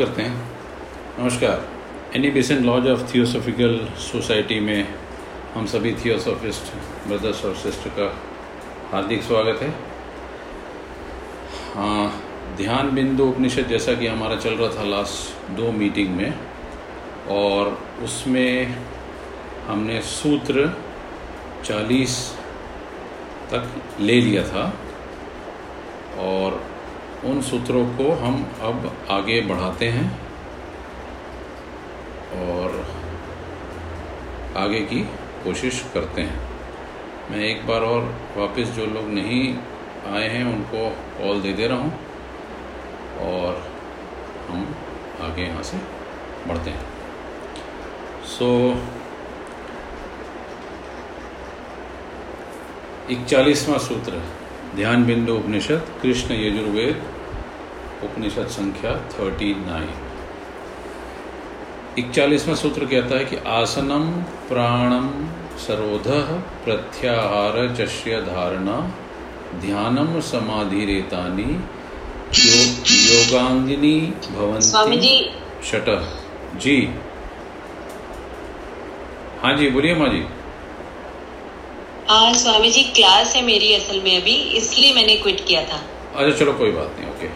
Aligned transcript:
करते 0.00 0.22
हैं। 0.22 0.34
नमस्कार। 1.18 2.16
एनी 2.16 2.30
बेसन 2.30 2.64
लॉज 2.64 2.86
ऑफ़ 2.88 3.02
थियोसॉफिकल 3.12 3.74
सोसाइटी 4.00 4.58
में 4.60 4.94
हम 5.54 5.66
सभी 5.66 5.92
थियोसॉफिस्ट 5.94 6.72
ब्रदर्स 7.08 7.44
और 7.44 7.54
सिस्टर 7.56 7.90
का 7.98 8.06
हार्दिक 8.92 9.22
स्वागत 9.22 9.62
है। 9.62 9.68
हाँ 11.74 12.06
ध्यान 12.56 12.90
बिंदु 12.94 13.24
उपनिषद 13.24 13.68
जैसा 13.68 13.94
कि 13.94 14.06
हमारा 14.06 14.36
चल 14.36 14.54
रहा 14.54 14.68
था 14.76 14.84
लास्ट 14.84 15.50
दो 15.56 15.72
मीटिंग 15.72 16.16
में 16.16 16.32
और 17.30 17.76
उसमें 18.04 18.74
हमने 19.66 20.00
सूत्र 20.06 20.66
चालीस 21.64 22.18
तक 23.52 23.70
ले 24.00 24.20
लिया 24.20 24.48
था 24.48 24.66
और 26.22 26.60
उन 27.24 27.40
सूत्रों 27.42 27.84
को 27.96 28.12
हम 28.16 28.36
अब 28.62 28.92
आगे 29.10 29.40
बढ़ाते 29.40 29.88
हैं 29.88 30.04
और 32.42 32.84
आगे 34.56 34.80
की 34.82 35.00
कोशिश 35.44 35.82
करते 35.94 36.22
हैं। 36.22 36.38
मैं 37.30 37.40
एक 37.40 37.66
बार 37.66 37.82
और 37.82 38.02
वापस 38.36 38.72
जो 38.76 38.86
लोग 38.86 39.08
नहीं 39.10 39.42
आए 40.12 40.28
हैं, 40.28 40.44
उनको 40.44 40.88
कॉल 41.18 41.42
दे 41.42 41.52
दे 41.52 41.66
रहा 41.66 41.78
हूँ 41.78 41.92
और 43.26 43.62
हम 44.48 44.66
आगे 45.22 45.42
यहाँ 45.42 45.62
से 45.62 45.76
बढ़ते 46.48 46.70
हैं। 46.70 46.84
सो 48.28 48.50
इकचालीसवां 53.10 53.78
सूत्र, 53.78 54.22
ध्यान 54.76 55.04
बिंदु 55.04 55.34
उपनिषद, 55.34 55.86
कृष्ण 56.02 56.34
यजुर्वेद 56.34 57.09
उपनिषद 58.04 58.48
संख्या 58.50 58.92
थर्टी 59.12 59.50
नाइन। 59.56 59.90
इकचालीसवां 61.98 62.56
सूत्र 62.56 62.84
कहता 62.86 63.18
है 63.18 63.24
कि 63.24 63.36
आसनम 63.52 64.06
प्राणम 64.48 65.08
सरोध 65.58 66.08
प्रत्याहार 66.64 67.56
चश्य 67.78 68.20
धारणा 68.22 68.78
ध्यानम 69.60 70.18
समाधि 70.22 70.84
रेतानी 70.86 71.50
यो, 72.38 72.58
योगांगिनी 73.04 73.96
भवंती 74.28 75.14
शट। 75.70 75.88
जी। 76.62 76.76
हाँ 79.42 79.56
जी 79.56 79.70
बोलिए 79.70 79.94
माँ 79.94 80.08
जी 80.08 80.22
हाँ 82.08 82.32
स्वामी 82.36 82.70
जी 82.70 82.82
क्लास 82.96 83.34
है 83.36 83.42
मेरी 83.44 83.72
असल 83.74 84.00
में 84.04 84.16
अभी 84.16 84.34
इसलिए 84.58 84.94
मैंने 84.94 85.16
क्विट 85.16 85.40
किया 85.48 85.62
था। 85.64 85.80
अच्छा 86.14 86.36
चलो 86.38 86.52
कोई 86.54 86.70
बात 86.72 86.96
नहीं 86.98 87.10
ओके 87.10 87.28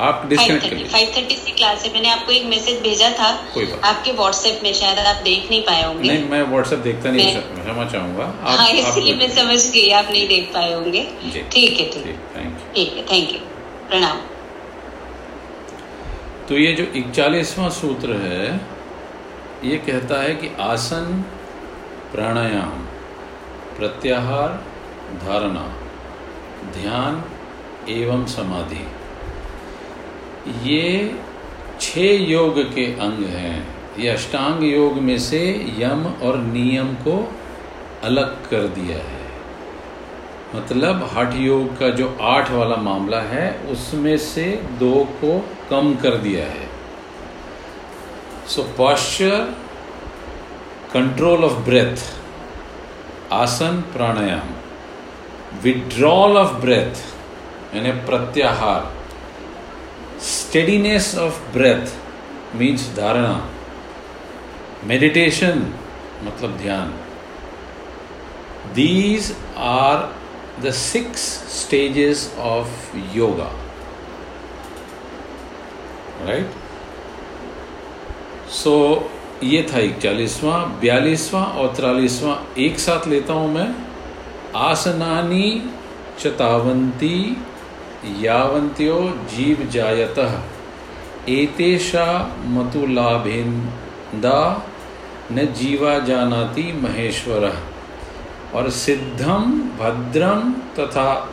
आप 0.00 0.24
डिस्कनेक्ट 0.28 0.68
करिए 0.68 0.84
फाइव 0.88 1.12
थर्टी 1.16 1.36
से 1.36 1.50
क्लास 1.52 1.84
है 1.84 1.92
मैंने 1.92 2.10
आपको 2.10 2.32
एक 2.32 2.44
मैसेज 2.46 2.80
भेजा 2.82 3.10
था। 3.18 3.30
कोई 3.54 3.66
बात 3.66 3.84
आपके 3.84 4.12
व्हाट्सएप 4.20 4.60
में 4.64 4.72
शायद 4.74 4.98
आप 5.00 5.22
देख 5.24 5.50
नहीं 5.50 5.62
पाए 5.64 5.82
होंगे। 5.84 6.08
नहीं 6.08 6.28
मैं 6.28 6.42
व्हाट्सएप 6.50 6.78
देखता 6.80 7.10
नहीं 7.10 7.36
क्षमा 7.36 7.84
चाहूँगा। 7.92 8.26
हाँ 8.42 8.68
इसलिए 8.70 9.14
मैं 9.16 9.28
समझ 9.36 9.60
गई 9.70 9.88
आप 9.98 10.10
नहीं 10.10 10.26
देख 10.28 10.52
पाए 10.54 10.72
होंगे। 10.72 11.02
ठीक 11.52 11.80
है 11.80 11.88
ठीक 11.92 12.18
थैंक 12.36 12.52
यू 12.52 12.72
ठीक 12.74 12.96
है 12.96 13.02
थैंक 13.12 13.32
यू 13.32 13.40
प्रणाम। 13.88 14.20
तो 16.48 16.58
ये 16.58 16.72
जो 16.74 16.84
इकचालीसवां 16.98 17.70
सूत्र 17.72 18.14
है 18.22 18.46
ये 19.64 19.76
कहता 19.86 20.22
है 20.22 20.34
कि 20.34 20.48
आसन 20.60 21.24
प्राणायाम 22.12 22.86
प्रत्याहार 23.76 24.56
धारणा 25.24 25.66
ध्यान 26.72 27.22
एवं 27.90 28.24
समाधि। 28.28 28.86
ये 30.48 31.18
छह 31.80 32.00
योग 32.00 32.74
के 32.74 32.84
अंग 32.84 33.24
हैं। 33.24 33.80
ये 33.98 34.08
अष्टांग 34.08 34.64
योग 34.64 34.92
में 34.92 35.18
से 35.18 35.66
यम 35.78 36.06
और 36.06 36.38
नियम 36.38 36.94
को 36.94 37.32
अलग 38.04 38.50
कर 38.50 38.60
दिया 38.60 38.98
है। 38.98 39.20
मतलब 40.54 41.10
हठ 41.12 41.34
योग 41.34 41.78
का 41.78 41.88
जो 41.88 42.18
आठ 42.20 42.50
वाला 42.50 42.76
मामला 42.76 43.20
है, 43.20 43.58
उसमें 43.58 44.16
से 44.16 44.62
दो 44.78 45.04
को 45.04 45.48
कम 45.70 45.94
कर 45.94 46.10
दिया 46.10 46.46
है। 46.46 46.68
So 48.48 48.62
posture 48.62 49.54
control 50.94 51.44
of 51.44 51.52
breath 51.52 51.96
asana, 53.32 53.84
pranayama. 53.96 54.48
Withdrawal 55.62 56.36
of 56.36 56.52
breath 56.52 57.14
यानी 57.76 57.92
प्रत्याहार। 57.92 58.99
Steadiness 60.50 61.08
of 61.16 61.36
breath 61.52 61.90
means 62.60 62.86
dharana 62.94 63.34
meditation 64.92 65.60
मतलब 66.24 66.56
ध्यान 66.62 66.90
these 68.78 69.28
are 69.56 70.08
the 70.64 70.72
six 70.72 71.28
stages 71.58 72.24
of 72.38 72.66
yoga 73.18 73.46
right 76.26 76.58
so 78.60 78.74
ये 79.42 79.62
था 79.72 79.78
इकचालीसवां 79.80 80.58
बयालीसवां 80.80 81.44
और 81.60 81.68
तिरालीसवां 81.76 82.34
एक 82.64 82.78
साथ 82.78 83.06
लेता 83.08 83.32
हूँ 83.32 83.52
मैं 83.52 83.68
आसनानी 84.64 85.46
चतावंती 86.18 87.16
यावंत्यो 88.04 89.10
जीव 89.10 89.70
जायत 89.70 90.44
एतेषा 91.28 92.34
मतुलाभेन्दा 92.44 94.66
न 95.32 95.46
जीवा 95.46 95.98
जानाति 95.98 96.62
महेश्वर। 96.62 97.62
और 98.54 98.70
सिद्धम 98.70 99.70
भद्रम 99.80 100.52
तथा 100.52 101.30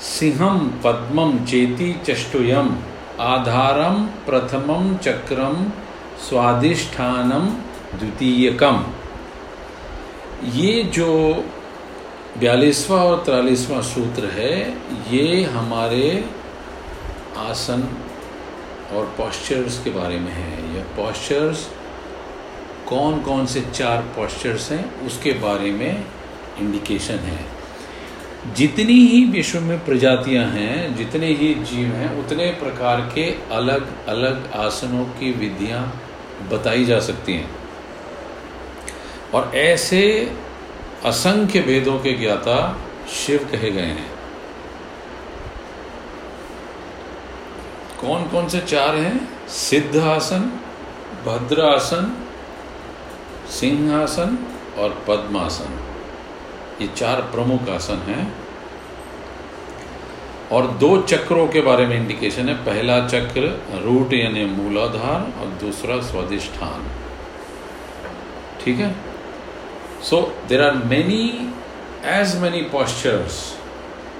सिंहम 0.00 0.80
पद्मम 0.84 1.44
चेति 1.44 2.02
चष्टुयम। 2.06 2.76
आधारम 3.20 4.08
प्रथमम 4.26 4.96
चक्रम 4.96 5.70
स्वादिष्ठानम 6.28 7.50
द्वितीयकम। 7.98 8.84
ये 10.44 10.82
जो 10.82 11.44
बयालीसवा 12.38 13.04
और 13.04 13.22
तिरालीसवां 13.24 13.82
सूत्र 13.82 14.24
है, 14.24 14.70
ये 15.14 15.44
हमारे 15.44 16.24
आसन 17.36 17.88
और 18.92 19.14
पॉस्चर्स 19.18 19.84
के 19.84 19.90
बारे 19.90 20.18
में 20.18 20.32
है। 20.32 20.76
यह 20.76 20.84
पॉस्चर्स 20.96 21.68
कौन 22.88 23.20
कौन 23.22 23.46
से 23.46 23.60
चार 23.60 24.02
पॉस्चर्स 24.02 24.72
हैं, 24.72 25.00
उसके 25.06 25.32
बारे 25.32 25.72
में 25.72 26.04
इंडिकेशन 26.60 27.14
है। 27.14 27.44
जितनी 28.54 29.06
ही 29.06 29.24
विश्व 29.24 29.60
में 29.60 29.84
प्रजातियाँ 29.84 30.46
हैं, 30.46 30.96
जितने 30.96 31.26
ही 31.26 31.54
जीव 31.54 31.88
हैं, 31.88 32.26
उतने 32.26 32.46
प्रकार 32.46 33.00
के 33.00 33.54
अलग 33.54 34.06
अलग 34.06 34.52
आसनों 34.52 35.04
की 35.04 35.32
विधियाँ 35.32 36.02
बताई 36.50 36.84
जा 36.84 37.00
सकती 37.00 37.32
हैं। 37.32 37.50
और 39.34 39.52
ऐसे 39.54 40.32
असंख्य 41.04 41.60
वेदों 41.60 41.98
के 41.98 42.12
ज्ञाता 42.12 42.78
शिव 43.12 43.48
कहे 43.52 43.70
गए 43.70 43.80
हैं। 43.80 44.10
कौन 48.00 48.24
कौन 48.24 48.48
से 48.48 48.60
चार 48.60 48.94
हैं? 48.94 49.48
सिद्ध 49.48 49.96
आसन 49.96 50.60
भद्र 51.26 51.60
आसन 51.60 52.26
सिंहासन 53.50 54.38
और 54.78 55.04
पद्मासन। 55.08 55.78
ये 56.80 56.88
चार 56.88 57.20
प्रमुख 57.20 57.68
आसन 57.68 57.96
हैं। 57.96 58.34
और 60.52 60.66
दो 60.66 61.02
चक्रों 61.02 61.48
के 61.48 61.60
बारे 61.60 61.86
में 61.86 61.96
इंडिकेशन 61.96 62.48
है। 62.48 62.54
पहला 62.54 63.08
चक्र, 63.08 63.62
रूट 63.84 64.12
यानी 64.12 64.44
मूलाधार, 64.44 65.40
और 65.40 65.46
दूसरा 65.46 66.00
स्वादिष्ठान 66.00 66.90
ठीक 68.64 68.78
है? 68.78 69.11
So 70.01 70.33
there 70.47 70.61
are 70.63 70.83
many, 70.85 71.51
as 72.03 72.39
many 72.39 72.69
postures 72.69 73.55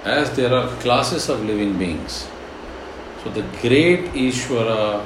as 0.04 0.36
there 0.36 0.54
are 0.54 0.68
classes 0.78 1.30
of 1.30 1.44
living 1.46 1.78
beings. 1.78 2.28
So 3.24 3.30
the 3.30 3.44
great 3.62 4.06
Ishvara, 4.14 5.06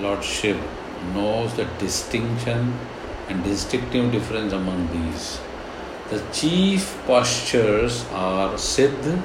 Lord 0.00 0.24
Shiva, 0.24 0.66
knows 1.14 1.54
the 1.54 1.64
distinction 1.78 2.74
and 3.28 3.44
distinctive 3.44 4.10
difference 4.12 4.52
among 4.52 4.88
these. 4.92 5.40
The 6.10 6.22
chief 6.32 6.96
postures 7.06 8.04
are 8.12 8.54
Siddh, 8.54 9.22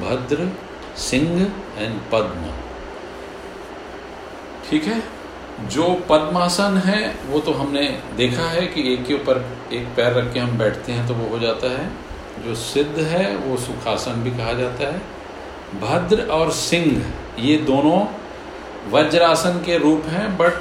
Bhadra, 0.00 0.52
Singh 0.94 1.52
and 1.76 2.00
Padma. 2.10 2.52
ठीक 4.68 4.84
है 4.84 5.02
जो 5.67 5.87
पद्मासन 6.09 6.77
है, 6.85 7.15
वो 7.27 7.39
तो 7.39 7.51
हमने 7.51 7.81
देखा 8.17 8.43
है 8.43 8.65
कि 8.67 8.93
एक 8.93 9.05
के 9.05 9.13
ऊपर 9.13 9.45
एक 9.73 9.87
पैर 9.95 10.13
रख 10.13 10.33
के 10.33 10.39
हम 10.39 10.57
बैठते 10.57 10.91
हैं 10.91 11.07
तो 11.07 11.13
वो 11.13 11.27
हो 11.29 11.39
जाता 11.39 11.71
है। 11.71 11.87
जो 12.45 12.55
सिद्ध 12.55 12.99
है, 12.99 13.35
वो 13.35 13.57
सुखासन 13.57 14.23
भी 14.23 14.31
कहा 14.31 14.53
जाता 14.53 14.87
है। 14.87 15.01
भद्र 15.81 16.27
और 16.27 16.51
सिंह, 16.51 17.13
ये 17.39 17.57
दोनों 17.57 17.99
वज्रासन 18.91 19.61
के 19.65 19.77
रूप 19.77 20.05
हैं 20.07 20.37
बट 20.37 20.53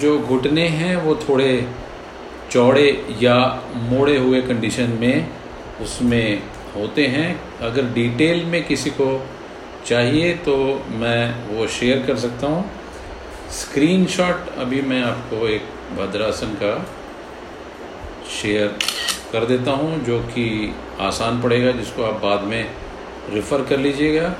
जो 0.00 0.18
घुटने 0.18 0.66
हैं, 0.68 0.96
वो 0.96 1.14
थोड़े 1.28 1.68
चौड़े 2.50 2.88
या 3.22 3.36
मोड़े 3.74 4.16
हुए 4.16 4.40
कंडीशन 4.42 4.96
में 5.00 5.28
उसमें 5.82 6.42
होते 6.76 7.06
हैं। 7.06 7.28
अगर 7.60 7.82
डिटेल 7.82 8.44
में 8.44 8.64
किसी 8.66 8.90
को 8.90 9.26
चाहिए 9.86 10.34
तो 10.34 10.56
मैं 10.92 11.20
वो 11.48 11.66
शेयर 11.66 12.06
कर 12.06 12.16
सकता 12.16 12.46
हूँ। 12.46 12.64
स्क्रीनशॉट, 13.52 14.48
अभी 14.58 14.80
मैं 14.82 15.02
आपको 15.02 15.46
एक 15.48 15.68
भद्रासन 15.96 16.54
का 16.62 16.74
शेयर 18.32 18.78
कर 19.32 19.44
देता 19.46 19.70
हूँ, 19.70 19.98
जो 20.04 20.18
कि 20.20 20.74
आसान 21.00 21.42
पड़ेगा, 21.42 21.72
जिसको 21.72 22.02
आप 22.02 22.20
बाद 22.22 22.42
में 22.42 22.74
रेफ़र 23.30 23.64
कर 23.64 23.78
लीजिएगा। 23.78 24.34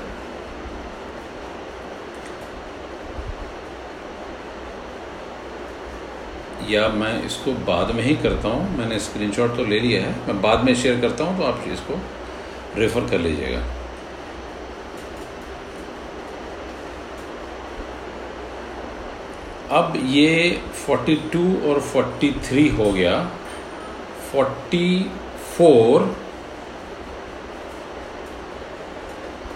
या 6.69 6.87
मैं 6.89 7.23
इसको 7.25 7.51
बाद 7.65 7.91
में 7.95 8.03
ही 8.03 8.15
करता 8.15 8.49
हूँ, 8.49 8.77
मैंने 8.77 8.99
स्क्रीनशॉट 8.99 9.55
तो 9.57 9.65
ले 9.65 9.79
लिया 9.79 10.01
है, 10.03 10.15
मैं 10.27 10.41
बाद 10.41 10.63
में 10.63 10.75
शेयर 10.75 11.01
करता 11.01 11.23
हूँ 11.23 11.37
तो 11.37 11.43
आप 11.43 11.63
इसको 11.67 11.99
रेफ़र 12.77 13.09
कर 13.09 13.19
लीजिएगा। 13.19 13.63
अब 19.75 19.93
ये 20.07 20.61
42 20.81 21.65
और 21.67 21.79
43 21.83 22.69
हो 22.77 22.91
गया। 22.91 23.15
44 24.31 26.01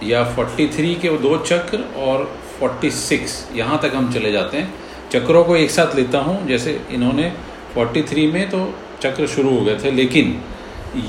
या 0.02 0.22
43 0.36 0.94
के 1.00 1.08
वो 1.08 1.18
दो 1.18 1.36
चक्र 1.38 1.78
और 1.98 2.28
46 2.60 3.38
यहाँ 3.56 3.78
तक 3.82 3.94
हम 3.94 4.12
चले 4.12 4.32
जाते 4.32 4.56
हैं। 4.56 4.68
चक्रों 5.12 5.44
को 5.44 5.56
एक 5.56 5.70
साथ 5.70 5.94
लेता 5.96 6.18
हूँ। 6.18 6.46
जैसे 6.48 6.80
इन्होंने 6.90 7.32
43 7.76 8.26
में 8.32 8.48
तो 8.50 8.60
चक्र 9.02 9.26
शुरू 9.26 9.50
हो 9.50 9.64
गए 9.64 9.78
थे, 9.78 9.90
लेकिन 9.90 10.40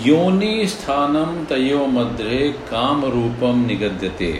योनि 0.06 0.68
स्थानम 0.68 1.46
तयो 1.46 1.86
मध्य 1.90 2.48
काम 2.70 3.06
रूपम 3.06 3.66
निगद्यते। 3.68 4.34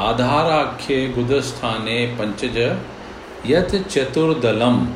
आधाराख्ये 0.00 1.06
गुदस्थाने 1.08 2.04
पंचज 2.18 2.58
यत 3.50 3.86
चतुर्दलम। 3.90 4.88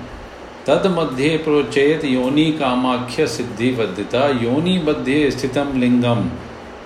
तद 0.66 0.86
मध्य 0.86 1.36
प्रोचेत 1.36 2.04
योनि 2.04 2.44
कामाख्य 2.44 3.26
सिद्धि 3.26 3.70
बद्धिता 3.70 4.28
योनि 4.28 4.78
मध्य 4.78 5.30
स्थितम 5.30 5.80
लिंगम 5.80 6.30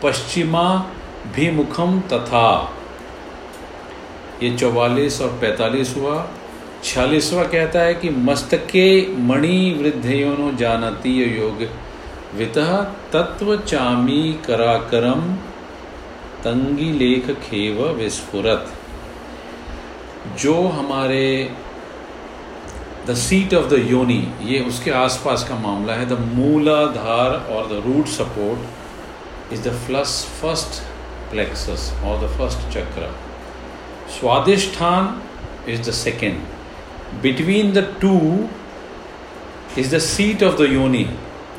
पश्चिमा 0.02 0.86
भिमुखम 1.34 2.00
तथा। 2.00 2.74
ये 4.42 4.56
चौवालीस 4.56 5.20
और 5.20 5.28
पैतालीस 5.28 5.94
हुआ। 5.96 6.28
छियालीसवा 6.84 7.44
कहता 7.44 7.80
है 7.80 7.94
कि 7.94 8.10
मस्तके 8.10 9.16
मणि 9.16 9.78
वृद्धयोनो 9.80 10.52
जानती 10.52 11.40
योग। 11.40 11.66
वित 12.36 12.58
तत्व 13.12 13.56
चामी 13.56 14.40
कराकरम। 14.46 15.34
तंगी 16.44 16.92
लेख 16.92 17.30
खेव 17.30 17.88
विस्फुरत। 17.88 18.73
जो 20.42 20.54
हमारे 20.78 21.26
द 23.06 23.14
सीट 23.22 23.54
ऑफ़ 23.54 23.68
द 23.70 23.78
योनि 23.90 24.22
ये 24.42 24.60
उसके 24.68 24.90
आसपास 25.00 25.46
का 25.48 25.58
मामला 25.58 25.94
है 25.94 26.06
द 26.08 26.18
मूलाधार 26.36 27.34
और 27.54 27.68
the 27.68 27.82
root 27.86 28.06
support 28.14 29.52
is 29.52 29.68
the 29.68 29.72
plus 29.86 30.24
first 30.40 30.80
plexus 31.30 31.92
और 32.04 32.20
the 32.24 32.30
first 32.38 32.68
chakra 32.72 33.12
Swadhisthana 34.20 35.20
is 35.72 35.82
the 35.88 35.92
second 36.00 36.40
between 37.22 37.72
the 37.72 37.86
two 38.00 38.16
is 39.78 39.94
the 39.94 39.98
seat 40.08 40.42
of 40.42 40.56
the 40.62 40.72
yoni 40.72 41.06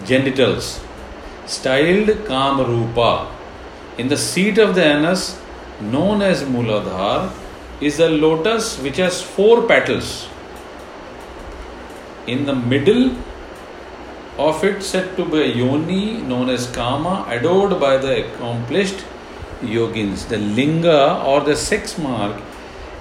genitals. 0.04 0.80
Styled 1.48 2.10
काम 2.28 2.62
रूपा 2.62 3.12
in 3.98 4.08
the 4.08 4.18
seat 4.18 4.58
of 4.58 4.76
the 4.76 4.84
anus, 4.84 5.40
known 5.82 6.22
as 6.22 6.44
muladhar 6.44 7.32
is 7.82 8.00
a 8.00 8.10
lotus 8.10 8.80
which 8.80 8.98
has 8.98 9.22
four 9.22 9.64
petals. 9.68 10.28
In 12.28 12.46
the 12.46 12.56
middle 12.56 13.16
of 14.38 14.64
it, 14.64 14.82
said 14.84 15.16
to 15.18 15.26
be 15.26 15.42
a 15.42 15.48
yoni 15.48 16.18
known 16.22 16.50
as 16.50 16.68
Kama, 16.72 17.26
adored 17.28 17.80
by 17.80 17.98
the 17.98 18.26
accomplished 18.26 19.06
yogins. 19.62 20.28
The 20.28 20.38
linga 20.38 21.22
or 21.24 21.42
the 21.42 21.56
sex 21.56 21.98
mark 21.98 22.42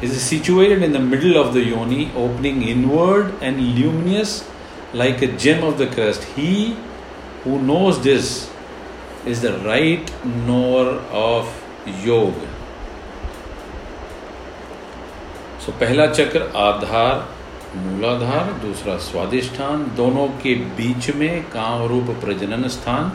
is 0.01 0.21
situated 0.21 0.83
in 0.83 0.93
the 0.93 1.01
middle 1.01 1.37
of 1.37 1.55
the 1.55 1.63
yoni, 1.63 2.11
opening 2.15 2.63
inward 2.63 3.35
and 3.41 3.61
luminous 3.79 4.49
like 4.93 5.23
a 5.23 5.29
gem 5.37 5.65
of 5.65 5.79
the 5.79 5.87
crest. 5.87 6.25
He 6.37 6.77
who 7.43 7.61
knows 7.61 8.03
this 8.03 8.51
is 9.25 9.41
the 9.41 9.59
right 9.59 10.13
knower 10.25 11.01
of 11.11 11.49
yoga. 12.05 12.54
So 15.65 15.73
पहला 15.73 16.07
चक्र 16.07 16.53
आधार, 16.57 17.29
मूलाधार, 17.77 18.53
दूसरा 18.63 18.97
स्वादिष्ठान 18.97 19.85
दोनों 19.97 20.27
के 20.29 20.55
बीच 20.55 21.09
में 21.11 21.43
काम 21.43 21.83
रूप 21.83 22.11
प्रजनन 22.21 22.69
स्थान। 22.69 23.13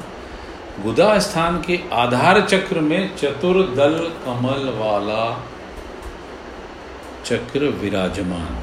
गुदा 0.84 1.20
स्थान 1.20 1.62
के 1.62 1.80
आधार 1.94 2.42
चक्र 2.42 2.80
में 2.80 3.16
चतुर्दल 3.16 3.98
कमल 4.26 4.70
वाला 4.78 5.46
चक्र 7.26 7.60
विराजमान, 7.60 8.58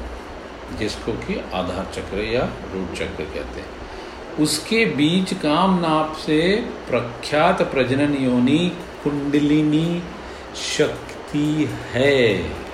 जिसको 0.77 1.11
कि 1.11 1.39
आधार 1.53 1.87
चक्र 1.93 2.23
या 2.23 2.43
रूट 2.73 2.93
चक्र 2.93 3.23
कहते 3.23 3.59
हैं। 3.59 4.37
उसके 4.39 4.85
बीच 4.85 5.33
काम 5.33 5.79
नाप 5.79 6.15
से 6.15 6.39
प्रख्यात 6.89 7.61
प्रजनन 7.61 8.13
योनि 8.15 8.71
कुंडलिनी 9.03 10.03
शक्ति 10.77 11.69
है। 11.93 12.66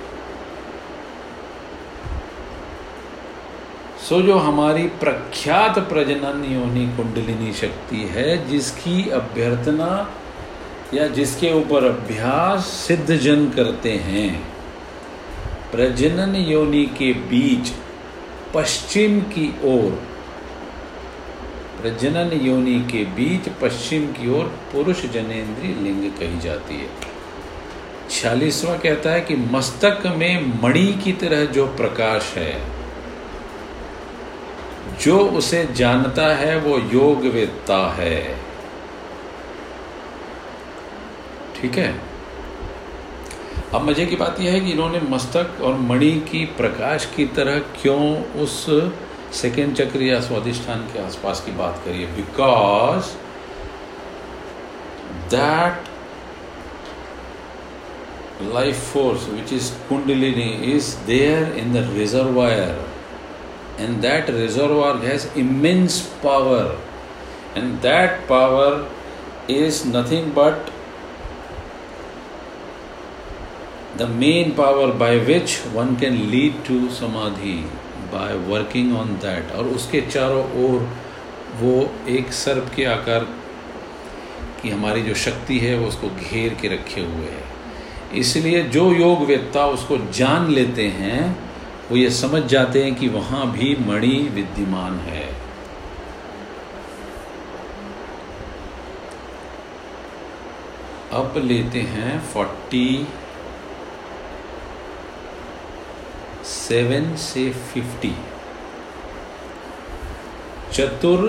सो 4.08 4.22
जो 4.22 4.38
हमारी 4.38 4.82
प्रख्यात 4.82 5.78
प्रजनन 5.78 6.44
योनि 6.52 6.86
कुंडलिनी 6.96 7.52
शक्ति 7.52 7.96
है, 7.96 8.48
जिसकी 8.48 9.10
अभ्यर्थना 9.10 10.14
या 10.94 11.06
जिसके 11.08 11.52
ऊपर 11.52 11.84
अभ्यास 11.84 12.66
सिद्ध 12.66 13.16
जन 13.16 13.50
करते 13.50 13.92
हैं, 13.92 14.46
प्रजनन 15.72 16.36
योनि 16.36 16.84
के 16.86 17.12
बीच 17.12 17.72
पश्चिम 18.54 19.20
की 19.20 19.48
ओर, 19.64 19.90
प्रजनन 21.82 22.40
योनि 22.42 22.78
के 22.80 23.04
बीच 23.04 23.48
पश्चिम 23.48 24.06
की 24.06 24.30
ओर 24.30 24.44
पुरुष 24.44 25.06
जनेन्द्रीय 25.06 25.74
लिंग 25.74 26.12
कही 26.12 26.40
जाती 26.40 26.74
है। 26.74 26.88
छियालीसवा 28.10 28.76
कहता 28.76 29.10
है 29.10 29.20
कि 29.20 29.36
मस्तक 29.36 30.02
में 30.06 30.62
मणि 30.62 31.00
की 31.04 31.12
तरह 31.12 31.44
जो 31.44 31.66
प्रकाश 31.66 32.34
है 32.36 32.73
जो 35.04 35.18
उसे 35.18 35.64
जानता 35.74 36.26
है, 36.34 36.58
वो 36.58 36.78
योगवेत्ता 36.78 37.78
है। 37.90 38.38
ठीक 41.60 41.78
है? 41.78 42.14
अब 43.74 43.82
मज़े 43.82 44.06
की 44.06 44.16
बात 44.16 44.40
यह 44.40 44.52
है 44.52 44.60
कि 44.60 44.70
इन्होंने 44.70 45.00
मस्तक 45.00 45.62
और 45.62 45.74
मणि 45.74 46.10
की 46.30 46.44
प्रकाश 46.44 47.06
की 47.16 47.24
तरह 47.26 47.58
क्यों 47.58 48.24
उस 48.42 48.66
सेकेंड 49.32 49.74
चक्र 49.76 50.02
या 50.02 50.20
स्वादिष्ठान 50.20 50.80
के 50.80 50.98
आसपास 50.98 51.40
की 51.40 51.52
बात 51.52 51.82
करिए 51.84 52.06
because 52.06 53.04
that 55.30 55.88
life 58.54 58.92
force 58.92 59.28
which 59.28 59.52
is 59.52 59.72
Kundalini 59.88 60.50
is 60.76 60.96
there 61.06 61.56
in 61.58 61.72
the 61.72 61.90
reservoir 61.96 62.93
and 63.78 64.02
that 64.02 64.28
reservoir 64.28 64.98
has 64.98 65.24
immense 65.36 66.06
power 66.22 66.76
and 67.54 67.80
that 67.82 68.26
power 68.28 68.86
is 69.48 69.84
nothing 69.84 70.30
but 70.32 70.70
the 73.96 74.06
main 74.06 74.54
power 74.54 74.92
by 74.92 75.16
which 75.18 75.56
one 75.72 75.96
can 75.96 76.30
lead 76.30 76.64
to 76.64 76.90
samadhi 76.90 77.64
by 78.10 78.34
working 78.52 78.92
on 78.94 79.16
that 79.20 79.52
और 79.56 79.66
उसके 79.76 80.00
चारों 80.10 80.44
ओर 80.64 80.88
वो 81.60 81.74
एक 82.08 82.32
सर्प 82.32 82.70
के 82.76 82.84
आकार 82.92 83.24
की 84.62 84.70
हमारी 84.70 85.02
जो 85.02 85.14
शक्ति 85.24 85.58
है 85.58 85.76
वो 85.78 85.86
उसको 85.88 86.08
घेर 86.20 86.54
के 86.60 86.68
रखे 86.68 87.00
हुए 87.00 87.30
है 87.30 88.18
इसलिए 88.20 88.62
जो 88.76 88.90
योग 88.94 89.24
वेत्ता 89.26 89.66
उसको 89.76 89.96
जान 90.18 90.50
लेते 90.54 90.86
हैं 90.98 91.20
वो 91.90 91.96
ये 91.96 92.10
समझ 92.10 92.42
जाते 92.42 92.82
हैं 92.84 92.94
कि 92.94 93.08
वहाँ 93.08 93.50
भी 93.52 93.74
मणि 93.86 94.16
विद्यमान 94.34 94.98
है। 95.00 95.24
अब 101.12 101.34
लेते 101.36 101.80
हैं 101.88 102.18
फोर्टी 102.32 102.88
सेवन 106.44 107.14
से 107.16 107.50
फिफ्टी। 107.52 108.14
चतुर 110.72 111.20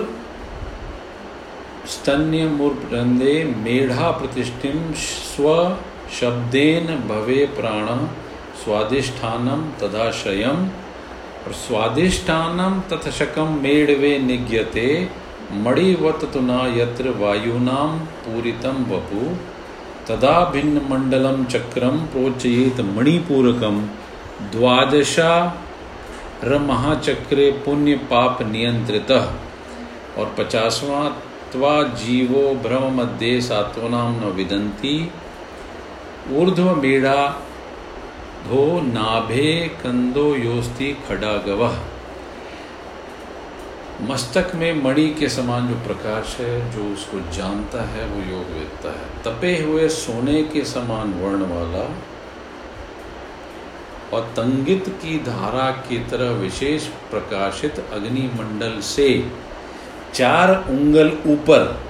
स्तन्य 1.86 2.46
मूर्पंदे 2.48 3.32
मेढ़ा 3.56 4.10
प्रतिष्ठिम 4.10 4.92
स्व 4.94 5.52
शब्देन 6.12 6.86
भवे 7.08 7.44
प्राण 7.56 7.86
स्वादिष्ठानम 8.66 9.60
तदाशयम 9.80 10.62
और 11.40 11.52
स्वादिष्ठानम 11.56 12.80
तथशकम 12.90 13.52
मेड़वे 13.62 14.10
निज्ञते 14.20 14.86
मणिवत 15.64 16.24
तुना 16.32 16.56
यत्र 16.76 17.10
वायुनाम 17.20 17.98
पूरितम 18.22 18.80
वपु। 18.88 19.20
तदा 20.08 20.34
भिन्न 20.50 20.82
मंडलम 20.90 21.44
चक्रम 21.52 22.00
प्रोचयेत 22.12 22.80
मणिपूरकम। 22.88 23.80
द्वादशा 24.52 25.30
महाचक्रे 26.62 27.50
पुण्य 27.64 27.94
पाप 28.10 28.42
नियंत्रित 28.50 29.10
और 29.10 30.34
पचासवां 30.38 31.08
त्वा 31.52 31.82
जीवो 32.02 32.42
भ्रम 32.62 32.84
मध्य 32.96 33.40
सात्वनाम 33.42 34.16
न 34.16 34.32
विदंती 34.36 34.96
ऊर्ध्व 36.32 36.74
मेढ़ा 36.76 37.18
धो 38.44 38.80
नाभे 38.82 39.52
कंदो 39.82 40.34
योस्ति 40.34 40.92
खड़ागव 41.08 41.62
मस्तक 44.02 44.52
में 44.54 44.82
मणि 44.82 45.06
के 45.20 45.28
समान 45.28 45.68
जो 45.68 45.74
प्रकाश 45.74 46.36
है, 46.40 46.72
जो 46.72 46.84
उसको 46.94 47.20
जानता 47.32 47.84
है, 47.84 48.06
वो 48.06 48.20
योग 48.30 48.50
वेदता 48.52 48.90
है। 48.90 49.06
तपे 49.24 49.56
हुए 49.62 49.88
सोने 49.88 50.42
के 50.42 50.64
समान 50.64 51.12
वर्ण 51.14 51.46
वाला 51.46 51.84
और 54.12 54.22
तंगित 54.36 54.88
की 55.02 55.18
धारा 55.18 55.70
की 55.88 55.98
तरह 56.10 56.30
विशेष 56.40 56.86
प्रकाशित 57.10 57.78
अग्निमंडल 57.92 58.80
से 58.80 59.08
चार 60.14 60.54
उंगल 60.70 61.12
ऊपर 61.26 61.80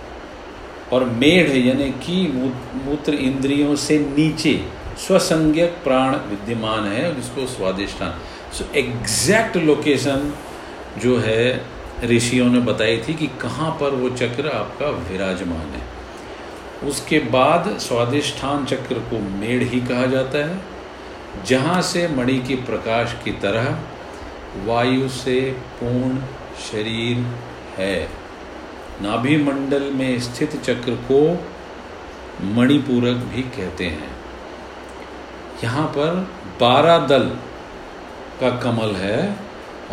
और 0.92 1.04
मेढ़, 1.04 1.50
यानी 1.50 1.90
कि 2.04 2.26
मूत्र 2.84 3.14
इंद्रियों 3.14 3.76
से 3.76 3.98
नीचे 3.98 4.54
स्वसंज्ञक 4.98 5.70
प्राण 5.84 6.16
विद्यमान 6.16 6.86
है, 6.86 7.14
जिसको 7.16 7.46
स्वादिष्ठान 7.46 8.20
सो 8.52 8.64
एग्जैक्ट 8.74 9.56
लोकेशन 9.56 10.34
जो 10.98 11.18
है, 11.18 11.64
ऋषियों 12.04 12.46
ने 12.46 12.60
बताई 12.60 12.98
थी 12.98 13.14
कि 13.14 13.26
कहाँ 13.26 13.70
पर 13.70 13.90
वो 13.90 14.10
चक्र 14.10 14.48
आपका 14.48 14.86
विराजमान 14.86 15.68
है। 15.70 15.82
उसके 16.88 17.18
बाद 17.18 17.78
स्वादिष्ठान 17.78 18.64
चक्र 18.64 18.94
को 18.94 19.18
मेढ़ 19.18 19.62
ही 19.62 19.80
कहा 19.80 20.06
जाता 20.06 20.38
है, 20.38 20.58
जहाँ 21.46 21.82
से 21.82 22.08
मणि 22.08 22.38
की 22.38 22.54
प्रकाश 22.54 23.16
की 23.24 23.30
तरह 23.30 23.78
वायु 24.64 25.08
से 25.08 25.40
पूर्ण 25.50 26.18
शरीर 26.72 27.16
है। 27.76 28.08
नाभि 29.02 29.36
मंडल 29.36 29.90
में 29.90 30.20
स्थित 30.20 30.62
चक्र 30.62 30.94
को 31.10 31.44
मणिपूरक 32.46 33.16
भी 33.16 33.42
कहते 33.42 33.86
हैं। 33.86 34.15
यहाँ 35.64 35.86
पर 35.86 36.28
बारह 36.60 36.98
दल 36.98 37.36
का 38.40 38.50
कमल 38.50 38.94
है 38.96 39.36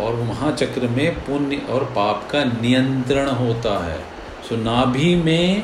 और 0.00 0.14
महाचक्र 0.14 0.88
में 0.88 1.14
पुण्य 1.14 1.66
और 1.70 1.84
पाप 1.84 2.28
का 2.30 2.44
नियंत्रण 2.44 3.28
होता 3.28 3.86
है। 3.86 4.00
सो 4.48 4.56
नाभि 4.56 5.16
में, 5.16 5.62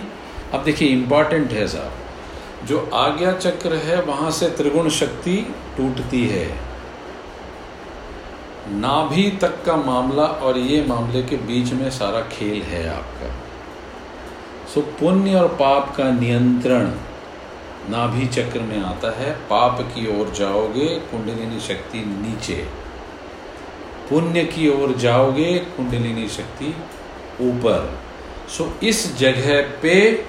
अब 0.55 0.65
देखिए 0.65 0.89
इंपॉर्टेंट 0.89 1.53
है 1.53 1.69
साहब। 1.69 1.93
जो 2.67 2.91
आज्ञा 2.95 3.33
चक्र 3.33 3.75
है, 3.75 4.03
वहाँ 4.03 4.31
से 4.31 4.49
त्रिगुण 4.49 4.89
शक्ति 4.89 5.55
टूटती 5.77 6.27
है। 6.27 6.59
नाभि 8.69 9.39
तक 9.41 9.65
का 9.65 9.77
मामला 9.77 10.25
और 10.25 10.59
ये 10.59 10.85
मामले 10.85 11.23
के 11.23 11.37
बीच 11.37 11.73
में 11.73 11.91
सारा 11.91 12.21
खेल 12.21 12.63
है 12.63 12.97
आपका। 12.97 13.35
सो 14.75 14.81
पुण्य 14.81 15.35
और 15.35 15.49
पाप 15.49 15.95
का 15.97 16.11
नियंत्रण। 16.11 16.93
नाभि 17.89 18.27
चक्र 18.27 18.61
में 18.61 18.79
आता 18.81 19.11
है 19.19 19.31
पाप 19.51 19.81
की 19.81 20.07
ओर 20.21 20.31
जाओगे 20.31 20.87
कुंडलिनी 21.11 21.61
शक्ति 21.61 21.99
नीचे। 21.99 22.57
पुण्य 24.11 24.45
की 24.45 24.69
ओर 24.69 24.93
जाओगे 24.97 25.59
कुंडलिनी 25.59 26.29
शक्ति 26.29 26.75
ऊपर। 27.41 27.99
सो 28.49 28.73
इस 28.83 29.17
जगह 29.17 29.63
पे 29.83 30.25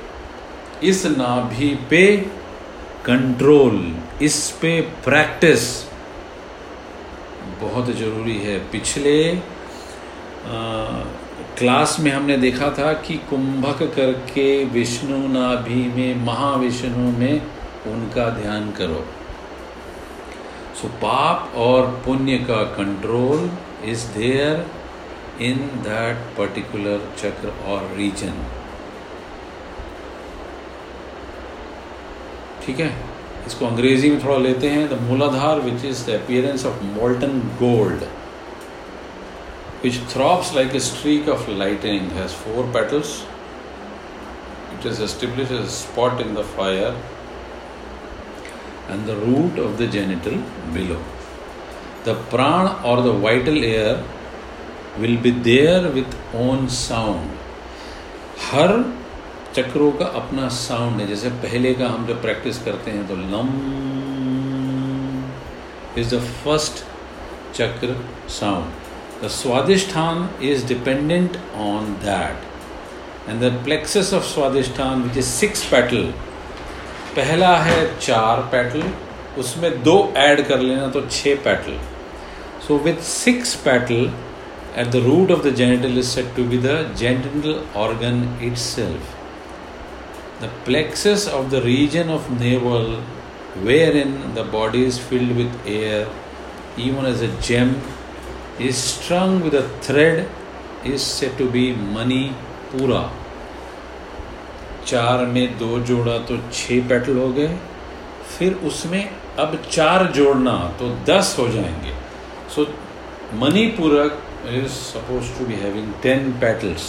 इस 0.84 1.06
नाभि 1.06 1.70
पे 1.90 2.18
कंट्रोल 3.06 3.96
इस 4.22 4.50
पे 4.62 4.82
प्रैक्टिस 4.82 5.70
बहुत 7.62 7.90
ज़रूरी 7.96 8.38
है। 8.38 8.60
पिछले 8.60 9.16
आ, 9.32 11.04
क्लास 11.62 11.98
में 12.00 12.12
हमने 12.12 12.38
देखा 12.38 12.70
था 12.70 12.94
कि 12.94 13.14
कुंभक 13.30 13.82
करके 13.96 14.66
विष्णु 14.66 15.18
नाभि 15.28 15.84
में 15.96 16.26
महाविष्णु 16.26 17.12
में 17.18 17.42
उनका 17.88 18.30
ध्यान 18.30 18.72
करो। 18.72 19.04
सो 20.76 20.88
so, 20.88 20.94
पाप 20.94 21.54
और 21.56 22.02
पुण्य 22.06 22.38
का 22.38 22.64
control 22.64 23.52
is 23.86 24.06
there 24.18 24.66
in 25.44 25.58
that 25.58 26.16
particular 26.38 27.08
chakra 27.18 27.54
और 27.68 27.94
रीजन 27.98 28.42
ठीक 32.66 32.80
है? 32.80 32.90
इसको 33.48 33.66
अंग्रेज़ी 33.66 34.10
में 34.10 34.24
थोड़ा 34.24 34.38
लेते 34.38 34.70
हैं। 34.70 34.88
The 34.90 35.02
Muladhara 35.02 35.60
which 35.60 35.86
is 35.86 36.06
the 36.08 36.10
appearance 36.10 36.66
of 36.66 36.84
molten 36.84 37.40
gold 37.62 38.04
which 39.82 39.98
throbs 40.14 40.54
like 40.54 40.74
a 40.76 40.80
streak 40.80 41.28
of 41.28 41.48
lightning, 41.50 42.10
has 42.12 42.34
four 42.34 42.64
petals. 42.72 43.26
It 44.78 44.86
is 44.86 45.00
established 45.00 45.52
a 45.52 45.68
spot 45.68 46.22
in 46.22 46.34
the 46.36 46.44
fire 46.44 46.96
and 48.90 49.06
the 49.08 49.16
root 49.16 49.58
of 49.58 49.78
the 49.78 49.88
genital 49.88 50.38
below. 50.74 51.02
The 52.04 52.16
prana 52.16 52.82
or 52.84 53.02
the 53.02 53.14
vital 53.14 53.64
air 53.64 54.04
will 55.00 55.18
be 55.18 55.32
there 55.32 55.90
with 55.90 56.18
own 56.34 56.70
sound. 56.70 57.38
हर 58.52 58.72
चक्रों 59.56 59.92
का 60.00 60.06
अपना 60.20 60.48
sound 60.56 61.00
है 61.02 61.08
जैसे 61.08 61.30
पहले 61.44 61.74
का 61.82 61.88
हम 61.90 62.06
जब 62.08 62.22
प्रैक्टिस 62.22 62.62
करते 62.64 62.92
हैं 62.92 63.08
तो 63.08 63.16
Lam 63.34 63.50
is 66.02 66.16
the 66.16 66.20
first 66.44 66.84
chakra 67.58 67.96
sound 68.40 68.81
The 69.21 69.29
Swadhisthana 69.29 70.41
is 70.41 70.63
dependent 70.63 71.39
on 71.55 71.99
that. 72.01 72.37
And 73.27 73.41
the 73.41 73.51
plexus 73.65 74.13
of 74.13 74.23
Swadhisthana, 74.23 75.05
which 75.05 75.17
is 75.17 75.27
six 75.27 75.69
petal, 75.69 76.13
पहला 77.17 77.57
है 77.65 77.79
चार 77.99 78.41
पेटल 78.53 78.83
उसमें 79.41 79.83
दो 79.83 79.97
ऐड 80.17 80.41
कर 80.49 80.59
लेना 80.61 80.89
तो 80.97 81.01
छः 81.11 81.37
petal 81.45 81.79
so 82.67 82.77
with 82.87 83.01
six 83.11 83.55
petal 83.67 84.11
at 84.81 84.91
the 84.93 85.01
root 85.01 85.31
of 85.31 85.43
the 85.43 85.51
genital 85.59 85.97
is 86.01 86.09
said 86.15 86.27
to 86.37 86.43
be 86.49 86.57
the 86.65 86.75
genital 87.03 87.61
organ 87.75 88.19
itself. 88.49 89.15
The 90.41 90.51
plexus 90.67 91.27
of 91.27 91.51
the 91.51 91.63
region 91.63 92.11
of 92.11 92.27
navel, 92.41 92.91
wherein 93.69 94.35
the 94.35 94.45
body 94.45 94.85
is 94.85 94.99
filled 94.99 95.35
with 95.39 95.55
air, 95.67 96.07
even 96.77 97.07
as 97.07 97.23
a 97.23 97.31
gem 97.41 97.73
is 98.62 98.78
strung 98.78 99.42
with 99.42 99.54
a 99.56 99.64
thread, 99.82 100.28
is 100.86 101.04
said 101.04 101.38
to 101.38 101.46
be 101.52 101.66
money 101.98 102.24
पूरा 102.72 103.02
चार 104.88 105.26
में 105.26 105.58
दो 105.58 105.80
जोड़ा 105.88 106.18
तो 106.28 106.38
छः 106.52 106.88
petal 106.90 107.18
हो 107.18 107.28
गए, 107.34 107.48
फिर 108.38 108.54
उसमें 108.70 109.04
अब 109.40 109.56
चार 109.72 110.06
जोड़ना 110.16 110.56
तो 110.80 110.90
दस 111.06 111.36
हो 111.40 111.48
जाएँगे। 111.50 111.94
So 112.56 112.66
Manipuraka 113.42 114.22
is 114.54 114.68
suppose 114.68 115.38
to 115.38 115.46
be 115.46 115.56
having 115.62 115.94
ten 116.04 116.32
petals 116.42 116.84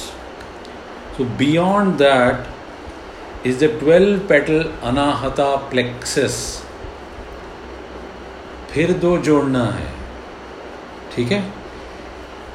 so 1.17 1.25
beyond 1.39 1.95
that 2.03 3.47
is 3.47 3.65
the 3.65 3.71
twelve 3.81 4.19
petal 4.29 4.63
Anahata 4.91 5.55
plexus 5.71 6.37
फिर 8.71 8.93
दो 9.01 9.17
जोड़ना 9.29 9.65
है। 9.73 9.91
ठीक 11.15 11.33
है? 11.33 11.43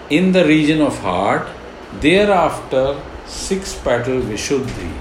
In 0.09 0.31
the 0.31 0.45
region 0.45 0.81
of 0.81 0.97
heart, 0.99 1.47
thereafter 2.01 3.01
six 3.25 3.73
petal 3.75 4.21
Vishuddhi 4.21 4.91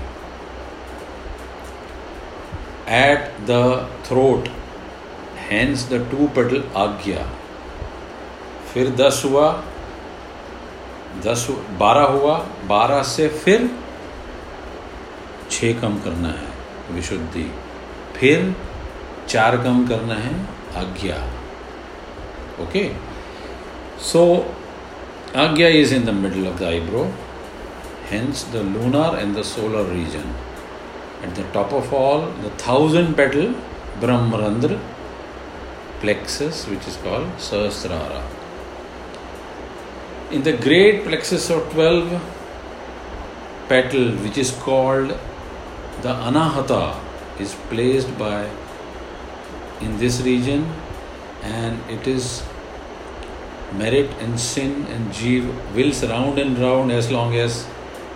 at 2.86 3.46
the 3.46 3.86
throat, 4.04 4.48
hence 5.48 5.84
the 5.84 5.98
two 6.10 6.28
petal 6.28 6.62
Agya. 6.75 7.25
फिर 8.72 8.88
दस 8.96 9.22
हुआ 9.25 9.50
दस 11.25 11.46
बारह 11.80 12.06
हुआ 12.14 12.34
बारह 12.68 13.02
से 13.10 13.28
फिर 13.44 13.62
छ 15.50 15.72
कम 15.80 15.96
करना 16.04 16.28
है 16.40 16.94
विशुद्धि 16.94 17.44
फिर 18.16 18.54
चार 19.28 19.56
कम 19.64 19.86
करना 19.88 20.14
है 20.25 20.34
Agya 20.82 21.16
okay 22.62 22.64
okay? 22.64 22.86
Agya 25.45 25.69
is 25.69 25.93
in 25.93 26.07
the 26.07 26.12
middle 26.14 26.47
of 26.47 26.59
the 26.59 26.66
eyebrow, 26.66 27.12
hence 28.07 28.45
the 28.45 28.62
lunar 28.62 29.19
and 29.19 29.37
the 29.37 29.45
solar 29.45 29.85
region. 29.85 30.33
At 31.23 31.35
the 31.35 31.43
top 31.57 31.75
of 31.75 31.93
all, 31.93 32.23
the 32.45 32.49
thousand 32.62 33.16
petal 33.16 33.52
Brahmarandra 34.00 34.81
plexus, 36.00 36.66
which 36.66 36.88
is 36.88 36.97
called 36.97 37.28
Sahasrara. 37.37 38.23
In 40.31 40.43
the 40.43 40.57
great 40.57 41.05
plexus 41.05 41.50
of 41.50 41.71
12 41.71 42.19
petal, 43.69 44.12
which 44.25 44.38
is 44.38 44.52
called 44.52 45.11
the 46.00 46.14
Anahata, 46.31 46.99
is 47.38 47.55
placed 47.69 48.19
by 48.19 48.49
in 49.83 49.99
this 49.99 50.23
region 50.23 50.66
and 51.43 51.78
it 51.90 52.07
is 52.07 52.43
merit 53.73 54.11
and 54.20 54.38
sin 54.38 54.87
and 54.87 55.12
jeev 55.12 55.46
wills 55.75 56.02
round 56.04 56.38
and 56.38 56.58
round 56.58 56.92
as 56.92 57.11
long 57.11 57.35
as 57.37 57.66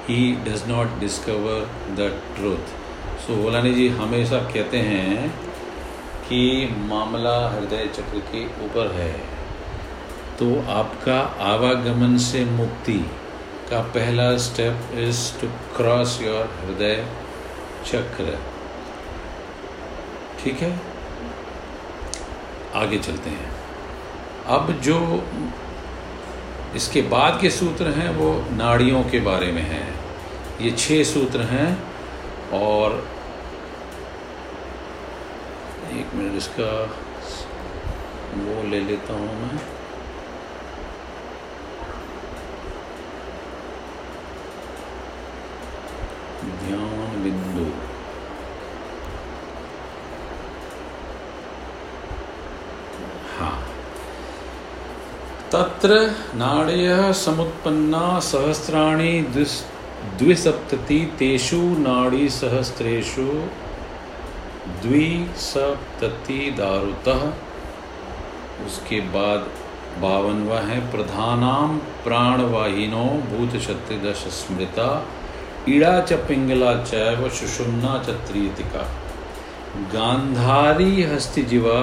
he 0.07 0.35
does 0.45 0.67
not 0.67 1.01
discover 1.01 1.57
the 1.97 2.09
truth 2.37 2.77
so, 3.21 3.37
Bolani 3.37 3.73
ji 3.75 3.89
हमेशा 3.97 4.39
कहते 4.53 4.79
हैं 4.85 5.29
कि 6.29 6.41
मामला 6.89 7.39
हृदय 7.51 7.87
चक्र 7.97 8.19
के 8.33 8.45
ऊपर 8.67 8.93
है 8.93 9.13
तो 10.39 10.47
आपका 10.73 11.19
आवागमन 11.47 12.17
से 12.27 12.45
मुक्ति 12.53 12.99
का 13.71 13.81
पहला 13.97 14.37
step 14.45 14.95
is 14.99 15.21
to 15.41 15.49
cross 15.77 16.21
your 16.23 16.47
Hridaya 16.61 17.05
chakra 17.87 18.39
ठीक 20.43 20.63
है 20.63 20.73
आगे 22.77 22.99
चलते 22.99 23.31
हैं 23.31 23.50
अब 24.51 24.71
जो 24.85 24.99
इसके 26.77 27.03
बाद 27.11 27.41
के 27.41 27.51
सूत्र 27.51 27.91
हैं, 27.91 28.09
वो 28.17 28.33
नाड़ियों 28.57 29.03
के 29.11 29.21
बारे 29.21 29.53
में 29.53 29.63
हैं। 29.63 29.87
ये 30.61 30.71
छह 30.71 31.03
सूत्र 31.05 31.43
हैं 31.51 31.69
और 32.61 32.97
एक 35.93 36.15
मिनट 36.15 36.37
इसका 36.37 36.73
वो 38.37 38.63
ले 38.71 38.81
लेता 38.81 39.15
हूँ 39.15 39.35
मैं। 39.43 39.59
ध्यान 46.61 47.23
बिंदु 47.23 47.65
हाँ 53.33 53.57
तत्र 55.53 55.95
नाड़य 56.35 57.13
समुत्पन्ना 57.17 58.19
सहस्राणि 58.21 59.15
द्विसप्तति 60.19 60.99
तेषु 61.19 61.57
नाड़ी 61.79 62.29
सहस्त्रेषु 62.31 63.25
द्विसप्तति 64.83 66.39
दारुतः। 66.59 67.27
उसके 68.67 69.01
बाद 69.17 69.51
बावनवा 70.03 70.61
है, 70.61 70.79
प्रधानाम 70.91 71.77
प्राणवाहिनो 72.05 73.05
भूत 73.31 73.61
छत्रिदश 73.63 74.25
स्मृता 74.39 74.89
ईड़ा 75.69 76.01
च 76.01 76.23
पिंगला 76.29 76.73
चैव 76.85 77.29
सुषुम्ना 77.41 77.99
च 78.07 78.19
त्रियतिका 78.29 78.89
गांधारी 79.93 81.03
हस्तिजीवा 81.03 81.81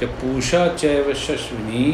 च 0.00 0.14
पूषा 0.20 0.66
चैव 0.76 1.12
शश्विनी 1.26 1.86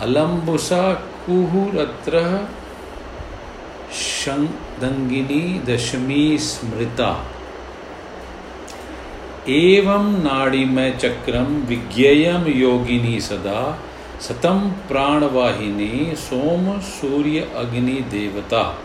अलम्बुसा 0.00 0.92
कुहुरत्र 0.94 2.48
दंगिनी 4.80 5.58
दशमी 5.58 6.38
स्मृता। 6.38 7.24
एवं 9.48 10.12
नाड़ीमय 10.22 10.90
चक्रम 10.90 11.44
विज्ञेयम 11.44 12.46
योगिनी 12.46 13.20
सदा 13.20 13.78
सतम 14.20 14.58
प्राणवाहिनी 14.88 16.16
सोम 16.16 16.80
सूर्य 16.80 17.40
अग्नि 17.56 18.00
देवता। 18.10 18.78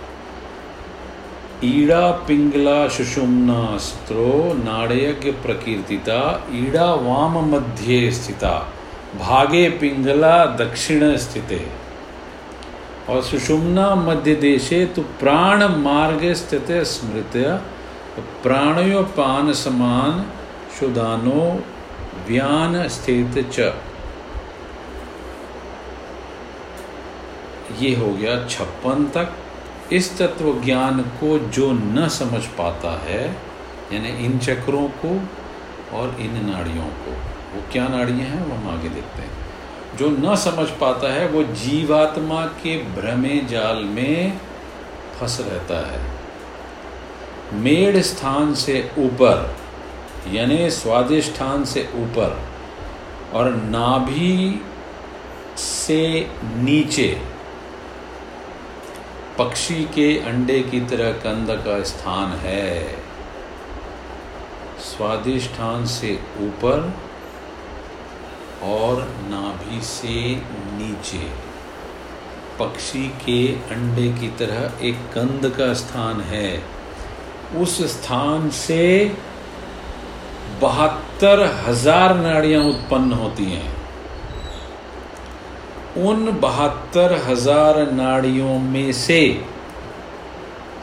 ईड़ा 1.64 2.12
पिंगला 2.12 2.88
सुषुम्ना 2.88 3.78
स्त्रो 3.78 4.54
नाड़यज्ञ 4.54 5.32
प्रकीर्तिता, 5.32 6.48
ईड़ा 6.54 6.94
वाम 6.94 7.56
मध्य 7.56 8.12
स्थिता। 8.12 8.74
भागे 9.16 9.70
पिंगला 9.70 10.46
दक्षिण 10.46 11.16
स्थिते। 11.18 11.68
और 13.10 13.22
सुषुम्ना 13.22 13.96
मध्य 13.96 14.36
देशे 14.36 14.86
तो 14.86 15.02
प्राण 15.02 15.64
मार्ग 15.78 16.34
स्थित 16.34 16.72
स्मृत 16.72 17.38
प्राणयोपान 18.44 19.52
समान 19.54 20.26
शुदानो 20.80 21.64
व्यान 22.28 22.88
स्थित 22.88 23.38
च। 23.54 23.74
ये 27.82 27.96
हो 27.96 28.14
गया 28.14 28.36
छप्पन 28.48 29.06
तक। 29.06 29.34
इस 29.94 30.18
तत्व 30.18 30.54
ज्ञान 30.62 31.02
को 31.02 31.38
जो 31.50 31.72
न 31.72 32.08
समझ 32.08 32.46
पाता 32.58 32.92
है, 33.02 33.26
यानी 33.94 34.10
इन 34.26 34.40
चक्रों 34.40 34.88
को 35.06 35.20
और 35.98 36.16
इन 36.20 36.46
नाड़ियों 36.46 36.86
को। 36.86 37.16
वो 37.56 37.64
क्या 37.72 37.88
नाड़ियाँ 37.88 38.20
हैं, 38.20 38.46
वो 38.46 38.56
हम 38.56 38.80
आगे 38.80 38.90
देखते 38.90 39.22
हैं। 39.22 39.32
जो 39.98 40.10
न 40.10 40.36
समझ 40.36 40.70
पाता 40.70 41.14
है, 41.14 41.28
वो 41.28 41.44
जीवात्मा 41.44 42.46
के 42.46 42.84
भ्रमे 42.84 43.40
जाल 43.40 43.78
में 43.78 44.38
फंस 45.20 45.38
रहता 45.42 45.92
है। 45.92 46.02
मेड़ 47.54 47.98
स्थान 47.98 48.54
से 48.54 48.92
ऊपर, 48.98 49.56
यानी 50.28 50.70
स्वादिष्ठान 50.70 51.66
से 51.66 51.90
ऊपर, 51.96 52.42
और 53.34 53.50
नाभि 53.50 54.66
से 55.58 56.32
नीचे, 56.44 57.22
पक्षी 59.38 59.84
के 59.84 60.20
अंडे 60.20 60.60
की 60.60 60.82
तरह 60.82 61.12
कंद 61.12 61.64
का 61.66 61.84
स्थान 61.84 62.32
है। 62.32 62.98
स्वादिष्ठान 64.80 65.86
से 65.86 66.20
ऊपर 66.38 66.94
और 68.64 69.02
नाभि 69.30 69.82
से 69.82 70.36
नीचे। 70.76 71.28
पक्षी 72.60 73.08
के 73.26 73.48
अंडे 73.76 74.08
की 74.14 74.28
तरह 74.40 74.86
एक 74.86 74.96
कंद 75.14 75.50
का 75.58 75.74
स्थान 75.74 76.22
है। 76.22 76.62
उस 77.58 77.82
स्थान 77.92 78.50
से 78.50 79.16
बहत्तर 80.62 81.44
हज़ार 81.68 82.16
नाड़ियाँ 82.18 82.64
उत्पन्न 82.64 83.14
होती 83.14 83.46
हैं। 83.46 83.78
उन 85.98 86.32
बहत्तर 86.32 87.14
हज़ार 87.28 87.92
नाड़ियों 87.92 88.60
में 88.60 88.92
से 88.94 89.22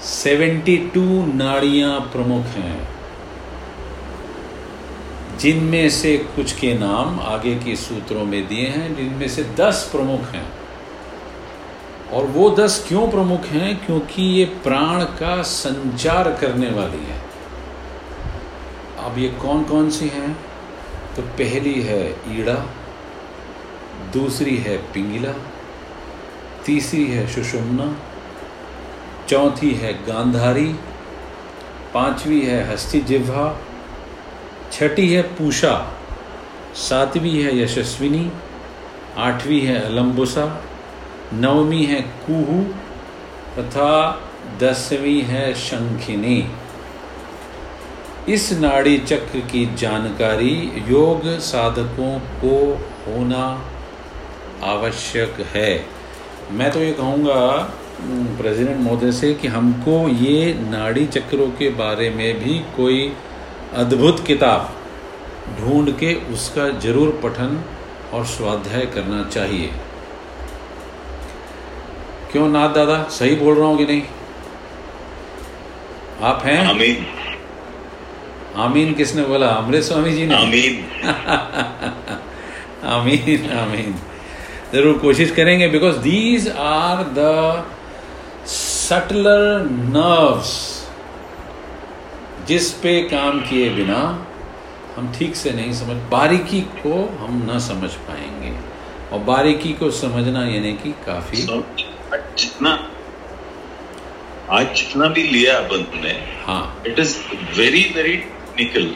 सेवेंटी 0.03 0.77
टू 0.95 1.03
नाड़ियाँ 1.35 2.01
प्रमुख 2.13 2.45
हैं। 2.57 2.96
जिनमें 5.39 5.91
से 5.91 6.17
कुछ 6.17 6.53
के 6.53 6.75
नाम 6.75 7.21
आगे 7.21 7.55
के 7.55 7.77
सूत्रों 7.77 8.25
में 8.25 8.49
दिए 8.49 8.67
हैं, 8.67 8.97
जिनमें 8.97 9.29
से 9.29 9.45
दस 9.45 9.89
प्रमुख 9.93 10.21
हैं। 10.21 10.53
और 12.13 12.25
वो 12.25 12.51
दस 12.51 12.85
क्यों 12.89 13.11
प्रमुख 13.11 13.45
हैं? 13.45 13.87
क्योंकि 13.87 14.23
ये 14.23 14.45
प्राण 14.45 15.05
का 15.05 15.43
संचार 15.43 16.33
करने 16.33 16.71
वाली 16.71 17.05
है। 17.05 17.23
अब 18.99 19.19
ये 19.19 19.29
कौन 19.29 19.65
कौन 19.65 19.91
सी 19.91 20.09
हैं? 20.09 20.37
तो 21.17 21.23
पहली 21.23 21.83
है 21.83 22.11
ईड़ा, 22.11 22.67
दूसरी 24.13 24.57
है 24.57 24.77
पिंगला, 24.77 25.33
तीसरी 26.67 27.07
है 27.07 27.27
सुषुम्ना, 27.27 27.97
चौथी 29.29 29.71
है 29.71 29.93
गांधारी, 29.93 30.75
पांचवी 31.95 32.41
है 32.41 32.73
हस्ती 32.73 33.01
जिह्वा 33.01 33.61
छठी 34.73 35.07
है 35.09 35.23
पूषा, 35.35 35.75
सातवीं 36.79 37.43
है 37.43 37.57
यशस्विनी, 37.59 38.31
आठवीं 39.19 39.61
है 39.61 39.81
अलम्बुसा 39.85 40.45
नवमी 41.35 41.85
है 41.85 42.01
कुहू 42.27 42.63
तथा 43.59 43.93
दसवीं 44.61 45.23
है 45.23 45.53
शंखिनी। 45.61 46.39
इस 48.29 48.53
नाड़ी 48.53 48.99
चक्र 48.99 49.41
की 49.51 49.65
जानकारी 49.77 50.55
योग 50.89 51.27
साधकों 51.41 52.19
को 52.41 52.57
होना 53.07 53.45
आवश्यक 54.65 55.41
है। 55.55 55.73
मैं 56.53 56.71
तो 56.73 56.81
ये 56.81 56.93
कहूँगा 56.93 57.43
प्रेसिडेंट 58.39 58.81
महोदय 58.81 59.13
से 59.13 59.33
कि 59.35 59.49
हमको 59.49 59.97
ये 60.09 60.53
नाड़ी 60.61 61.07
चक्रों 61.09 61.49
के 61.51 61.69
बारे 61.75 62.09
में 62.11 62.39
भी 62.41 62.59
कोई 62.77 63.13
अद्भुत 63.75 64.27
किताब 64.27 64.75
ढूंढ 65.61 65.91
के 65.91 66.15
उसका 66.15 66.69
ज़रूर 66.69 67.21
पठन 67.25 67.65
और 68.13 68.25
स्वाध्याय 68.25 68.87
करना 68.87 69.25
चाहिए। 69.25 69.71
क्यों 72.33 72.49
नाथ 72.49 72.69
दादा? 72.69 73.03
सही 73.03 73.35
बोल 73.35 73.55
रहा 73.55 73.67
हूँ 73.67 73.79
कि 73.79 73.85
नहीं? 73.85 74.03
आप 76.23 76.43
हैं? 76.45 76.67
आमीन। 76.67 77.07
आमीन 78.57 78.95
किसने 78.95 79.23
बोला? 79.23 79.47
अमृत 79.47 79.83
स्वामी 79.83 80.13
जी 80.13 80.27
ने? 80.27 80.35
आमीन। 80.35 80.85
आमीन 82.85 83.51
आमीन। 83.51 83.95
ज़रूर 84.73 84.99
कोशिश 84.99 85.31
करेंगे 85.31 85.69
because 85.69 85.97
these 85.97 86.49
are 86.49 87.03
the 87.03 87.65
subtler 88.47 89.67
nerves 89.71 90.76
जिस 92.49 92.73
पे 92.83 93.01
काम 93.09 93.41
किए 93.41 93.69
बिना 93.71 93.99
हम 94.97 95.13
ठीक 95.19 95.37
से 95.37 95.51
नहीं 95.53 95.73
समझ 95.73 95.97
बारीकी 96.11 96.61
को 96.83 96.95
हम 97.21 97.51
न 97.51 97.59
समझ 97.59 97.91
पाएँगे। 98.09 98.53
और 99.13 99.19
बारीकी 99.25 99.73
को 99.73 99.91
समझना 99.91 100.47
यानी 100.47 100.73
कि 100.73 100.93
काफ़ी 101.07 101.43
जितना 101.43 102.79
आज 104.51 104.67
जितना 104.77 105.09
भी 105.09 105.23
लिया 105.23 105.59
अपन 105.59 105.87
ने 106.05 106.13
हाँ। 106.47 106.83
It 106.87 106.99
is 106.99 107.19
very 107.59 107.93
very 107.97 108.17
technical 108.17 108.95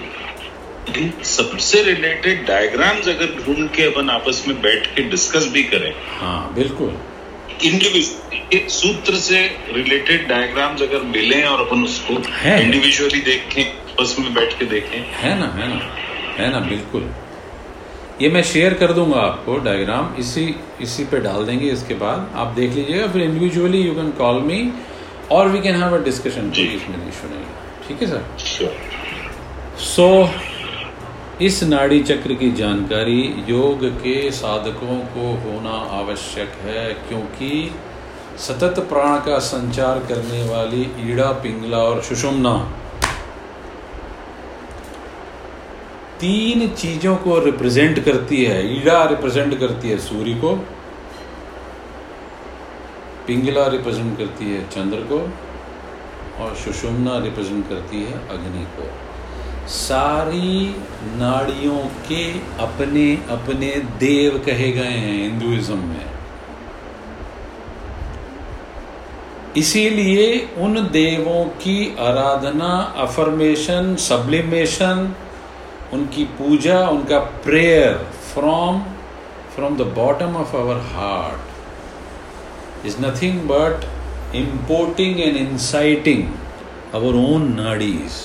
सबसे 1.24 1.82
रिलेटेड 1.82 2.46
डायग्राम्स 2.46 3.08
अगर 3.08 3.44
ढूंढ 3.44 3.68
के 3.70 3.82
अपन 3.82 4.10
आपस 4.10 4.44
में 4.48 4.60
बैठ 4.62 4.86
के 4.94 5.02
डिस्कस 5.10 5.46
भी 5.52 5.62
करें 5.64 5.92
हाँ 6.20 6.54
बिल्कुल। 6.54 6.96
इंडिविजुअल 7.64 8.68
सूत्र 8.70 9.14
से 9.20 9.40
रिलेटेड 9.72 10.28
डायग्राम्स 10.28 10.82
अगर 10.82 11.02
मिले 11.06 11.42
और 11.44 11.60
अपन 11.66 11.82
उसको 11.84 12.14
इंडिविजुअली 12.52 13.20
देखें 13.22 13.64
आपस 13.64 14.16
में 14.18 14.32
बैठ 14.34 14.58
के 14.58 14.64
देखें। 14.66 14.98
है 15.14 15.38
ना 15.40 15.46
है 15.56 15.68
ना 15.68 15.80
है 16.38 16.50
ना 16.52 16.60
बिल्कुल। 16.68 17.10
ये 18.22 18.28
मैं 18.30 18.42
शेयर 18.42 18.74
कर 18.74 18.92
दूँगा 18.92 19.20
आपको 19.20 19.56
डायग्राम 19.64 20.14
इसी 20.18 20.44
इसी 20.82 21.04
पे 21.12 21.20
डाल 21.20 21.44
देंगे 21.46 21.70
इसके 21.70 21.94
बाद। 22.02 22.30
आप 22.36 22.52
देख 22.56 22.74
लीजिएगा 22.74 23.06
फिर 23.12 23.22
individually 23.22 23.80
you 23.82 23.94
can 23.94 24.10
call 24.18 24.40
me 24.42 24.60
और 25.30 25.48
we 25.48 25.60
can 25.62 25.82
have 25.82 25.96
a 25.96 26.02
discussion 26.04 26.50
ठीक 26.50 28.02
है 28.02 28.06
सर 28.06 28.22
सो 29.84 30.08
इस 31.42 31.62
नाड़ी 31.62 32.02
चक्र 32.02 32.34
की 32.34 32.50
जानकारी 32.52 33.20
योग 33.48 33.84
के 34.02 34.30
साधकों 34.30 34.96
को 35.12 35.28
होना 35.42 35.76
आवश्यक 35.98 36.48
है, 36.64 36.92
क्योंकि 37.08 37.70
सतत 38.38 38.80
प्राण 38.88 39.16
का 39.20 39.38
संचार 39.38 39.98
करने 40.08 40.42
वाली 40.48 40.82
ईड़ा, 41.02 41.30
पिंगला 41.32 41.78
और 41.78 42.02
सुषुम्ना 42.02 42.52
तीन 46.20 46.68
चीज़ों 46.68 47.16
को 47.16 47.38
रिप्रेजेंट 47.38 48.04
करती 48.04 48.44
है। 48.44 48.62
ईड़ा 48.76 49.02
रिप्रेजेंट 49.06 49.58
करती 49.60 49.90
है 49.90 49.98
सूर्य 49.98 50.34
को, 50.34 50.54
पिंगला 53.26 53.66
रिप्रेजेंट 53.68 54.16
करती 54.18 54.50
है 54.50 54.68
चंद्र 54.70 54.98
को 55.12 55.20
और 56.44 56.54
सुषुम्ना 56.56 57.18
रिप्रेजेंट 57.18 57.68
करती 57.68 58.02
है 58.02 58.28
अग्नि 58.28 58.66
को। 58.76 59.09
सारी 59.70 60.76
नाड़ियों 61.18 61.78
के 62.08 62.22
अपने 62.62 63.04
अपने 63.30 63.70
देव 63.98 64.38
कहे 64.46 64.70
गए 64.72 64.96
हैं 65.02 65.12
हिंदुइज्म 65.22 65.78
में। 65.78 66.08
इसीलिए 69.56 70.26
उन 70.58 70.74
देवों 70.92 71.44
की 71.62 71.78
आराधना 72.00 72.72
अफर्मेशन 72.98 73.94
सब्लिमेशन 74.00 75.14
उनकी 75.92 76.24
पूजा, 76.38 76.78
उनका 76.88 77.18
prayer 77.44 77.94
from 78.34 78.82
from 79.54 79.76
the 79.76 79.86
bottom 79.96 80.36
of 80.36 80.56
our 80.56 80.80
heart 80.92 82.86
is 82.86 82.96
nothing 83.00 83.40
but 83.50 83.88
importing 84.34 85.16
and 85.20 85.36
inciting 85.36 86.28
our 86.96 87.14
own 87.20 87.48
nadis 87.54 88.18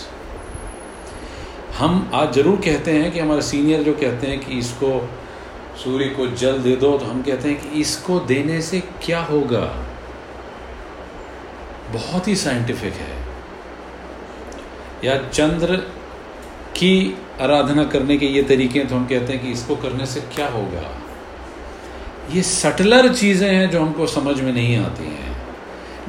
हम 1.78 2.12
आज 2.14 2.34
ज़रूर 2.34 2.56
कहते 2.56 2.92
हैं 2.92 3.12
कि 3.12 3.20
हमारे 3.20 3.42
सीनियर 3.42 3.82
जो 3.84 3.94
कहते 3.94 4.28
हैं 4.28 4.40
कि 4.40 4.58
इसको 4.58 4.90
सूर्य 5.78 6.06
को 6.10 6.28
जल 6.34 6.60
दे 6.60 6.76
दो 6.76 6.98
तो 6.98 7.06
हम 7.06 7.22
कहते 7.22 7.50
हैं 7.50 7.58
कि 7.62 7.80
इसको 7.80 8.20
देने 8.20 8.62
से 8.62 8.80
क्या 9.04 9.20
होगा? 9.22 9.64
बहुत 11.94 12.28
ही 12.28 12.36
साइंटिफिक 12.36 12.94
है। 12.94 13.18
या 15.04 15.18
चंद्र 15.24 15.76
की 16.78 17.18
आराधना 17.42 17.84
करने 17.86 18.18
के 18.18 18.26
ये 18.26 18.44
तरीके 18.44 18.80
हैं 18.80 18.88
तो 18.88 18.96
हम 18.96 19.06
कहते 19.08 19.34
हैं 19.34 19.42
कि 19.42 19.52
इसको 19.52 19.76
करने 19.76 20.06
से 20.06 20.22
क्या 20.36 20.48
होगा? 20.48 20.84
ये 22.34 22.42
सटलर 22.44 23.14
चीज़ें 23.14 23.50
हैं 23.50 23.70
जो 23.70 23.82
हमको 23.82 24.08
समझ 24.08 24.40
में 24.42 24.52
नहीं 24.54 24.78
आती 24.78 25.08
हैं। 25.08 25.36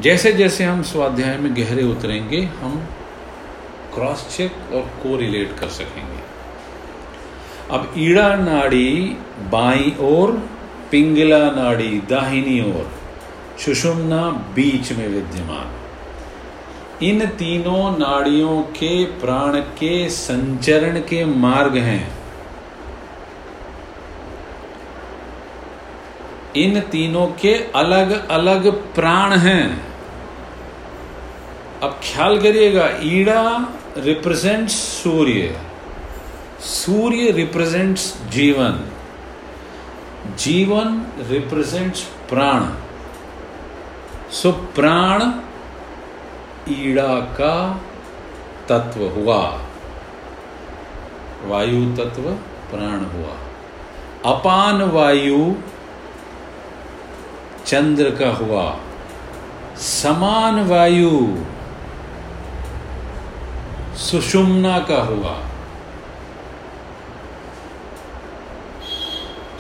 जैसे 0.00 0.33
जैसे 0.33 0.64
हम 0.64 0.83
स्वाध्याय 0.83 1.37
में 1.38 1.57
गहरे 1.57 1.83
उतरेंगे, 1.83 2.42
हम 2.61 2.87
क्रॉस 3.97 4.27
चेक 4.37 4.75
और 4.75 4.83
को 5.03 5.17
रिलेट 5.17 5.59
कर 5.59 5.69
सकेंगे। 5.69 6.25
अब 7.71 7.95
ईड़ा 7.99 8.29
नाड़ी 8.37 9.17
बाई 9.53 9.95
ओर, 10.01 10.33
पिंगला 10.91 11.45
नाड़ी 11.51 11.89
दाहिनी 12.11 12.61
ओर, 12.71 12.91
सुषुम्ना 13.59 14.23
बीच 14.55 14.93
में 14.93 15.09
विद्यमान। 15.09 15.73
इन 17.03 17.27
तीनों 17.27 17.99
नाड़ियों 17.99 18.61
के 18.63 19.05
प्राण 19.05 19.61
के 19.79 20.09
संचरण 20.09 21.01
के 21.01 21.25
मार्ग 21.25 21.77
हैं। 21.77 22.05
इन 26.57 26.81
तीनों 26.81 27.27
के 27.41 27.55
अलग 27.75 28.29
अलग 28.29 28.71
प्राण 28.95 29.33
हैं। 29.33 29.87
अब 31.83 32.01
ख्याल 32.05 32.39
करिएगा, 32.41 32.89
Ida 33.03 33.43
represents 34.05 34.73
Surya 35.03 35.55
Surya 36.63 37.31
represents 37.33 38.03
jeevan 38.33 38.79
jeevan 40.45 41.01
represents 41.31 42.03
प्राण 42.31 42.67
सो 44.41 44.53
प्राण 44.77 45.23
ईड़ा 46.73 47.15
का 47.41 47.55
तत्व 48.69 49.07
हुआ 49.17 49.41
वायु 51.49 51.85
तत्व 51.97 52.31
प्राण 52.71 53.05
हुआ 53.15 53.35
अपान 54.33 54.83
वायु 54.93 55.43
चंद्र 57.67 58.11
का 58.17 58.31
हुआ 58.37 58.65
समान 59.81 60.67
वायु 60.69 61.13
सुषुम्ना 63.97 64.79
का 64.79 64.97
हुआ। 64.97 65.43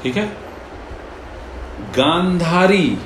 ठीक 0.02 0.16
है? 0.16 0.36
गांधारी, 1.96 2.98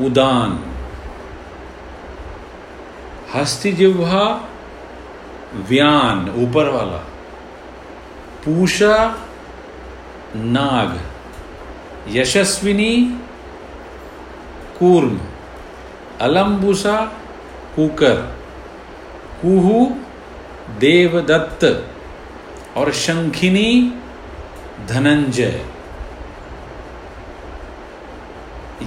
उदान। 0.00 0.74
हस्ति 3.34 3.72
जिह्वा 3.72 4.48
व्यान 5.54 6.30
ऊपर 6.30 6.68
वाला 6.68 6.98
पूषा, 8.44 9.28
नाग। 10.36 11.00
यशस्विनी, 12.08 13.20
कूर्म। 14.78 15.20
अलम्बुसा 16.20 17.12
कुकर। 17.76 18.39
कुहु, 19.42 19.86
देवदत्त 20.78 21.86
और 22.76 22.92
शंखिनी, 22.92 23.94
धनंजय। 24.88 25.66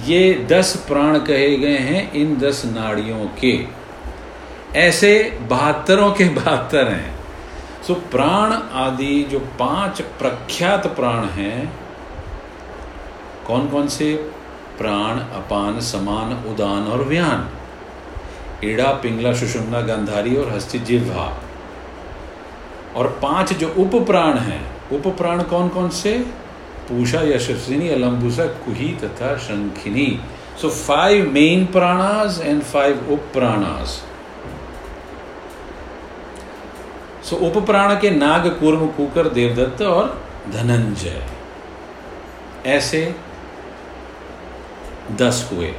ये 0.04 0.46
दस 0.50 0.84
प्राण 0.88 1.18
कहे 1.18 1.56
गए 1.56 1.78
हैं 1.78 2.12
इन 2.12 2.36
दस 2.36 2.62
नाड़ियों 2.64 3.28
के। 3.40 3.66
ऐसे 4.76 5.38
बहत्तरों 5.50 6.12
के 6.12 6.24
बहत्तर 6.24 6.88
हैं। 6.88 7.14
सो 7.86 7.94
प्राण 7.94 8.52
आदि 8.72 9.28
जो 9.30 9.38
पाँच 9.38 10.00
प्रख्यात 10.00 10.86
प्राण 10.86 11.24
हैं 11.24 11.72
कौन 13.46 13.68
कौन 13.68 13.88
से? 13.88 14.14
प्राण, 14.78 15.18
अपान, 15.18 15.80
समान, 15.80 16.32
उदान 16.32 16.86
और 16.86 17.04
व्यान। 17.04 17.63
ईड़ा 18.64 18.92
पिंगला, 18.92 19.32
सुषुम्ना, 19.32 19.80
गंधारी 19.80 20.36
और 20.36 20.52
हस्ति 20.52 20.78
जिह्वा। 20.78 21.42
और 22.96 23.06
पाँच 23.22 23.52
जो 23.52 23.68
उप 23.78 24.06
प्राण 24.06 24.38
हैं 24.38 24.62
उप 24.92 25.06
प्राण 25.16 25.42
कौन 25.42 25.68
कौन 25.68 25.88
से? 25.88 26.18
पूषा, 26.88 27.20
यशस्विनी 27.20 27.88
अलम्बुसा 27.88 28.46
कुही 28.46 28.88
तथा 28.94 29.36
Shankhini. 29.36 30.20
So 30.60 30.70
five 30.70 31.30
main 31.30 31.66
pranas 31.66 32.40
and 32.44 32.62
five 32.62 33.08
upa 33.10 33.30
pranas 33.32 34.02
so 37.24 37.36
उप 37.36 37.66
प्राण 37.66 37.94
के 38.00 38.10
नाग, 38.10 38.46
कूर्म, 38.60 38.86
कुकर, 38.86 39.28
देवदत्त 39.28 39.82
और 39.82 40.22
धनंजय। 40.50 41.22
ऐसे 42.66 43.14
दस 45.12 45.48
हुए। 45.52 45.74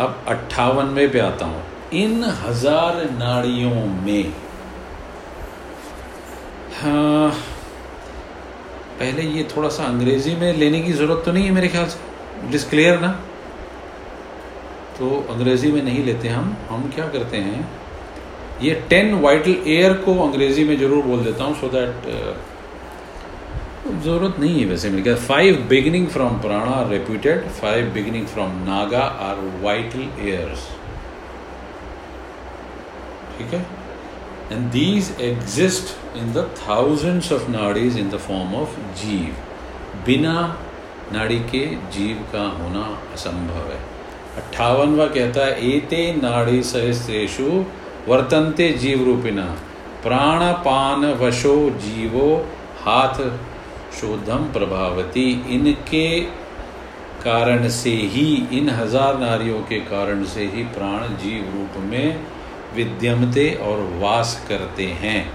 अब 0.00 0.24
अट्ठावनवे 0.28 1.08
पे 1.08 1.18
आता 1.18 1.46
हूँ। 1.46 1.62
इन 1.94 2.24
हज़ार 2.40 2.96
नाड़ियों 3.12 3.84
में। 4.04 4.32
हाँ 6.74 7.30
पहले 8.98 9.22
ये 9.22 9.46
थोड़ा 9.56 9.68
सा 9.68 9.84
अंग्रेज़ी 9.84 10.34
में 10.36 10.52
लेने 10.54 10.80
की 10.82 10.92
ज़रूरत 10.92 11.22
तो 11.24 11.32
नहीं 11.32 11.44
है 11.44 11.50
मेरे 11.52 11.68
ख्याल 11.68 11.86
से। 11.86 11.98
इट 12.48 12.68
क्लियर 12.70 13.00
ना। 13.00 13.08
तो 14.98 15.08
अंग्रेज़ी 15.30 15.72
में 15.72 15.82
नहीं 15.82 16.04
लेते 16.04 16.28
हम। 16.28 16.56
हम 16.70 16.90
क्या 16.94 17.06
करते 17.08 17.36
हैं, 17.38 17.68
ये 18.62 18.74
टेन 18.90 19.14
वाइटल 19.20 19.56
एयर 19.68 19.92
को 20.04 20.18
अंग्रेज़ी 20.22 20.64
में 20.64 20.76
ज़रूर 20.78 21.04
बोल 21.04 21.24
देता 21.24 21.44
हूँ 21.44 21.54
सो 21.60 21.68
दैट 21.68 22.08
ज़रूरत 24.04 24.38
नहीं 24.40 24.60
है 24.60 24.66
वैसे 24.66 24.90
मेरे 24.90 25.02
ख्याल। 25.02 25.16
Five 25.26 25.66
beginning 25.68 26.06
from 26.08 26.40
prana 26.40 26.80
reputed 26.90 27.48
five 27.60 27.90
beginning 27.94 28.26
from 28.26 28.50
Naga 28.64 29.04
are 29.26 29.36
vital 29.62 30.08
airs 30.28 30.68
ठीक 33.38 33.52
है? 33.54 33.64
And 34.50 34.72
these 34.72 35.08
exist 35.24 35.90
in 36.16 36.32
the 36.34 36.44
thousands 36.58 37.30
of 37.30 37.48
nadis 37.54 37.96
in 38.02 38.08
the 38.12 38.20
form 38.20 38.54
of 38.60 38.78
जीव 39.00 39.34
बिना 40.06 40.34
नाड़ी 41.12 41.38
के 41.50 41.64
जीव 41.94 42.22
का 42.32 42.42
होना 42.54 42.84
असंभव 43.14 43.70
है। 43.70 43.80
अट्ठावनवा 44.38 45.06
कहता 45.14 45.44
है, 45.46 45.52
एते 45.70 46.00
नाड़ी 46.22 46.62
सहस्त्रेशु 46.62 47.64
वर्तन्ते 48.08 48.68
जीव 48.82 49.04
रूपिना 49.04 49.44
प्राणपान 50.02 51.04
वशो 51.20 51.54
जीवो 51.84 52.26
हाथ 52.80 53.20
शोधम 54.00 54.44
प्रभावती। 54.52 55.30
इनके 55.54 56.20
कारण 57.24 57.68
से 57.68 57.94
ही, 58.14 58.26
इन 58.58 58.68
हज़ार 58.70 59.18
नारियों 59.18 59.60
के 59.68 59.80
कारण 59.86 60.24
से 60.34 60.44
ही 60.54 60.64
प्राण 60.74 61.16
जीव 61.22 61.52
रूप 61.54 61.82
में 61.84 62.20
विद्यमते 62.74 63.48
और 63.62 63.82
वास 64.00 64.44
करते 64.48 64.86
हैं। 64.86 65.32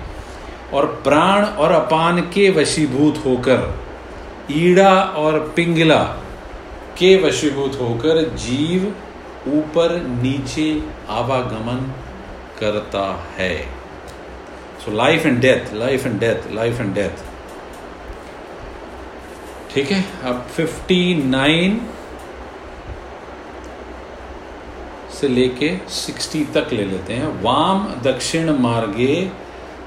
और 0.73 0.85
प्राण 0.85 1.45
और 1.45 1.71
अपान 1.71 2.21
के 2.21 2.49
वशीभूत 2.49 3.21
होकर, 3.25 3.79
ईड़ा 4.51 4.93
और 5.03 5.39
पिंगला 5.55 6.03
के 6.97 7.15
वशीभूत 7.21 7.77
होकर 7.81 8.23
जीव 8.37 8.95
ऊपर 9.47 9.95
नीचे 10.23 10.83
आवागमन 11.09 11.93
करता 12.59 13.05
है। 13.37 13.57
So 14.85 14.91
life 14.91 15.25
and 15.25 15.39
death 15.39 15.73
life 15.73 16.05
and 16.05 16.19
death 16.19 16.51
life 16.53 16.79
and 16.81 16.93
death 16.95 17.23
ठीक 19.73 19.91
है? 19.91 20.05
अब 20.23 20.47
फिफ्टी 20.55 21.15
नाइन 21.23 21.81
से 25.23 25.29
लेके 25.29 25.77
सिक्सटी 25.89 26.43
तक 26.45 26.67
ले 26.73 26.86
लेते 26.86 27.13
हैं। 27.13 27.41
वाम 27.41 27.88
दक्षिण 28.03 28.49
मार्गे 28.49 29.31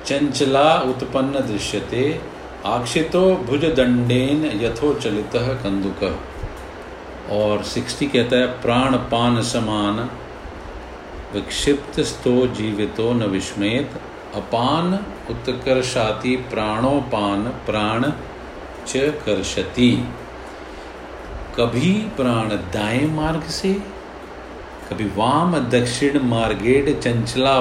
चंचला 0.06 0.80
उत्पन्न 0.80 1.32
दृश्यते, 1.32 2.20
आक्षितो 2.66 3.34
भुज 3.34 3.64
दंडेन 3.64 4.60
यथोचलित 4.62 5.30
कंदुक। 5.36 6.20
और 7.30 7.62
सिक्सटी 7.62 8.06
कहता 8.06 8.36
है, 8.36 8.46
प्राण 8.46 8.96
पान 8.96 9.42
समान, 9.42 10.10
विक्षिप्त 11.34 12.00
स्तो 12.00 12.46
जीवितो 12.46 13.12
न 13.12 13.22
विस्मेत 13.22 13.90
अपान 14.34 14.94
उत्कर्षाति 15.30 16.36
प्राणोपान 16.36 17.42
प्राण 17.44 18.04
च 18.86 18.96
कर्षति। 18.96 20.08
कभी 21.58 21.92
प्राण 21.92 22.48
दाएँ 22.48 23.06
मार्ग 23.06 23.42
से 23.42 23.95
कभी 24.90 25.04
वाम 25.16 25.58
दक्षिण 25.70 26.18
मार्गेड 26.22 26.98
चंचला 27.00 27.60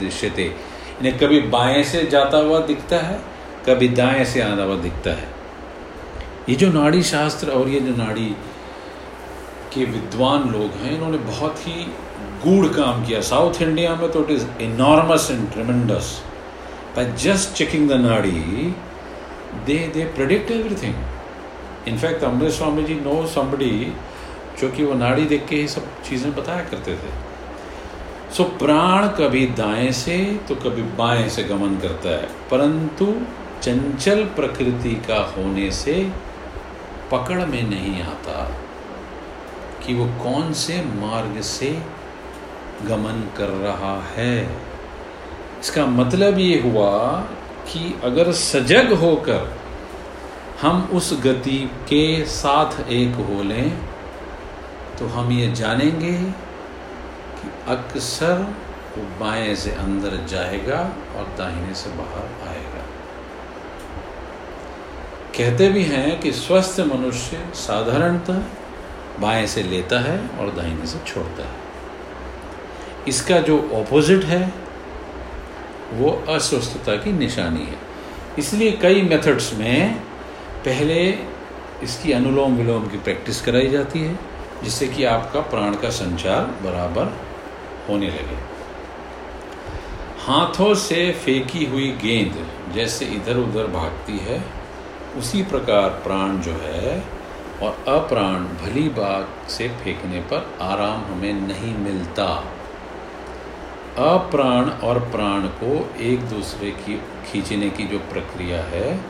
दृश्य 0.00 0.30
थे। 0.38 0.44
इन्हें 0.44 1.18
कभी 1.18 1.40
बाएँ 1.48 1.82
से 1.84 2.02
जाता 2.06 2.38
हुआ 2.38 2.58
दिखता 2.66 2.96
है, 2.98 3.18
कभी 3.66 3.88
दाएँ 3.88 4.24
से 4.24 4.40
आता 4.40 4.62
हुआ 4.62 4.76
दिखता 4.76 5.10
है। 5.10 5.28
ये 6.48 6.54
जो 6.54 6.72
नाड़ी 6.72 7.02
शास्त्र 7.02 7.50
और 7.50 7.68
ये 7.68 7.80
जो 7.80 7.94
नाड़ी 7.96 8.28
के 9.74 9.84
विद्वान 9.84 10.48
लोग 10.50 10.70
हैं, 10.82 10.94
इन्होंने 10.94 11.18
बहुत 11.18 11.66
ही 11.66 11.84
गूढ़ 12.44 12.66
काम 12.74 13.04
किया। 13.06 13.20
साउथ 13.20 13.62
इंडिया 13.62 13.94
में 13.94 14.10
तो 14.12 14.22
it 14.24 14.30
is 14.30 14.46
enormous 14.62 15.28
and 15.30 15.50
tremendous 15.52 16.10
by 16.96 17.12
just 17.22 17.52
checking 17.52 17.88
the 17.90 17.92
nadi 18.00 18.74
they 19.66 19.78
they 19.94 20.04
predict 20.16 20.50
everything 20.50 20.94
in fact 21.88 22.24
Amrit 22.24 22.52
Swami 22.52 22.82
ji 22.82 22.94
know 22.94 23.26
somebody 23.26 23.70
जो 24.60 24.68
कि 24.68 24.84
वो 24.84 24.94
नाड़ी 24.94 25.24
देख 25.24 25.46
के 25.48 25.56
ही 25.56 25.68
सब 25.68 25.86
चीज़ें 26.02 26.34
बताया 26.34 26.64
करते 26.64 26.94
थे। 26.94 27.10
सो 28.34 28.44
प्राण 28.58 29.06
कभी 29.18 29.46
दाएँ 29.56 29.90
से 29.94 30.18
तो 30.48 30.54
कभी 30.64 30.82
बाएँ 30.96 31.28
से 31.28 31.44
गमन 31.44 31.76
करता 31.78 32.08
है। 32.10 32.28
परंतु 32.50 33.06
चंचल 33.62 34.24
प्रकृति 34.36 34.94
का 35.08 35.18
होने 35.36 35.70
से 35.72 35.94
पकड़ 37.12 37.44
में 37.44 37.62
नहीं 37.62 38.02
आता 38.02 38.42
कि 39.84 39.94
वो 39.94 40.06
कौन 40.22 40.52
से 40.52 40.80
मार्ग 40.94 41.40
से 41.42 41.70
गमन 42.86 43.22
कर 43.36 43.48
रहा 43.60 43.96
है। 44.16 44.36
इसका 45.60 45.86
मतलब 45.86 46.38
ये 46.38 46.60
हुआ 46.60 46.92
कि 47.68 47.94
अगर 48.04 48.32
सजग 48.32 48.92
होकर 48.92 49.56
हम 50.60 50.88
उस 50.92 51.12
गति 51.24 51.58
के 51.88 52.24
साथ 52.26 52.80
एक 52.90 53.14
हो 53.26 53.42
लें 53.42 53.87
तो 54.98 55.06
हम 55.06 55.32
ये 55.32 55.52
जानेंगे 55.52 56.12
कि 57.32 57.50
अक्सर 57.68 58.54
वो 58.98 59.02
बाएँ 59.20 59.54
से 59.54 59.70
अंदर 59.70 60.26
जाएगा 60.26 60.78
और 61.16 61.34
दाहिने 61.38 61.74
से 61.74 61.90
बाहर 61.90 62.48
आएगा। 62.48 62.84
कहते 65.36 65.68
भी 65.68 65.82
हैं 65.82 66.20
कि 66.20 66.32
स्वस्थ 66.32 66.80
मनुष्य 66.80 67.50
साधारणतः 67.54 68.42
बाएँ 69.20 69.46
से 69.46 69.62
लेता 69.62 70.00
है 70.00 70.28
और 70.38 70.50
दाहिने 70.54 70.86
से 70.86 70.98
छोड़ता 71.06 71.42
है। 71.42 71.56
इसका 73.08 73.38
जो 73.40 73.70
ऑपोजिट 73.74 74.24
है, 74.24 74.54
वो 75.92 76.24
अस्वस्थता 76.28 76.96
की 76.96 77.12
निशानी 77.12 77.60
है। 77.60 77.78
इसलिए 78.38 78.72
कई 78.72 79.02
मेथड्स 79.02 79.54
में 79.54 79.94
पहले 80.64 81.18
इसकी 81.82 82.12
अनुलोम 82.12 82.56
विलोम 82.56 82.86
की 82.86 82.98
प्रैक्टिस 82.98 83.40
कराई 83.40 83.68
जाती 83.68 84.00
है। 84.00 84.27
जिससे 84.64 84.86
कि 84.88 85.04
आपका 85.04 85.40
प्राण 85.40 85.74
का 85.74 85.90
संचार 85.90 86.44
बराबर 86.62 87.12
होने 87.88 88.06
लगे। 88.06 88.38
हाथों 90.26 90.74
से 90.74 91.12
फेंकी 91.12 91.64
हुई 91.66 91.90
गेंद 92.02 92.46
जैसे 92.74 93.04
इधर 93.04 93.36
उधर 93.36 93.66
भागती 93.66 94.18
है, 94.18 94.44
उसी 95.16 95.42
प्रकार 95.42 95.88
प्राण 95.88 96.36
जो 96.36 96.52
है 96.52 97.04
और 97.62 97.84
अप्राण 97.88 98.44
भली 98.58 98.88
बाग 98.88 99.48
से 99.48 99.68
फेंकने 99.68 100.20
पर 100.20 100.58
आराम 100.60 101.04
हमें 101.04 101.32
नहीं 101.32 101.74
मिलता। 101.74 102.24
अप्राण 103.98 104.70
और 104.70 104.98
प्राण 104.98 105.46
को 105.62 105.94
एक 106.00 106.20
दूसरे 106.20 106.70
की, 106.70 107.00
खींचने 107.30 107.70
की 107.70 107.84
जो 107.84 107.98
प्रक्रिया 107.98 108.62
है, 108.62 109.00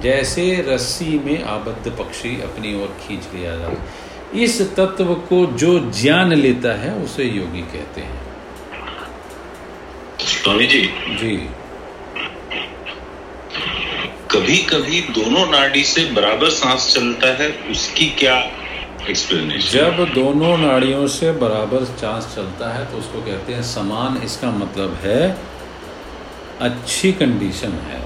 जैसे 0.00 0.64
रस्सी 0.68 1.18
में 1.18 1.44
आबद्ध 1.44 1.90
पक्षी 1.98 2.40
अपनी 2.40 2.82
ओर 2.82 2.96
खींच 3.00 3.28
लिया 3.34 3.56
जाता 3.56 3.72
इस 4.34 4.60
तत्व 4.76 5.14
को 5.28 5.44
जो 5.56 5.78
ज्ञान 5.92 6.32
लेता 6.32 6.74
है 6.80 6.94
उसे 6.94 7.24
योगी 7.24 7.62
कहते 7.72 8.00
हैं। 8.00 8.20
स्वामी 10.18 10.66
जी। 10.66 10.80
जी। 11.20 11.36
कभी 14.30 14.56
कभी 14.64 15.00
दोनों 15.10 15.46
नाड़ी 15.50 15.84
से 15.84 16.04
बराबर 16.12 16.50
सांस 16.50 16.92
चलता 16.94 17.32
है 17.36 17.50
उसकी 17.70 18.06
क्या 18.18 18.36
एक्सप्लेनेशन 19.10 19.78
जब 19.78 20.04
दोनों 20.14 20.56
नाड़ियों 20.58 21.06
से 21.06 21.32
बराबर 21.32 21.84
सांस 21.84 22.34
चलता 22.36 22.72
है 22.74 22.84
तो 22.92 22.98
उसको 22.98 23.20
कहते 23.20 23.52
हैं 23.52 23.62
समान। 23.62 24.20
इसका 24.24 24.50
मतलब 24.50 24.94
है 25.02 25.36
अच्छी 26.60 27.12
कंडीशन 27.12 27.72
है। 27.86 28.00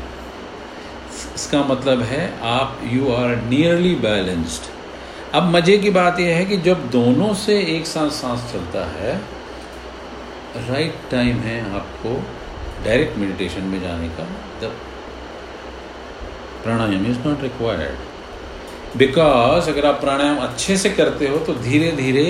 इसका 1.35 1.63
मतलब 1.65 2.03
है 2.03 2.23
आप 2.43 2.81
यू 2.93 3.13
आर 3.13 3.37
नियरली 3.45 3.95
बैलेंस्ड 3.95 4.75
अब 5.37 5.49
मज़े 5.55 5.77
की 5.79 5.91
बात 5.91 6.21
यह 6.21 6.37
है 6.37 6.45
कि 6.45 6.57
जब 6.67 6.89
दोनों 6.91 7.33
से 7.35 7.59
एक 7.71 7.87
साथ 7.87 8.11
सांस 8.19 8.45
चलता 8.53 8.85
है 8.91 9.15
राइट 10.69 10.95
टाइम 11.11 11.41
है 11.47 11.59
आपको 11.75 12.13
डायरेक्ट 12.85 13.19
मेडिटेशन 13.19 13.65
में 13.73 13.81
जाने 13.83 14.09
का 14.19 14.25
the 14.63 14.71
pranayama 16.63 17.07
is 17.11 17.19
not 17.27 17.43
required 17.43 18.99
because 18.99 19.69
अगर 19.71 19.87
आप 19.87 20.01
प्राणायाम 20.01 20.39
अच्छे 20.39 20.77
से 20.77 20.91
करते 20.91 21.29
हो 21.29 21.39
तो 21.47 21.55
धीरे 21.63 21.91
धीरे 21.93 22.27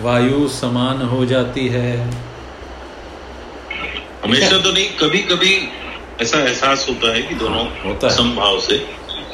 वायु 0.00 0.48
समान 0.50 1.02
हो 1.08 1.24
जाती 1.26 1.66
है। 1.68 1.90
हमेशा 4.24 4.58
तो 4.58 4.72
नहीं 4.72 4.88
कभी 4.98 5.18
कभी 5.30 5.56
ऐसा 6.22 6.38
एहसास 6.40 6.86
होता 6.88 7.14
है 7.14 7.22
कि 7.22 7.34
दोनों 7.34 7.66
होता 7.84 8.06
है। 8.06 8.14
संभाव 8.14 8.60
से 8.60 8.76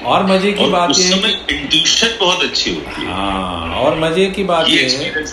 और 0.04 0.26
मज़े 0.26 0.52
की 0.52 0.64
और 0.64 0.70
बात 0.70 0.88
है 0.88 1.08
समय 1.10 1.32
इंट्यूशन 1.50 2.16
बहुत 2.20 2.42
अच्छी 2.44 2.74
होती 2.74 3.02
है। 3.02 3.06
हाँ 3.08 3.74
और 3.76 3.98
मज़े 4.00 4.26
की 4.30 4.44
बात 4.44 4.68
ये 4.68 4.88
है 4.88 5.24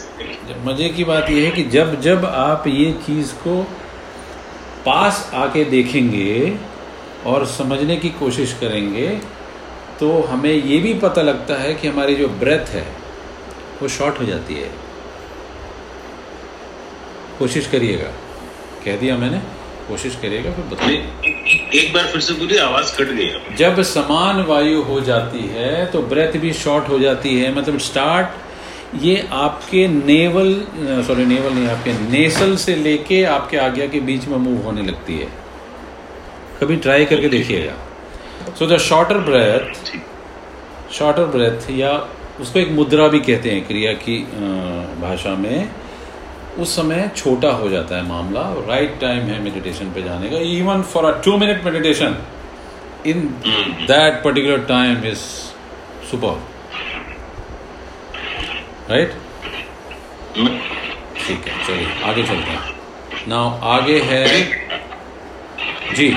मज़े 0.65 0.89
की 0.89 1.03
बात 1.03 1.29
यह 1.29 1.45
है 1.45 1.51
कि 1.51 1.63
जब 1.69 1.99
जब 2.01 2.25
आप 2.25 2.67
ये 2.67 2.91
चीज़ 3.05 3.33
को 3.37 3.61
पास 4.85 5.29
आके 5.35 5.63
देखेंगे 5.65 6.57
और 7.25 7.45
समझने 7.47 7.97
की 7.97 8.09
कोशिश 8.19 8.53
करेंगे 8.61 9.07
तो 9.99 10.11
हमें 10.23 10.51
ये 10.51 10.77
भी 10.77 10.93
पता 10.99 11.21
लगता 11.21 11.55
है 11.55 11.73
कि 11.73 11.87
हमारी 11.87 12.15
जो 12.15 12.27
ब्रेथ 12.41 12.73
है 12.73 12.85
वो 13.81 13.87
शॉर्ट 13.87 14.19
हो 14.19 14.25
जाती 14.25 14.53
है। 14.53 14.69
कोशिश 17.39 17.67
करिएगा। 17.67 18.11
कह 18.85 18.95
दिया 18.97 19.17
मैंने? 19.17 19.41
कोशिश 19.89 20.15
करिएगा 20.21 20.51
फिर 20.51 20.65
बताइए। 20.65 20.97
एक 21.75 21.93
बार 21.93 22.07
फिर 22.11 22.21
से 22.21 22.33
बोलिए 22.33 22.59
आवाज़ 22.61 22.95
कट 22.97 23.11
गई। 23.13 23.55
जब 23.55 23.81
समान 23.85 24.41
वायु 24.43 24.81
हो 24.83 24.99
जाती 25.01 25.47
है 25.49 25.85
तो 25.85 26.01
ब्रेथ 26.03 26.39
भी 26.41 26.53
शॉर्ट 26.55 26.89
हो 26.89 26.99
जाती 26.99 27.39
है 27.39 27.55
मतलब 27.55 27.77
स्टार्ट 27.81 28.27
ये 29.03 29.27
आपके 29.31 29.87
नेवल 29.87 30.53
सॉरी 31.07 31.25
नेवल 31.25 31.53
नहीं 31.53 31.67
आपके 31.67 31.93
नेसल 32.09 32.55
से 32.57 32.75
लेके 32.77 33.23
आपके 33.31 33.57
आज्ञा 33.59 33.87
के 33.87 33.99
बीच 34.01 34.27
में 34.27 34.37
मूव 34.37 34.63
होने 34.63 34.81
लगती 34.81 35.17
है। 35.17 35.27
कभी 36.61 36.75
ट्राई 36.77 37.05
करके 37.05 37.29
देखिएगा। 37.29 37.73
So 38.59 38.67
the 38.67 38.77
shorter 38.79 39.17
breath 39.27 39.91
shorter 40.93 41.25
breath 41.35 41.69
या 41.71 41.91
उसको 42.41 42.59
एक 42.59 42.71
मुद्रा 42.71 43.07
भी 43.07 43.19
कहते 43.19 43.51
हैं 43.51 43.65
क्रिया 43.67 43.91
की 43.99 44.17
भाषा 45.01 45.35
में। 45.35 45.69
उस 46.57 46.75
समय 46.75 47.09
छोटा 47.15 47.51
हो 47.51 47.69
जाता 47.69 47.95
है 47.95 48.07
मामला 48.07 48.41
राइट 48.67 48.99
टाइम 49.01 49.27
है 49.27 49.39
मेडिटेशन 49.41 49.91
पे 49.93 50.01
जाने 50.03 50.29
का 50.29 50.37
even 50.57 50.81
for 50.93 51.05
a 51.05 51.11
two 51.25 51.37
minute 51.37 51.63
meditation 51.65 52.17
in 53.07 53.21
that 53.87 54.23
particular 54.23 54.65
time 54.67 55.05
is 55.05 55.19
super 56.11 56.41
right 58.89 59.13
ठीक 61.27 61.47
है 61.47 61.65
चलिए 61.67 61.87
आगे 62.09 62.23
चलते 62.23 62.51
हैं। 62.51 62.75
नाउ 63.27 63.59
आगे 63.69 63.99
है 64.01 64.25
जी 65.95 66.13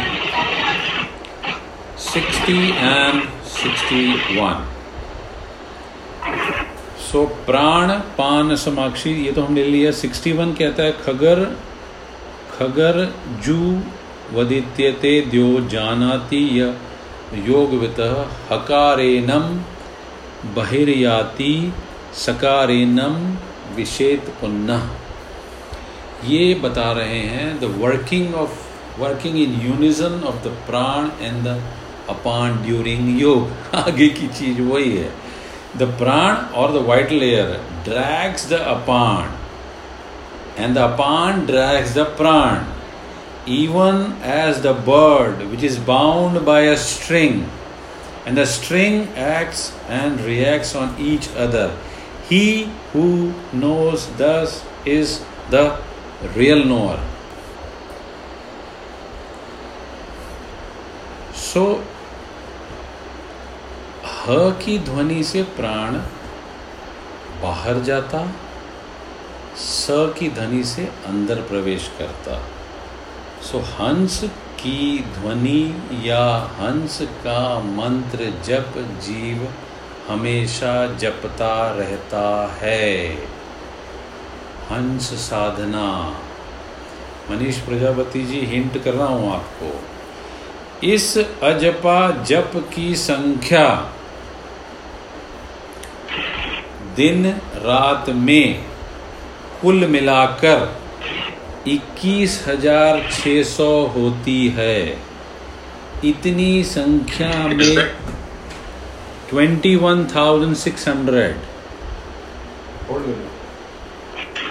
sixty 2.13 2.69
and 2.71 3.23
sixty 3.53 4.05
one 4.39 4.69
so 7.13 7.25
प्राण 7.27 7.91
पान 7.93 8.57
समाक्षी, 8.57 9.11
ये 9.11 9.33
तो 9.33 9.43
हमने 9.43 9.65
ले 9.65 9.71
लिया। 9.71 9.91
सिक्सटी 9.91 10.33
वन 10.33 10.53
कहता 10.53 10.83
है, 10.83 10.93
खगर 10.93 11.57
खगर 12.59 13.15
जू 13.45 13.83
वदित्यते 14.33 15.21
द्यो 15.21 15.61
जानाति 15.61 16.61
य 16.61 16.75
योगवित 17.35 18.01
हकारेनम 18.53 19.61
बहिर्याति 20.55 21.73
सकारेनम 22.15 23.37
विषेत 23.77 24.29
पुनः। 24.41 24.89
ये 26.29 26.55
बता 26.55 26.93
रहे 26.93 27.19
हैं 27.19 27.61
the 27.61 27.65
working 27.65 28.35
of 28.35 28.55
working 29.01 29.39
in 29.39 29.61
unison 29.67 30.23
of 30.27 30.37
the 30.37 30.47
prana 30.47 31.25
and 31.25 31.45
the 31.45 31.63
apana 32.09 32.57
during 32.57 33.21
yoga. 33.21 33.75
आगे 33.75 34.09
की 34.09 34.27
चीज़ 34.27 34.63
वही 34.63 34.97
है। 34.97 35.22
The 35.75 35.87
pran 35.87 36.55
or 36.55 36.71
the 36.71 36.83
vital 36.83 37.23
air 37.23 37.59
drags 37.83 38.47
the 38.49 38.59
apan, 38.59 39.33
and 40.57 40.77
the 40.77 40.89
apan 40.89 41.47
drags 41.47 41.95
the 41.95 42.05
pran, 42.05 42.67
even 43.47 44.13
as 44.23 44.61
the 44.61 44.75
bird 44.75 45.49
which 45.51 45.63
is 45.63 45.79
bound 45.79 46.45
by 46.45 46.61
a 46.61 46.77
string, 46.77 47.49
and 48.27 48.37
the 48.37 48.45
string 48.45 49.09
acts 49.17 49.73
and 49.89 50.21
reacts 50.21 50.75
on 50.75 50.95
each 51.01 51.29
other. 51.37 51.75
He 52.29 52.71
who 52.93 53.33
knows 53.53 54.15
thus 54.17 54.63
is 54.85 55.25
the 55.49 55.79
real 56.37 56.65
knower. 56.65 57.01
So 61.33 61.83
ह 64.23 64.51
की 64.51 64.79
ध्वनि 64.79 65.25
से 65.25 65.43
प्राण 65.43 65.95
बाहर 67.43 67.81
जाता, 67.81 68.33
स 69.57 69.87
की 69.91 70.31
ध्वनि 70.31 70.65
से 70.65 70.85
अंदर 71.07 71.35
प्रवेश 71.35 71.91
करता। 71.99 72.43
सो 73.43 73.59
हंस 73.59 74.25
की 74.61 74.99
ध्वनि 74.99 75.83
या 76.05 76.37
हंस 76.37 77.03
का 77.03 77.59
मंत्र 77.59 78.19
जप 78.45 78.75
जीव 78.79 79.55
हमेशा 80.09 80.95
जपता 80.97 81.71
रहता 81.71 82.55
है। 82.61 83.15
हंस 84.71 85.03
साधना। 85.03 86.15
मनीष 87.31 87.59
प्रजापति 87.59 88.23
जी, 88.23 88.41
हिंट 88.41 88.85
कर 88.85 88.95
रहा 88.95 89.07
हूँ 89.07 89.35
आपको। 89.35 89.85
इस 90.87 91.19
अजपा 91.19 92.11
जप 92.11 92.51
की 92.75 92.97
संख्या 92.97 93.92
दिन 96.97 97.27
रात 97.65 98.09
में 98.25 98.47
कुल 99.63 99.87
मिलाकर 99.87 100.61
21,600 101.69 103.69
होती 103.95 104.49
है। 104.57 104.79
इतनी 106.05 106.65
संख्या 106.65 107.49
में 107.49 107.77
21,600 109.31 109.77
one 109.83 110.05
thousand 110.15 110.55
six 110.57 110.89
hundred. 110.89 111.37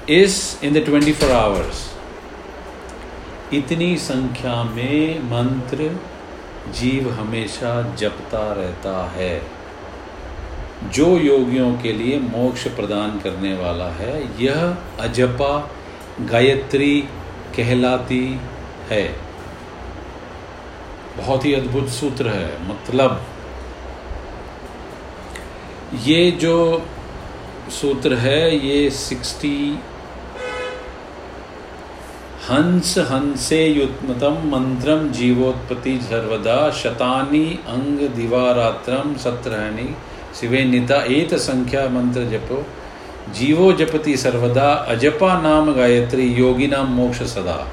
is 0.09 0.63
in 0.63 0.73
the 0.73 0.85
24 0.85 1.31
hours. 1.31 1.93
इतनी 3.53 3.97
संख्या 3.97 4.63
में 4.63 5.19
मंत्र 5.19 5.99
जीव 6.73 7.11
हमेशा 7.11 7.95
जपता 7.95 8.53
रहता 8.53 9.07
है। 9.07 9.41
जो 10.93 11.17
योगियों 11.17 11.77
के 11.77 11.93
लिए 11.93 12.19
मोक्ष 12.19 12.67
प्रदान 12.67 13.19
करने 13.19 13.57
वाला 13.57 13.85
है 13.85 14.43
यह 14.43 14.77
अजपा 14.99 15.71
गायत्री 16.21 17.03
कहलाती 17.57 18.39
है। 18.89 19.22
बहुत 21.17 21.45
ही 21.45 21.53
अद्भुत 21.53 21.87
सूत्र 21.89 22.27
है 22.27 22.67
मतलब। 22.69 23.21
ये 26.03 26.31
जो 26.31 26.85
सूत्र 27.71 28.13
है, 28.13 28.67
ये 28.67 28.89
सिक्सटी 28.89 29.79
हंस 32.49 32.97
हंसे 32.97 33.65
युत्मतम 33.67 34.37
मंत्रम 34.47 35.07
जीवोत्पत्ति 35.11 35.99
सर्वदा 36.03 36.71
शतानी 36.71 37.45
अंग 37.67 37.99
दिवारात्रम 38.09 39.13
सत्रहणी 39.15 39.89
शिवे 40.39 40.63
निता 40.63 40.97
एत 41.09 41.33
संख्या 41.33 41.87
मंत्र 41.89 42.23
जपो। 42.23 42.65
जीवो 43.33 43.71
जपति 43.73 44.17
सर्वदा 44.17 44.73
अजपा 44.89 45.41
नाम 45.41 45.73
गायत्री 45.73 46.27
योगी 46.33 46.67
नाम 46.67 46.87
मोक्ष 46.87 47.21
सदा। 47.23 47.67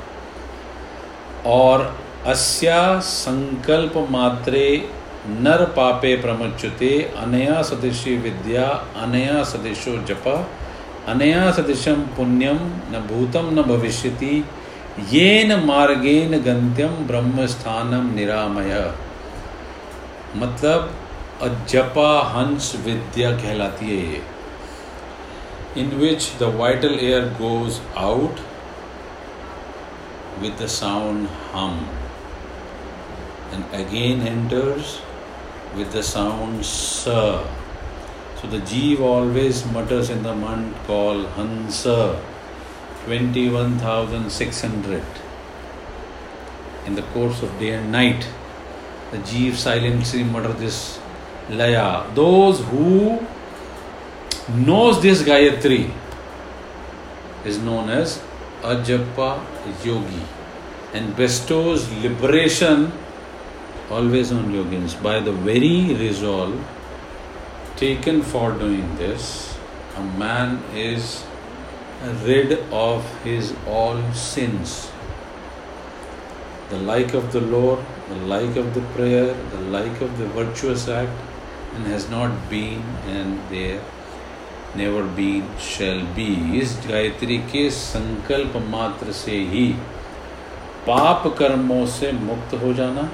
और 1.46 1.96
अस्या 2.26 3.00
संकल्प 3.00 4.08
मात्रे 4.10 4.88
नर 5.26 5.64
पापे 5.64 6.16
प्रमुच्यते, 6.16 7.02
अनया 7.16 7.62
सदृशी 7.62 8.16
विद्या, 8.16 8.66
अनया 8.96 9.42
सदृशो 9.44 9.96
जप, 9.96 10.48
अनया 11.08 11.50
सदृशम 11.50 11.94
पुण्यम 11.94 12.58
न 12.92 13.06
भूतम 13.08 13.48
न 13.52 13.62
भविष्यति, 13.62 14.44
येन 15.12 15.64
मार्गेन 15.64 16.30
गंत्यम 16.30 17.06
ब्रह्म 17.06 17.46
स्थानम 17.46 18.14
निरामय। 18.14 18.94
मतलब 20.36 20.94
अजपा 21.42 22.20
हंस 22.20 22.76
विद्या 22.86 23.30
कहलाती 23.30 23.86
है 23.86 24.12
ये। 24.12 24.22
In 25.76 25.88
which 25.88 26.32
the 26.40 26.42
vital 26.42 26.98
air 27.00 27.24
goes 27.24 27.80
out 27.96 28.40
with 30.42 30.56
the 30.56 30.68
sound 30.68 31.28
hum 31.54 31.99
and 33.52 33.64
again 33.72 34.20
enters 34.26 35.00
with 35.76 35.92
the 35.92 36.02
sound 36.02 36.64
sa. 36.64 37.44
So 38.40 38.48
the 38.48 38.60
jeev 38.60 39.00
always 39.00 39.64
mutters 39.66 40.10
in 40.10 40.22
the 40.22 40.34
month 40.34 40.76
called 40.86 41.26
Hansa, 41.38 42.20
21,600. 43.04 45.02
in 46.86 46.94
the 46.94 47.02
course 47.14 47.42
of 47.42 47.58
day 47.58 47.74
and 47.74 47.92
night. 47.92 48.26
The 49.10 49.18
Jeev 49.18 49.54
silently 49.54 50.24
mutter 50.24 50.52
this 50.52 50.98
Laya. 51.48 52.08
Those 52.14 52.60
who 52.66 53.20
knows 54.54 55.02
this 55.02 55.22
Gayatri 55.22 55.92
is 57.44 57.58
known 57.58 57.90
as 57.90 58.22
Ajapa 58.62 59.44
Yogi 59.84 60.22
and 60.92 61.16
bestows 61.16 61.90
liberation 62.02 62.92
always 63.90 64.32
on 64.32 64.52
yogins 64.58 64.94
by 65.02 65.18
the 65.20 65.32
very 65.48 65.94
resolve 65.94 66.54
taken 67.76 68.22
for 68.22 68.46
doing 68.62 68.86
this 69.02 69.32
a 69.96 70.04
man 70.22 70.62
is 70.74 71.24
rid 72.24 72.52
of 72.84 73.12
his 73.24 73.52
all 73.66 74.00
sins 74.12 74.90
the 76.70 76.78
like 76.78 77.14
of 77.14 77.32
the 77.32 77.40
Lord, 77.40 77.80
the 78.08 78.14
like 78.26 78.56
of 78.56 78.74
the 78.74 78.80
prayer, 78.94 79.34
the 79.50 79.60
like 79.76 80.00
of 80.00 80.16
the 80.18 80.26
virtuous 80.26 80.86
act, 80.88 81.10
and 81.74 81.84
has 81.86 82.08
not 82.08 82.48
been 82.48 82.80
and 83.08 83.40
there 83.50 83.82
never 84.76 85.02
been 85.16 85.48
shall 85.58 86.00
be 86.18 86.28
इस 86.60 86.76
गायत्री 86.88 87.38
के 87.52 87.68
संकल्प 87.76 88.56
मात्र 88.70 89.12
से 89.20 89.38
ही 89.52 89.66
पाप 90.86 91.26
कर्मों 91.38 91.84
से 91.94 92.12
मुक्त 92.28 92.54
हो 92.62 92.72
जाना 92.80 93.08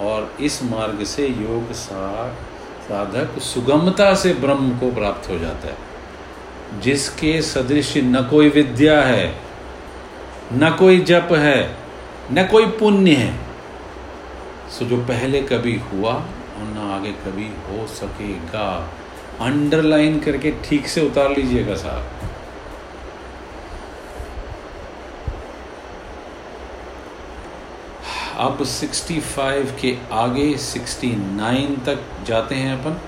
और 0.00 0.34
इस 0.40 0.62
मार्ग 0.62 1.04
से 1.04 1.26
योग 1.26 1.72
साधक 1.72 3.38
सुगमता 3.40 4.14
से 4.14 4.32
ब्रह्म 4.34 4.78
को 4.78 4.90
प्राप्त 4.92 5.30
हो 5.30 5.38
जाता 5.38 5.68
है। 5.68 5.76
जिसके 6.80 7.42
सदृश 7.42 7.96
न 7.96 8.26
कोई 8.30 8.48
विद्या 8.48 9.00
है, 9.02 9.34
न 10.52 10.70
कोई 10.78 10.98
जप 11.00 11.28
है, 11.32 11.76
न 12.32 12.46
कोई 12.46 12.66
पुण्य 12.66 13.12
है, 13.12 13.38
सो 14.70 14.84
जो 14.84 14.96
पहले 14.96 15.42
कभी 15.42 15.80
हुआ 15.92 16.12
और 16.12 16.62
न 16.62 16.90
आगे 16.92 17.12
कभी 17.12 17.46
हो 17.68 17.86
सकेगा। 17.86 18.90
अंडरलाइन 19.40 20.20
करके 20.20 20.52
ठीक 20.64 20.88
से 20.88 21.06
उतार 21.06 21.30
लीजिएगा 21.30 21.74
साहब। 21.74 22.23
अब 28.36 28.62
65 28.64 29.70
के 29.80 29.96
आगे 30.12 30.46
69 30.58 31.76
तक 31.86 31.98
जाते 32.26 32.54
हैं 32.54 32.72
अपन। 32.80 33.00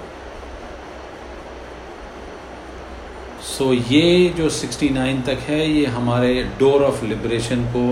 सो 3.42 3.64
so, 3.64 3.92
ये 3.92 4.28
जो 4.36 4.48
69 4.50 5.24
तक 5.26 5.38
है 5.48 5.70
ये 5.70 5.86
हमारे 5.86 6.42
डोर 6.58 6.82
ऑफ़ 6.82 7.04
लिबरेशन 7.04 7.64
को 7.66 7.84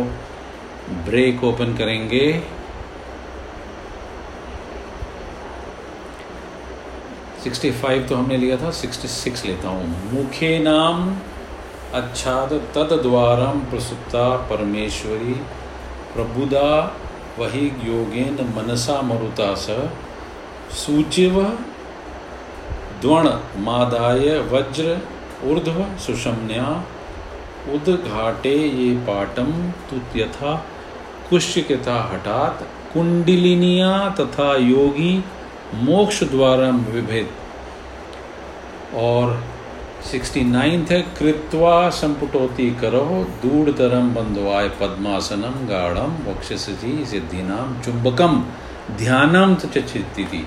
ब्रेक 1.05 1.45
ओपन 1.45 1.74
करेंगे। 1.76 2.26
सिक्सटी 7.45 7.70
फाइव 7.70 8.07
तो 8.09 8.16
हमने 8.16 8.37
लिया 8.37 8.57
था 8.57 8.70
सिक्सटी 8.70 9.09
सिक्स 9.09 9.45
लेता 9.45 9.68
हूँ। 9.68 10.12
मुखे 10.12 10.59
नाम 10.59 11.16
अच्छाद 11.95 12.53
तद 12.74 12.99
द्वारम 13.03 13.61
प्रसुप्ता 13.61 14.37
परमेश्वरी 14.51 15.35
प्रबुदा 16.14 16.70
वही 17.39 17.66
योगेन 17.85 18.37
मनसा 18.57 19.01
मरुता 19.03 19.55
स। 19.55 19.66
सूचिव 20.72 21.43
द्वण, 23.01 23.28
मादाय, 23.59 24.28
वज्र, 24.53 24.99
ऊर्ध्व 25.45 25.85
सुषम्या 25.99 26.66
उदघाटे 27.72 28.55
ये 28.57 28.95
पाटम 28.99 29.51
तुत 29.89 30.16
यथा 30.16 30.55
कुश्य 31.30 31.62
तथा 31.62 32.01
हठात, 32.03 32.62
कुंडलिनिया 32.93 33.93
तथा 34.20 34.55
योगी 34.57 35.12
मोक्ष 35.74 36.22
द्वारा 36.24 36.68
विभेद। 36.89 37.30
और 38.97 39.32
सिक्सटी 40.11 40.43
नाइन्थ 40.45 40.91
है 40.93 41.01
कृत्वा 41.19 41.75
संपुटोति 41.91 42.71
करो 42.81 43.05
दूढ़तरम 43.43 44.13
बंधवाय 44.15 44.69
पद्मासनम 44.81 45.57
गाढ़म 45.69 46.13
वक्षसी 46.27 47.05
सिद्धिनाम 47.05 47.81
चुंबकम 47.83 48.45
ध्यानम 48.97 49.55
चित्ति 49.55 50.45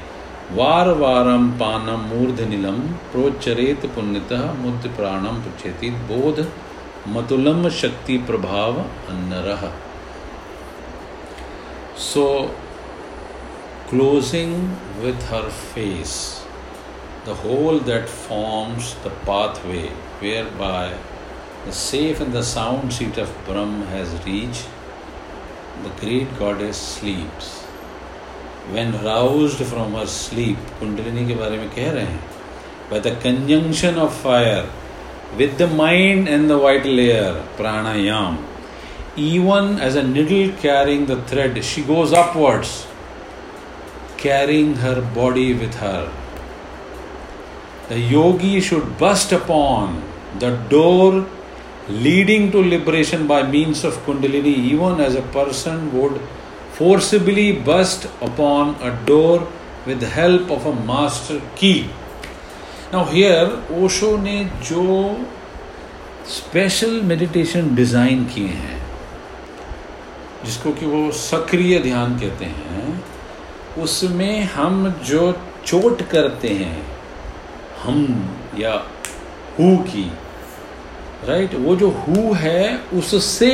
वार 0.52 0.90
वारम 0.94 1.50
पानम 1.60 2.06
मूर्धनिलम 2.10 2.80
प्रोच्चरेत 3.12 3.86
पुण्यतः 3.96 4.54
मुद्ध 4.54 4.88
प्राणम 4.90 5.42
पुच्छेति। 5.42 5.90
बोध 6.12 6.48
मतुलम 7.08 7.70
शक्ति 7.82 8.18
प्रभाव 8.18 8.80
अन्नरह 9.10 9.70
So, 12.00 12.24
closing 13.90 14.52
with 15.04 15.24
her 15.30 15.50
face, 15.70 16.18
the 17.27 17.35
hole 17.35 17.79
that 17.79 18.09
forms 18.09 18.95
the 19.05 19.11
pathway 19.11 19.89
whereby 20.21 20.93
the 21.65 21.73
safe 21.73 22.21
and 22.21 22.33
the 22.33 22.43
sound 22.43 22.93
seat 22.93 23.19
of 23.19 23.31
Brahm 23.47 23.83
has 23.87 24.13
reached, 24.27 24.67
the 25.85 25.91
great 26.01 26.37
goddess 26.39 26.77
sleeps. 26.77 27.61
When 28.71 28.93
roused 29.05 29.65
from 29.65 29.95
her 29.95 30.07
sleep, 30.07 30.57
Kundalini 30.81 31.27
के 31.27 31.35
बारे 31.35 31.59
में 31.59 31.71
कह 31.75 31.91
रहे 31.93 32.07
हैं, 32.07 32.21
by 32.91 32.99
the 32.99 33.13
conjunction 33.17 33.99
of 33.99 34.13
fire 34.15 34.69
with 35.37 35.59
the 35.59 35.67
mind 35.67 36.29
and 36.29 36.51
the 36.51 36.59
vital 36.59 36.99
air, 37.01 37.43
pranayam, 37.57 38.39
even 39.17 39.79
as 39.79 39.97
a 39.97 40.03
needle 40.03 40.57
carrying 40.61 41.07
the 41.07 41.21
thread, 41.23 41.65
she 41.65 41.83
goes 41.83 42.13
upwards, 42.13 42.87
carrying 44.17 44.77
her 44.77 45.01
body 45.15 45.55
with 45.55 45.75
her. 45.77 46.11
The 47.90 48.00
yogi 48.00 48.60
should 48.60 48.98
burst 48.98 49.32
upon 49.32 50.04
the 50.40 50.52
door 50.70 51.26
leading 51.88 52.52
to 52.52 52.62
liberation 52.62 53.28
by 53.28 53.44
means 53.44 53.86
of 53.86 53.94
Kundalini, 54.06 54.56
even 54.72 55.00
as 55.00 55.16
a 55.16 55.22
person 55.22 55.98
would 55.98 56.20
forcibly 56.74 57.54
burst 57.54 58.06
upon 58.22 58.76
a 58.82 58.92
door 59.06 59.48
with 59.86 60.02
the 60.02 60.08
help 60.08 60.52
of 60.52 60.66
a 60.66 60.76
master 60.76 61.42
key. 61.56 61.90
Now, 62.92 63.06
here, 63.06 63.48
Osho 63.72 64.18
ने 64.18 64.44
जो 64.64 64.84
special 66.28 67.02
meditation 67.10 67.76
design 67.76 68.24
किए 68.34 68.48
हैं 68.64 68.82
जिसको 70.46 70.72
कि 70.80 70.86
वो 70.86 71.12
सक्रिय 71.12 71.80
ध्यान 71.80 72.18
कहते 72.20 72.46
हैं 72.46 73.04
उसमें 73.84 74.44
हम 74.56 74.90
जो 75.06 75.32
चोट 75.66 76.02
करते 76.12 76.50
हैं 76.54 76.97
हम 77.84 78.00
या 78.60 78.74
हु 79.60 79.76
की 79.90 80.06
राइट 81.28 81.54
वो 81.66 81.76
जो 81.76 81.90
हु 82.00 82.34
है 82.44 82.64
उससे 83.00 83.52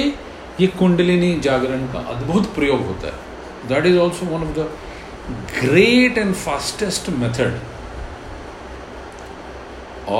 ये 0.61 0.67
कुंडलिनी 0.80 1.34
जागरण 1.39 1.86
का 1.93 1.99
अद्भुत 2.15 2.53
प्रयोग 2.55 2.86
होता 2.88 3.07
है। 3.07 3.67
That 3.69 3.86
is 3.86 3.97
also 3.99 4.26
one 4.26 4.47
of 4.47 4.55
the 4.59 4.69
great 5.59 6.17
and 6.17 6.34
fastest 6.45 7.09
method 7.19 7.59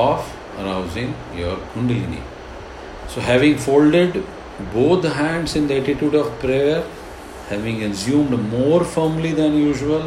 of 0.02 0.32
arousing 0.60 1.40
your 1.40 1.56
kundalini 1.74 2.22
so 3.14 3.20
having 3.30 3.56
folded 3.66 4.22
both 4.72 5.06
hands 5.14 5.52
in 5.58 5.64
the 5.68 5.76
attitude 5.80 6.12
of 6.18 6.26
prayer, 6.40 6.82
having 7.46 7.78
assumed 7.86 8.34
more 8.50 8.84
firmly 8.90 9.32
than 9.38 9.56
usual, 9.60 10.04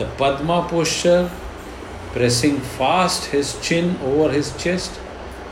the 0.00 0.08
Padma 0.18 0.58
posture, 0.72 1.30
pressing 2.16 2.58
fast 2.78 3.26
his 3.26 3.48
chin 3.60 3.94
over 4.02 4.32
his 4.32 4.56
chest, 4.62 4.98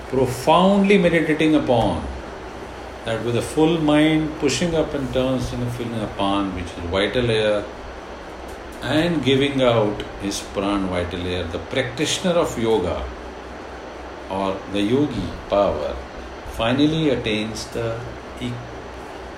profoundly 0.08 0.96
meditating 0.96 1.54
upon 1.54 2.02
that 3.04 3.22
with 3.24 3.36
a 3.36 3.42
full 3.42 3.76
mind 3.78 4.30
pushing 4.38 4.74
up 4.74 4.94
and 4.94 5.12
turns 5.12 5.52
and 5.52 5.70
feeling 5.72 6.00
upon 6.00 6.54
which 6.54 6.64
is 6.64 6.90
vital 6.94 7.30
air 7.30 7.62
and 8.82 9.22
giving 9.22 9.60
out 9.60 10.02
his 10.22 10.40
pran 10.54 10.88
vital 10.88 11.26
air, 11.26 11.44
the 11.44 11.58
practitioner 11.74 12.32
of 12.32 12.58
yoga 12.58 12.96
or 14.30 14.56
the 14.72 14.80
yogi 14.80 15.28
power 15.50 15.94
finally 16.52 17.10
attains 17.10 17.66
the 17.68 17.98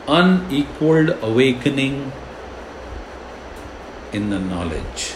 unequaled 0.07 1.11
awakening 1.23 2.13
in 4.13 4.31
the 4.31 4.39
knowledge. 4.39 5.15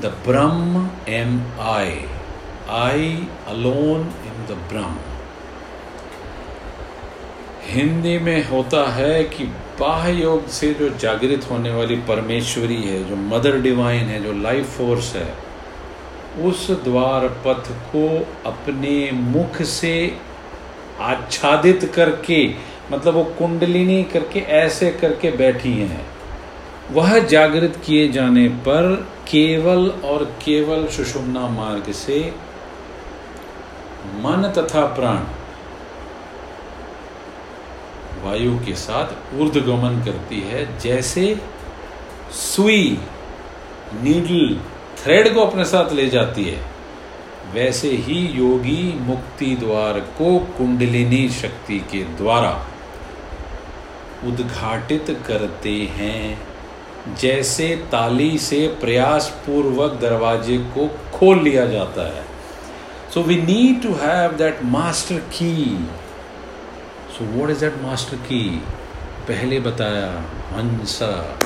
The 0.00 0.10
Brahm 0.24 0.90
am 1.08 1.42
I. 1.58 2.04
I 2.68 3.26
alone 3.48 4.04
in 4.28 4.36
the 4.46 4.56
Brahm. 4.70 4.98
Hindi 7.66 8.18
में 8.18 8.48
होता 8.48 8.84
है 8.92 9.24
कि 9.24 9.44
बाह्य 9.80 10.12
योग 10.12 10.46
से 10.48 10.72
जो 10.74 10.88
जागृत 10.98 11.50
होने 11.50 11.70
वाली 11.70 11.96
परमेश्वरी 11.96 12.82
है, 12.82 13.02
जो 13.08 13.16
मदर 13.16 13.60
डिवाइन 13.60 14.04
है, 14.04 14.22
जो 14.22 14.32
लाइफ 14.32 14.78
फोर्स 14.78 15.14
है, 15.16 15.34
उस 16.44 16.70
द्वार 16.84 17.28
पथ 17.46 17.72
को 17.92 18.06
अपने 18.46 19.10
मुख 19.12 19.62
से 19.62 20.16
आच्छादित 21.00 21.92
करके 21.94 22.54
मतलब 22.92 23.14
वो 23.14 23.24
कुंडलिनी 23.24 24.02
करके, 24.04 24.40
ऐसे 24.40 24.90
करके 24.92 25.30
बैठी 25.30 25.72
हैं 25.72 26.06
वह 26.92 27.18
जागृत 27.18 27.82
किए 27.86 28.08
जाने 28.08 28.48
पर 28.48 29.08
केवल 29.28 29.88
और 30.04 30.24
केवल 30.44 30.86
सुषुम्ना 30.86 31.48
मार्ग 31.48 31.92
से 31.92 32.20
मन 34.14 34.52
तथा 34.56 34.84
प्राण 34.94 35.26
वायु 38.24 38.58
के 38.58 38.74
साथ 38.74 39.34
ऊर्ध्वगमन 39.34 40.02
करती 40.04 40.40
है, 40.40 40.78
जैसे 40.78 41.40
सुई 42.32 42.98
नीडल 44.02 44.58
थ्रेड 44.96 45.34
को 45.34 45.40
अपने 45.40 45.64
साथ 45.64 45.92
ले 45.92 46.08
जाती 46.08 46.44
है, 46.44 46.60
वैसे 47.52 47.90
ही 47.90 48.18
योगी 48.38 48.92
मुक्ति 49.00 49.54
द्वार 49.56 50.00
को 50.00 50.38
कुंडलिनी 50.58 51.28
शक्ति 51.28 51.78
के 51.92 52.02
द्वारा 52.16 52.66
उद्घाटित 54.24 55.16
करते 55.26 55.74
हैं। 55.92 56.47
जैसे 57.20 57.68
ताली 57.92 58.38
से 58.38 58.66
प्रयास 58.80 59.28
पूर्वक 59.46 59.92
दरवाजे 60.00 60.58
को 60.76 60.88
खोल 61.18 61.42
लिया 61.42 61.66
जाता 61.66 62.06
है। 62.16 62.24
So 63.14 63.22
we 63.22 63.36
need 63.42 63.82
to 63.82 63.92
have 63.94 64.32
that 64.32 64.62
master 64.64 65.18
key 65.34 65.54
so 67.18 67.24
what 67.24 67.50
is 67.50 67.60
that 67.60 67.82
master 67.82 68.16
key 68.16 68.42
पहले 69.28 69.60
बताया 69.60 70.10
हंसा 70.52 71.38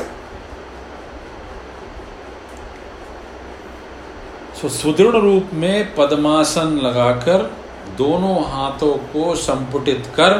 सो 4.60 4.68
सुदृढ़ 4.68 5.16
रूप 5.16 5.50
में 5.54 5.94
पद्मासन 5.94 6.78
लगाकर 6.82 7.50
दोनों 7.98 8.36
हाथों 8.50 8.92
को 9.12 9.34
संपुटित 9.34 10.06
कर 10.06 10.32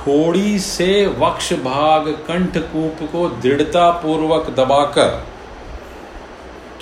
थोड़ी 0.00 0.58
से 0.58 1.06
वक्ष 1.06 1.52
भाग 1.52 2.08
कंठकूप 2.28 3.08
को 3.12 3.28
दृढ़ता 3.28 3.90
पूर्वक 3.90 4.50
दबाकर, 4.50 5.26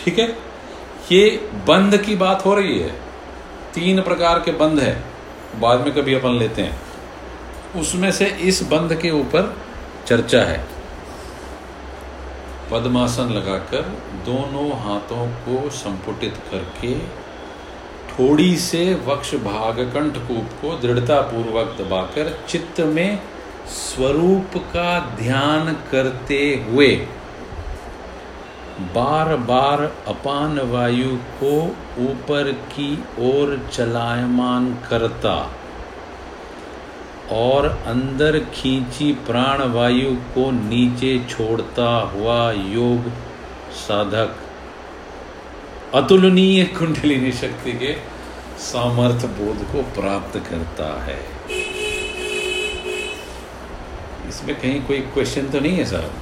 ठीक 0.04 0.18
है? 0.18 0.36
ये 1.12 1.50
बंध 1.68 1.96
की 1.96 2.16
बात 2.16 2.44
हो 2.46 2.54
रही 2.54 2.78
है। 2.78 2.90
तीन 3.74 4.02
प्रकार 4.02 4.38
के 4.38 4.50
बंध 4.52 4.80
है, 4.80 5.04
बाद 5.60 5.80
में 5.80 5.92
कभी 5.94 6.14
अपन 6.14 6.30
लेते 6.30 6.62
हैं। 6.62 6.80
उसमें 7.80 8.12
से 8.12 8.26
इस 8.26 8.62
बंध 8.62 8.94
के 8.94 9.10
ऊपर 9.10 9.56
चर्चा 10.06 10.42
है। 10.42 10.66
पद्मासन 12.70 13.28
लगाकर 13.28 13.82
दोनों 14.26 14.70
हाथों 14.78 15.28
को 15.28 15.70
संपुटित 15.70 16.36
करके 16.50 16.94
थोड़ी 18.18 18.56
से 18.56 18.82
वक्ष 19.06 19.34
भाग 19.34 19.78
कंठकूप 19.94 20.46
को 20.62 20.76
दृढ़ता 20.78 21.20
पूर्वक 21.20 21.76
दबाकर 21.78 22.30
चित्त 22.48 22.80
में 22.80 23.18
स्वरूप 23.66 24.56
का 24.56 24.98
ध्यान 25.16 25.72
करते 25.90 26.40
हुए 26.68 26.88
बार 28.94 29.36
बार 29.36 29.82
अपान 30.08 30.58
वायु 30.60 31.16
को 31.16 31.54
ऊपर 32.00 32.52
की 32.52 32.92
ओर 33.18 33.68
चलायमान 33.72 34.74
करता 34.90 35.34
और 37.32 37.66
अंदर 37.86 38.38
खींची 38.54 39.12
प्राण 39.12 39.62
वायु 39.62 40.14
को 40.34 40.50
नीचे 40.50 41.18
छोड़ता 41.30 41.90
हुआ 42.14 42.52
योग 42.52 43.10
साधक। 43.78 44.36
अतुलनीय 45.94 46.64
कुंडलिनी 46.64 47.32
शक्ति 47.32 47.72
के 47.72 47.96
सामर्थ्य 48.58 49.26
बोध 49.26 49.72
को 49.72 49.82
प्राप्त 50.00 50.38
करता 50.50 51.04
है। 51.04 51.18
इसमें 54.28 54.60
कहीं 54.60 54.82
कोई 54.82 54.98
क्वेश्चन 54.98 55.48
तो 55.48 55.60
नहीं 55.60 55.76
है 55.76 55.84
सर 55.84 56.12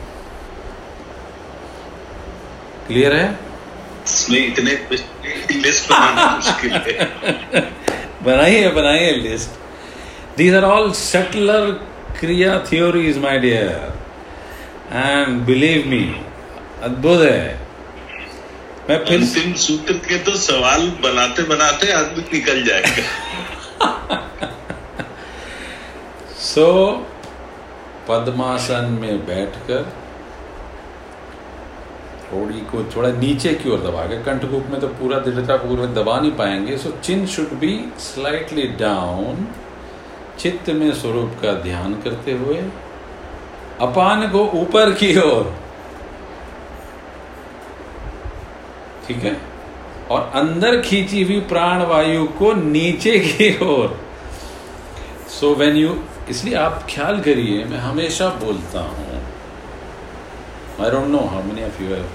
क्लियर 2.86 3.16
है? 3.16 3.38
इसमें 4.04 4.46
इतने 4.46 4.70
लिस्ट 5.60 5.92
बनाना 5.92 6.30
मुश्किल 6.36 6.72
है। 6.72 7.10
बनाइए 8.22 8.70
बनाइए 8.70 9.12
list 9.12 9.50
These 10.40 10.54
are 10.54 10.64
all 10.64 10.88
subtler 10.88 11.74
Kriya 12.20 12.62
theories, 12.66 13.16
my 13.16 13.38
dear. 13.38 13.70
And 14.92 15.40
believe 15.40 15.86
me 15.86 16.20
अद्भुत 16.82 17.20
है। 17.20 17.65
मैं 18.90 19.04
फिर 19.04 19.20
अंतिम 19.20 19.52
सूत्र 19.54 19.92
के 19.92 20.18
तो 20.18 20.36
सवाल 20.36 20.88
बनाते 21.02 21.42
बनाते 21.42 21.92
आदमी 21.92 22.22
निकल 22.32 22.64
जाएगा। 22.64 23.02
सो 26.38 26.66
so, 26.96 27.16
पद्मासन 28.08 28.98
में 29.00 29.26
बैठकर 29.26 29.82
थोड़ी 32.32 32.60
को 32.60 32.84
थोड़ा 32.96 33.10
नीचे 33.10 33.54
की 33.54 33.70
ओर 33.70 33.78
दबा 33.78 34.04
के 34.06 34.22
कंठकूप 34.22 34.66
में 34.70 34.80
तो 34.80 34.88
पूरा 34.88 35.18
दृढ़ता 35.18 35.56
पूर्वक 35.56 35.88
दबा 35.88 36.20
नहीं 36.20 36.32
पाएँगे 36.32 36.76
so 36.78 36.90
chin 37.04 37.26
should 37.26 37.58
be 37.58 37.92
slightly 37.98 38.62
down 38.62 39.46
चित्त 40.38 40.70
में 40.70 40.92
स्वरूप 40.94 41.38
का 41.42 41.52
ध्यान 41.52 41.94
करते 41.94 42.32
हुए 42.32 42.56
अपान 43.80 44.28
को 44.28 44.46
ऊपर 44.54 44.92
की 44.92 45.16
ओर 45.20 45.54
ठीक 49.06 49.22
है? 49.24 49.36
और 50.10 50.30
अंदर 50.36 50.80
खींची 50.80 51.22
हुई 51.24 51.40
प्राण 51.52 51.82
वायु 51.86 52.26
को 52.38 52.52
नीचे 52.54 53.18
की 53.20 53.48
ओर। 53.64 53.98
सो 55.30 55.54
वेन 55.54 55.76
यू 55.76 55.96
इसलिए 56.30 56.54
आप 56.56 56.86
ख्याल 56.90 57.20
करिए, 57.20 57.64
मैं 57.64 57.78
हमेशा 57.78 58.28
बोलता 58.44 58.80
हूँ। 58.82 59.20
I 60.80 60.90
don't 60.90 61.06
know 61.08 61.18
how 61.32 61.42
many 61.42 61.64
of 61.64 61.82
you 61.82 61.88
have 61.88 62.08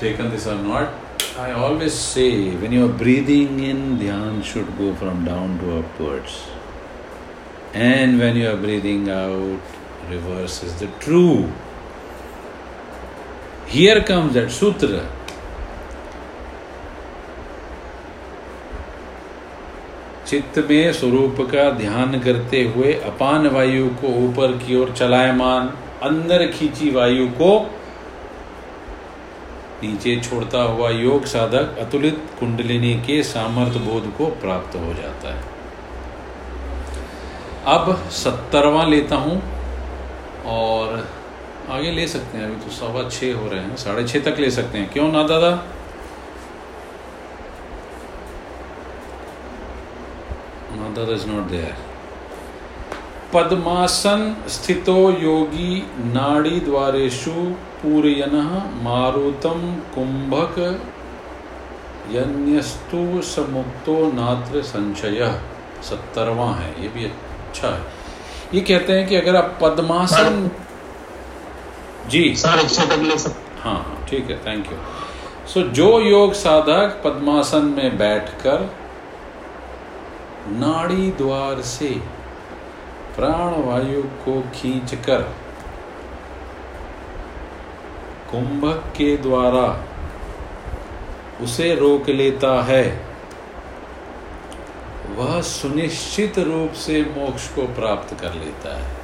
taken 0.00 0.30
this 0.30 0.46
or 0.48 0.54
not 0.56 1.38
I 1.40 1.52
always 1.64 1.92
say 1.92 2.28
when 2.60 2.72
you 2.72 2.86
are 2.86 2.92
breathing 3.02 3.60
in 3.64 3.98
dhyan 3.98 4.40
should 4.52 4.76
go 4.78 4.92
from 5.00 5.24
down 5.26 5.56
to 5.58 5.76
upwards 5.78 6.38
and 7.76 8.20
when 8.20 8.36
you 8.36 8.48
are 8.48 8.56
breathing 8.64 9.08
out 9.10 10.10
reverse 10.10 10.62
is 10.64 10.84
the 10.84 10.88
true 11.04 11.24
Here 13.72 14.00
comes 14.02 14.34
that 14.34 14.50
sutra. 14.50 15.02
चित्त 20.26 20.58
में 20.68 20.92
स्वरूप 20.92 21.36
का 21.52 21.70
ध्यान 21.70 22.18
करते 22.20 22.62
हुए 22.64 22.92
अपान 23.04 23.46
वायु 23.46 23.88
को 24.00 24.08
ऊपर 24.24 24.56
की 24.58 24.76
ओर 24.76 24.92
चलायमान, 24.92 25.68
अंदर 26.02 26.46
खींची 26.52 26.90
वायु 26.90 27.26
को 27.40 27.50
नीचे 29.82 30.16
छोड़ता 30.20 30.62
हुआ 30.62 30.90
योग 30.90 31.24
साधक 31.26 31.78
अतुलित 31.78 32.20
कुंडलिनी 32.40 32.94
के 33.06 33.22
सामर्थ्य 33.22 33.80
बोध 33.80 34.12
को 34.18 34.26
प्राप्त 34.42 34.76
हो 34.76 34.92
जाता 34.94 35.34
है 35.34 35.50
अब 37.76 37.94
सत्तरवा 38.12 38.84
लेता 38.84 39.16
हूँ 39.16 39.40
और 40.52 40.96
आगे 41.68 41.90
ले 41.90 42.06
सकते 42.08 42.38
हैं, 42.38 42.44
अभी 42.46 42.64
तो 42.64 42.70
सवा 42.70 43.08
छ 43.08 43.24
हो 43.36 43.48
रहे 43.48 43.60
हैं, 43.60 43.76
साढ़े 43.76 44.04
छः 44.08 44.22
तक 44.24 44.38
ले 44.38 44.50
सकते 44.50 44.78
हैं। 44.78 44.90
क्यों 44.92 45.12
ना, 45.12 45.22
दादा? 45.22 45.50
ना, 50.72 50.88
दादा 50.94 51.12
इज़ 51.12 51.26
नॉट 51.26 51.48
देयर 51.50 51.74
पद्मासन 53.34 54.36
स्थितो 54.48 54.98
योगी 55.10 55.76
नाड़ी 56.06 56.58
द्वारेशु 56.60 57.30
पूरयन 57.82 58.34
मारुतम 58.82 59.60
कुंभक 59.94 60.58
यन्यस्तु 62.10 63.22
समुक्तो 63.22 63.94
नात्र 64.12 64.62
संशय। 64.62 65.40
सत्तरवा 65.82 66.50
है, 66.54 66.82
ये 66.82 66.88
भी 66.88 67.04
अच्छा 67.04 67.68
है। 67.68 67.80
ये 68.54 68.60
कहते 68.60 68.92
हैं 68.92 69.08
कि 69.08 69.16
अगर 69.16 69.36
आप 69.36 69.58
पद्मासन 69.62 70.50
जी। 72.08 72.34
हाँ 73.58 73.74
हाँ 73.74 74.06
ठीक 74.10 74.30
है 74.30 74.46
थैंक 74.46 74.72
यू 74.72 74.78
सो 75.48 75.62
जो 75.62 76.00
योग 76.00 76.32
साधक 76.32 77.00
पद्मासन 77.04 77.64
में 77.64 77.98
बैठकर 77.98 78.70
नाड़ी 80.48 81.10
द्वार 81.10 81.60
से 81.60 81.88
प्राण 83.16 83.62
वायु 83.62 84.02
को 84.02 84.40
खींचकर 84.54 85.22
कुंभक 88.30 88.92
के 88.96 89.16
द्वारा 89.16 89.84
उसे 91.42 91.74
रोक 91.74 92.08
लेता 92.08 92.62
है 92.62 93.12
वह 95.16 95.40
सुनिश्चित 95.42 96.38
रूप 96.38 96.72
से 96.72 97.02
मोक्ष 97.02 97.48
को 97.48 97.62
प्राप्त 97.62 98.20
कर 98.20 98.34
लेता 98.34 98.76
है। 98.78 99.01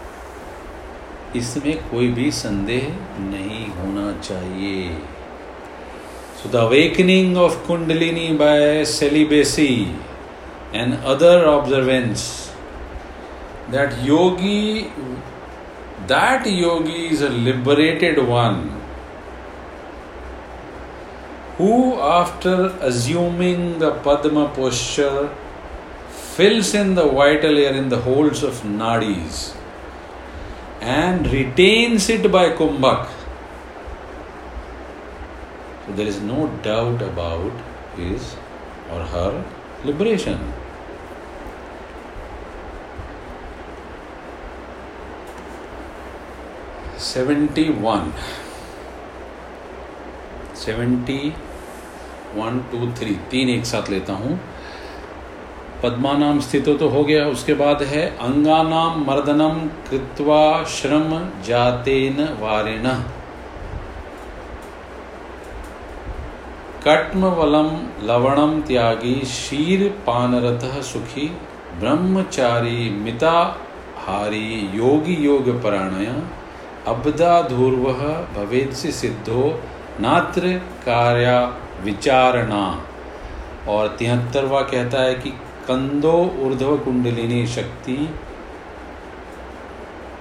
इसमें 1.37 1.77
कोई 1.91 2.09
भी 2.13 2.31
संदेह 2.33 2.89
नहीं 3.21 3.67
होना 3.79 4.11
चाहिए 4.21 4.91
so 6.43 6.49
the 6.49 6.57
awakening 6.57 7.37
of 7.39 7.57
kundalini 7.67 8.29
by 8.43 8.85
celibacy 8.97 9.73
and 10.75 10.95
other 11.15 11.45
observance 11.47 12.29
that 13.71 14.03
yogi 14.03 14.91
that 16.07 16.47
yogi 16.47 17.09
is 17.09 17.21
a 17.21 17.29
liberated 17.29 18.19
one 18.27 18.61
who 21.59 21.97
after 21.97 22.57
assuming 22.81 23.79
the 23.79 23.91
padma 24.07 24.49
posture 24.57 25.29
fills 26.11 26.73
in 26.73 26.95
the 26.95 27.07
vital 27.21 27.59
air 27.59 27.75
in 27.75 27.89
the 27.89 27.99
holes 27.99 28.43
of 28.43 28.63
nadis 28.73 29.43
and 30.81 31.27
retains 31.33 32.09
it 32.09 32.31
by 32.31 32.51
kumbhak 32.51 33.09
so 35.87 35.93
there 35.93 36.07
is 36.07 36.21
no 36.21 36.47
doubt 36.63 37.03
about 37.03 37.53
his 37.97 38.37
or 38.93 39.03
her 39.15 39.45
liberation 39.85 40.39
seventy 47.09 47.65
one 47.83 48.11
seventy 50.65 51.19
one 52.35 52.59
two 52.71 52.91
three 52.99 53.15
तीन 53.31 53.49
एक 53.51 53.65
साथ 53.67 53.91
लेता 53.91 54.13
हूँ 54.13 54.39
पद्मानाम 55.83 56.41
स्थितो 56.41 56.75
तो 56.75 56.89
हो 56.89 57.05
गया, 57.05 57.27
उसके 57.27 57.55
बाद 57.55 57.83
है 57.83 58.07
अंगानाम 58.19 59.05
मर्दनम 59.07 59.61
कृत्वा 59.91 60.65
श्रम 60.65 61.11
जातेन 61.47 62.23
वारेण। 62.41 62.89
कट्मवलम 66.85 67.71
लवणम 68.03 68.61
त्यागी 68.61 69.15
शीर 69.27 69.89
पानरत 70.07 70.65
सुखी, 70.85 71.27
ब्रह्मचारी 71.81 72.91
मिता 72.91 73.65
मिताहारी 74.09 74.71
योगी 74.75 75.15
योग 75.15 75.49
पराणय 75.63 76.07
अबदा 76.87 77.41
धूर्व 77.43 77.85
भवेद 78.35 78.71
से 78.73 78.93
सिद्धो, 78.93 79.61
नात्र 80.01 80.53
कार्या 80.87 81.41
विचारणा। 81.85 82.63
और 83.69 83.89
तिहत्तरवा 83.89 84.61
कहता 84.61 85.03
है 85.03 85.15
कि 85.15 85.33
कंदो 85.69 86.17
ऊर्धव 86.45 86.77
कुंडलिनी 86.85 87.47
शक्ति 87.55 87.97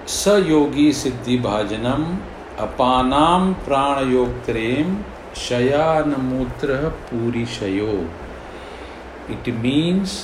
स 0.09 0.35
योगी 0.47 0.91
सिद्धि 0.93 1.37
भाजनम, 1.39 2.03
अपानाम 2.59 3.53
प्राण 3.65 4.11
योग 4.11 4.43
त्रेम 4.45 4.97
शयान 5.37 6.15
मूत्र 6.21 6.77
पूरी 7.09 7.45
शयो 7.55 7.91
it 9.31 9.49
means 9.63 10.15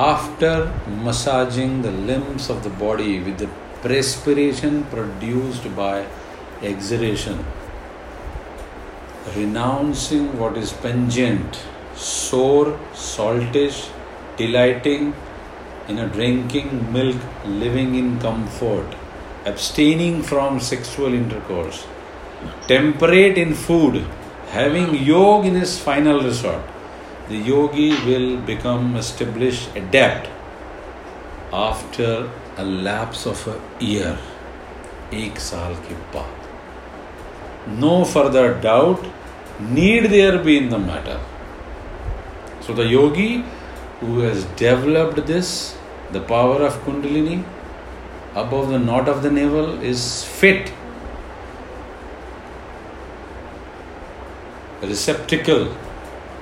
after 0.00 0.66
massaging 1.04 1.82
the 1.84 1.94
limbs 2.08 2.50
of 2.50 2.68
the 2.68 2.72
body 2.80 3.18
with 3.18 3.42
the 3.42 3.48
perspiration 3.82 4.80
produced 4.90 5.70
by 5.76 6.06
exertion 6.70 7.44
renouncing 9.35 10.37
what 10.39 10.57
is 10.57 10.73
pungent, 10.73 11.59
sour, 11.95 12.77
saltish, 12.93 13.89
delighting 14.37 15.13
in 15.87 15.99
a 15.99 16.07
drinking 16.07 16.91
milk, 16.91 17.17
living 17.45 17.95
in 17.95 18.19
comfort, 18.19 18.95
abstaining 19.45 20.21
from 20.21 20.59
sexual 20.59 21.13
intercourse, 21.13 21.85
temperate 22.67 23.37
in 23.37 23.53
food, 23.53 24.05
having 24.49 24.95
yoga 24.95 25.47
in 25.47 25.55
his 25.55 25.79
final 25.79 26.21
resort 26.21 26.63
the 27.29 27.37
yogi 27.37 27.89
will 28.05 28.37
become 28.49 28.95
established 28.95 29.75
adept 29.75 30.29
after 31.51 32.29
a 32.57 32.63
lapse 32.63 33.25
of 33.25 33.47
a 33.53 33.55
year 33.83 34.17
एक 35.13 35.39
साल 35.39 35.73
के 35.87 35.95
बाद 36.15 36.43
no 37.83 37.93
further 38.13 38.45
doubt 38.65 39.05
need 39.60 40.10
there 40.10 40.38
be 40.38 40.56
in 40.56 40.68
the 40.68 40.78
matter 40.78 41.18
so 42.60 42.72
the 42.72 42.86
yogi 42.86 43.44
who 44.00 44.20
has 44.20 44.44
developed 44.64 45.26
this 45.26 45.76
the 46.12 46.20
power 46.20 46.62
of 46.68 46.78
kundalini 46.84 47.42
above 48.34 48.70
the 48.70 48.78
knot 48.78 49.08
of 49.08 49.22
the 49.22 49.30
navel 49.30 49.68
is 49.82 50.24
fit 50.38 50.72
receptacle 54.82 55.68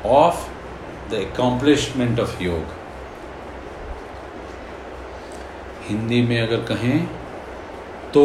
of 0.04 0.48
the 1.10 1.14
accomplishment 1.14 2.18
of 2.20 2.42
yoga 2.42 2.72
Hindi 5.88 6.20
में 6.22 6.40
अगर 6.40 6.64
कहें 6.70 7.06
तो 8.14 8.24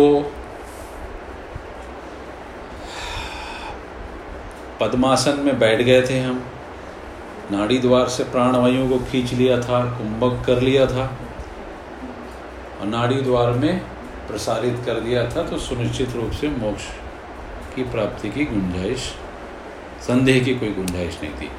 पद्मासन 4.84 5.40
में 5.40 5.58
बैठ 5.60 5.82
गए 5.82 6.02
थे 6.02 6.20
हम। 6.20 6.44
नाड़ी 7.52 7.78
द्वार 7.78 8.08
से 8.08 8.24
प्राणवायु 8.24 8.88
को 8.90 8.98
खींच 9.12 9.34
लिया 9.34 9.60
था, 9.62 9.84
कुंभक 9.98 10.46
कर 10.46 10.62
लिया 10.62 10.86
था। 10.86 11.06
और 12.82 12.88
नाड़ी 12.88 13.22
द्वार 13.22 13.52
में 13.52 13.80
प्रसारित 14.28 14.78
कर 14.86 15.00
दिया 15.00 15.24
था 15.30 15.44
तो 15.44 15.58
सुनिश्चित 15.60 16.16
रूप 16.16 16.32
से 16.32 16.48
मोक्ष 16.50 16.84
की 17.76 17.84
प्राप्ति 17.84 18.30
की 18.30 18.46
गुंजाइश, 18.46 19.00
संदेह 20.02 20.44
की 20.44 20.56
कोई 20.56 20.72
गुंजाइश 20.72 21.18
नहीं 21.24 21.34
थी। 21.34 21.50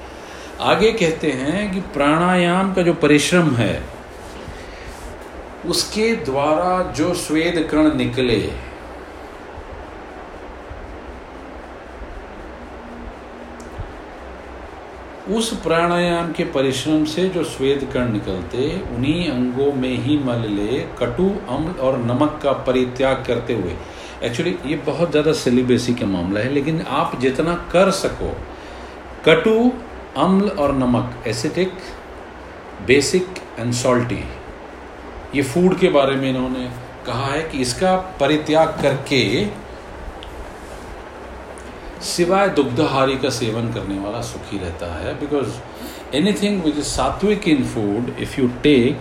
आगे 0.60 0.92
कहते 0.92 1.30
हैं 1.32 1.72
कि 1.74 1.80
प्राणायाम 1.92 2.72
का 2.74 2.82
जो 2.82 2.94
परिश्रम 2.94 3.50
है, 3.56 3.82
उसके 5.66 6.14
द्वारा 6.16 6.92
जो 6.92 7.14
स्वेद 7.14 7.68
कण 7.72 7.94
निकले 7.96 8.36
उस 15.30 15.52
प्राणायाम 15.62 16.32
के 16.32 16.44
परिश्रम 16.44 17.04
से 17.04 17.28
जो 17.28 17.42
स्वेद 17.44 17.88
कण 17.92 18.12
निकलते, 18.12 18.68
उन्हीं 18.96 19.28
अंगों 19.30 19.72
में 19.72 19.96
ही 19.96 20.16
मल 20.18 20.44
ले, 20.48 20.78
कटु, 20.98 21.28
अम्ल 21.48 21.72
और 21.80 21.96
नमक 21.98 22.38
का 22.42 22.52
परित्याग 22.66 23.24
करते 23.26 23.54
हुए। 23.54 23.76
एक्चुअली 24.22 24.54
ये 24.66 24.76
बहुत 24.86 25.10
ज़्यादा 25.10 25.32
सेलिब्रेसी 25.34 25.94
का 25.94 26.06
मामला 26.06 26.40
है, 26.40 26.52
लेकिन 26.52 26.80
आप 26.82 27.18
जितना 27.20 27.54
कर 27.72 27.90
सको, 27.92 28.30
कटु, 29.24 29.72
अम्ल 30.16 30.48
और 30.50 30.74
नमक 30.74 31.24
एसिटिक 31.26 31.72
बेसिक 32.86 33.42
एंड 33.58 33.72
सॉल्टी 33.72 34.22
ये 35.34 35.42
फ़ूड 35.42 35.78
के 35.78 35.88
बारे 35.88 36.16
में 36.16 36.28
इन्होंने 36.30 36.70
कहा 37.06 37.26
है 37.26 37.42
कि 37.42 37.58
इसका 37.58 37.96
परित्याग 38.20 38.78
करके 38.82 39.24
सिवाय 42.04 42.48
दुग्धहारी 42.48 43.16
का 43.18 43.30
सेवन 43.30 43.72
करने 43.72 43.98
वाला 43.98 44.20
सुखी 44.22 44.58
रहता 44.58 44.94
है 44.94 45.14
because 45.20 46.16
anything 46.16 46.62
which 46.62 46.76
is 46.76 46.84
sattvic 46.84 47.48
in 47.48 47.64
food 47.64 48.18
if 48.20 48.40
you 48.40 48.48
take 48.62 49.00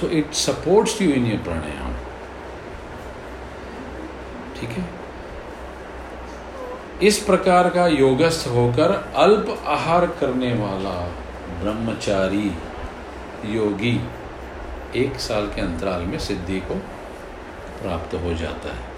so 0.00 0.08
it 0.08 0.32
supports 0.34 1.00
you 1.02 1.10
in 1.12 1.26
your 1.26 1.42
pranayama 1.42 1.94
ठीक 4.60 4.70
है? 4.70 4.84
इस 7.02 7.18
प्रकार 7.18 7.68
का 7.70 7.86
योगस्थ 7.86 8.46
होकर 8.48 8.92
अल्प 9.16 9.64
आहार 9.66 10.06
करने 10.20 10.52
वाला 10.54 10.98
ब्रह्मचारी 11.62 12.50
योगी 13.54 14.00
एक 14.96 15.20
साल 15.20 15.46
के 15.46 15.60
अंतराल 15.60 16.02
में 16.02 16.18
सिद्धि 16.18 16.60
को 16.60 16.74
प्राप्त 17.82 18.14
हो 18.14 18.34
जाता 18.34 18.68
है। 18.68 18.95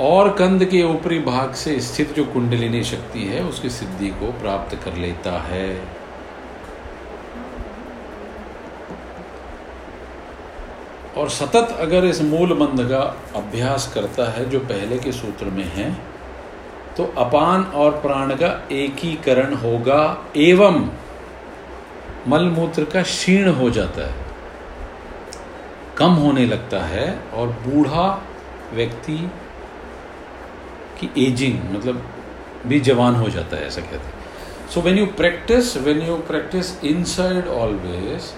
और 0.00 0.30
कंद 0.32 0.64
के 0.64 0.82
ऊपरी 0.84 1.18
भाग 1.18 1.52
से 1.54 1.78
स्थित 1.80 2.14
जो 2.14 2.24
कुंडलिनी 2.24 2.82
शक्ति 2.84 3.24
है, 3.24 3.42
उसकी 3.44 3.68
सिद्धि 3.70 4.08
को 4.10 4.30
प्राप्त 4.40 4.74
कर 4.84 4.94
लेता 4.96 5.32
है। 5.40 5.68
और 11.16 11.28
सतत 11.30 11.76
अगर 11.80 12.04
इस 12.04 12.22
मूल 12.22 12.58
मंद 12.58 12.88
का 12.90 13.02
अभ्यास 13.36 13.92
करता 13.94 14.30
है, 14.32 14.48
जो 14.50 14.60
पहले 14.60 14.98
के 14.98 15.12
सूत्र 15.12 15.46
में 15.46 15.64
है 15.64 15.92
तो 16.96 17.04
अपान 17.18 17.62
और 17.74 17.90
प्राण 18.00 18.34
का 18.34 18.48
एकीकरण 18.72 19.54
होगा, 19.54 20.26
एवं 20.36 20.88
मलमूत्र 22.28 22.84
का 22.84 23.02
क्षीण 23.02 23.48
हो 23.48 23.70
जाता 23.70 24.06
है। 24.08 24.26
कम 25.96 26.12
होने 26.16 26.44
लगता 26.46 26.82
है 26.84 27.08
और 27.34 27.48
बूढ़ा 27.64 28.06
व्यक्ति 28.72 29.18
की 31.04 31.26
एजिंग 31.26 31.58
मतलब 31.72 32.02
भी 32.66 32.80
जवान 32.80 33.14
हो 33.14 33.28
जाता 33.28 33.56
है, 33.56 33.66
ऐसा 33.66 33.80
कहते 33.80 33.96
हैं। 33.96 34.68
So 34.70 34.80
when 34.80 34.98
you 34.98 35.06
practice 35.06 35.76
when 35.76 36.00
you 36.02 36.16
practice 36.28 36.84
inside 36.84 37.48
always 37.48 38.32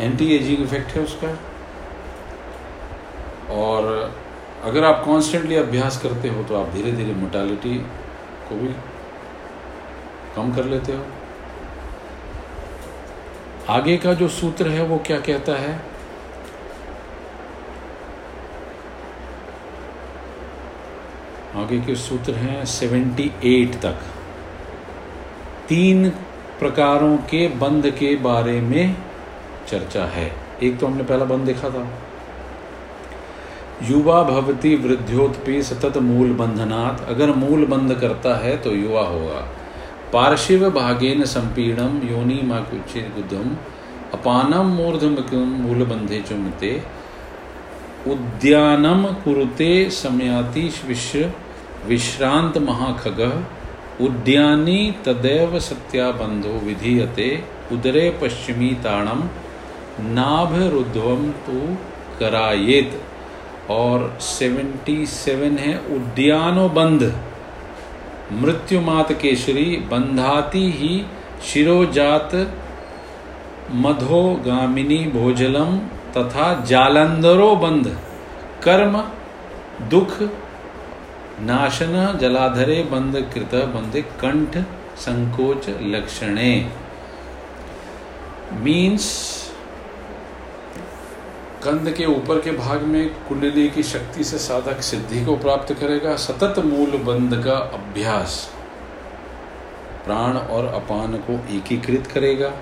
anti 0.00 0.34
aging 0.36 0.62
effect 0.62 0.90
है 0.90 1.02
उसका। 1.02 1.38
और 3.54 3.86
अगर 4.64 4.84
आप 4.84 5.02
कॉन्स्टेंटली 5.04 5.56
अभ्यास 5.56 6.00
करते 6.02 6.28
हो 6.28 6.42
तो 6.42 6.56
आप 6.56 6.68
धीरे 6.72 6.92
धीरे 6.92 7.14
मोटालिटी 7.14 7.74
को 8.48 8.56
भी 8.56 8.68
कम 10.36 10.52
कर 10.54 10.64
लेते 10.64 10.92
हो। 10.92 11.04
आगे 13.68 13.96
का 13.96 14.12
जो 14.14 14.28
सूत्र 14.28 14.68
है, 14.68 14.82
वो 14.82 14.98
क्या 15.06 15.18
कहता 15.20 15.52
है? 15.52 15.72
आगे 21.56 21.78
के 21.80 21.94
सूत्र 21.94 22.32
हैं 22.32 22.64
सेवेंटी 22.64 23.30
एट 23.44 23.74
तक। 23.74 23.96
तीन 25.68 26.08
प्रकारों 26.58 27.16
के 27.16 27.48
बंध 27.48 27.90
के 27.90 28.14
बारे 28.16 28.60
में 28.60 28.96
चर्चा 29.68 30.04
है। 30.04 30.32
एक 30.62 30.78
तो 30.78 30.86
हमने 30.86 31.02
पहला 31.02 31.24
बंध 31.24 31.46
देखा 31.46 31.70
था। 31.70 31.86
युवा 33.82 34.22
भवती 34.22 34.74
वृद्धियोत्पी 34.76 35.62
सतत 35.62 35.96
मूल 35.98 36.32
बंधनात्। 36.32 37.08
अगर 37.08 37.32
मूल 37.32 37.64
बंध 37.66 37.94
करता 37.94 38.34
है 38.36 38.56
तो 38.56 38.70
युवा 38.70 39.02
होगा। 39.02 39.40
पार्शिव 40.12 40.70
भागेन 40.70 41.24
संपीड़म 41.24 42.00
योनि 42.08 42.40
माकुचिदम 42.44 43.56
अपानम 44.12 44.66
मूर्धम 44.66 45.16
मूल 45.38 45.84
बंधे 45.84 46.20
चुमते 46.20 46.82
उद्यानम 48.08 49.06
कुरुते 49.06 49.90
समयाति 49.90 50.70
विश्व 50.86 51.32
विश्रांत 51.88 52.58
महाखग। 52.58 53.20
उद्यानी 54.00 54.94
तदैव 55.04 55.58
सत्याबंधो 55.60 56.58
विधीयते। 56.66 57.44
उदरे 57.72 58.10
पश्चिमी 58.22 58.70
ताणम 58.70 59.22
नाभ 60.00 60.54
रुद्वम 60.72 61.30
तो 61.46 61.76
करायेत। 62.18 63.00
और 63.70 64.18
77 64.20 65.58
है 65.58 65.78
उद्यानो 65.78 66.68
बंध 66.68 67.02
मृत्युमात 68.32 69.12
केशरी 69.12 69.76
बंधाती 69.76 70.70
ही 70.70 71.04
शिरोजात 71.46 72.34
मधोगामिनी 73.70 74.98
भोजलम 74.98 75.78
तथा 76.16 76.64
जालंधरो 76.64 77.56
बंध, 77.56 77.98
कर्म, 78.64 79.04
दुख, 79.88 80.22
नाशन, 81.40 82.18
जलाधरे 82.20 82.82
बंध, 82.82 83.30
कृत 83.34 83.54
बंध, 83.54 84.04
कंठ, 84.20 84.58
संकोच, 84.96 85.68
लक्षणे। 85.68 86.70
मीन्स 88.52 89.32
कंध 91.64 91.92
के 91.92 92.06
ऊपर 92.06 92.40
के 92.40 92.50
भाग 92.50 92.82
में 92.82 93.08
कुंडली 93.08 93.68
की 93.68 93.82
शक्ति 93.82 94.24
से 94.24 94.38
साधक 94.38 94.80
सिद्धि 94.80 95.24
को 95.24 95.36
प्राप्त 95.36 95.72
करेगा, 95.72 96.16
सतत 96.16 96.54
मूल 96.58 96.90
बंध 96.90 97.44
का 97.44 97.52
अभ्यास। 97.52 98.54
प्राण 100.04 100.36
और 100.36 100.66
अपान 100.66 101.16
को 101.16 101.32
एकीकृत 101.32 102.06
करेगा। 102.06 102.52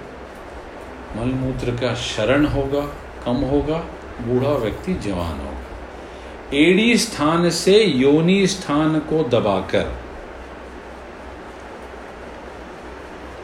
मलमूत्र 1.17 1.71
का 1.71 1.95
शरण 1.95 2.47
होगा। 2.47 3.10
कम 3.25 3.37
होगा, 3.45 3.79
बूढ़ा 4.21 4.53
व्यक्ति 4.57 4.95
जवान 4.95 5.41
होगा। 5.41 6.57
एड़ी 6.57 6.97
स्थान 6.99 7.51
से 7.51 7.83
योनि 7.85 8.47
स्थान 8.47 8.99
को 9.01 9.23
दबाकर 9.29 9.93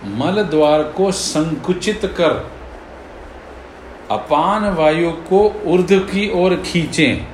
मल 0.05 0.43
द्वार 0.43 0.83
को 0.83 1.11
संकुचित 1.13 2.05
कर 2.19 2.33
अपान 4.11 4.69
वायु 4.75 5.11
को 5.11 5.41
ऊर्ध 5.67 5.93
की 6.11 6.31
ओर 6.35 6.55
खींचें। 6.57 7.27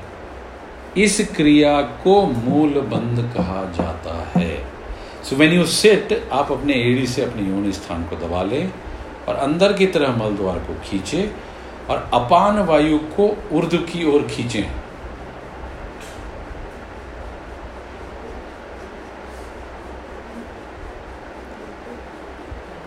इस 0.97 1.21
क्रिया 1.37 1.81
को 2.05 2.23
मूल 2.27 2.81
बंद 2.91 3.19
कहा 3.37 3.65
जाता 3.77 4.15
है। 4.37 4.55
सो 5.25 5.37
वेन 5.37 5.53
यू 5.53 5.65
सिट 5.67 6.29
आप 6.33 6.53
अपने 6.53 6.75
एड़ी 6.83 7.07
से 7.07 7.23
अपने 7.23 7.49
योनि 7.49 7.73
स्थान 7.73 8.05
को 8.05 8.17
दबा 8.17 8.43
लें 8.43 8.73
और 9.29 9.35
अंदर 9.35 9.73
की 9.73 9.87
तरह 9.87 10.17
मल 10.17 10.37
द्वार 10.37 10.59
को 10.59 10.75
खींचे। 10.85 11.31
और 11.91 12.11
अपान 12.15 12.59
वायु 12.59 12.99
को 12.99 13.49
ऊर्ध 13.53 13.77
की 13.77 14.15
ओर 14.15 14.23
खींचें। 14.23 14.83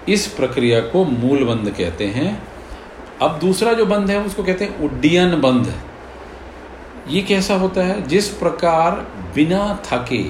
इस 0.09 0.27
प्रक्रिया 0.27 0.79
को 0.79 1.03
मूल 1.03 1.43
बंध 1.43 1.69
कहते 1.69 2.05
हैं। 2.05 2.47
अब 3.21 3.39
दूसरा 3.39 3.73
जो 3.73 3.85
बंध 3.85 4.11
है, 4.11 4.19
उसको 4.19 4.43
कहते 4.43 4.65
हैं 4.65 4.79
उड्डयन 4.79 5.41
बंध। 5.41 5.73
ये 7.07 7.21
कैसा 7.21 7.55
होता 7.55 7.81
है? 7.81 8.01
जिस 8.01 8.29
प्रकार 8.29 8.91
बिना 9.35 9.79
थके 9.85 10.25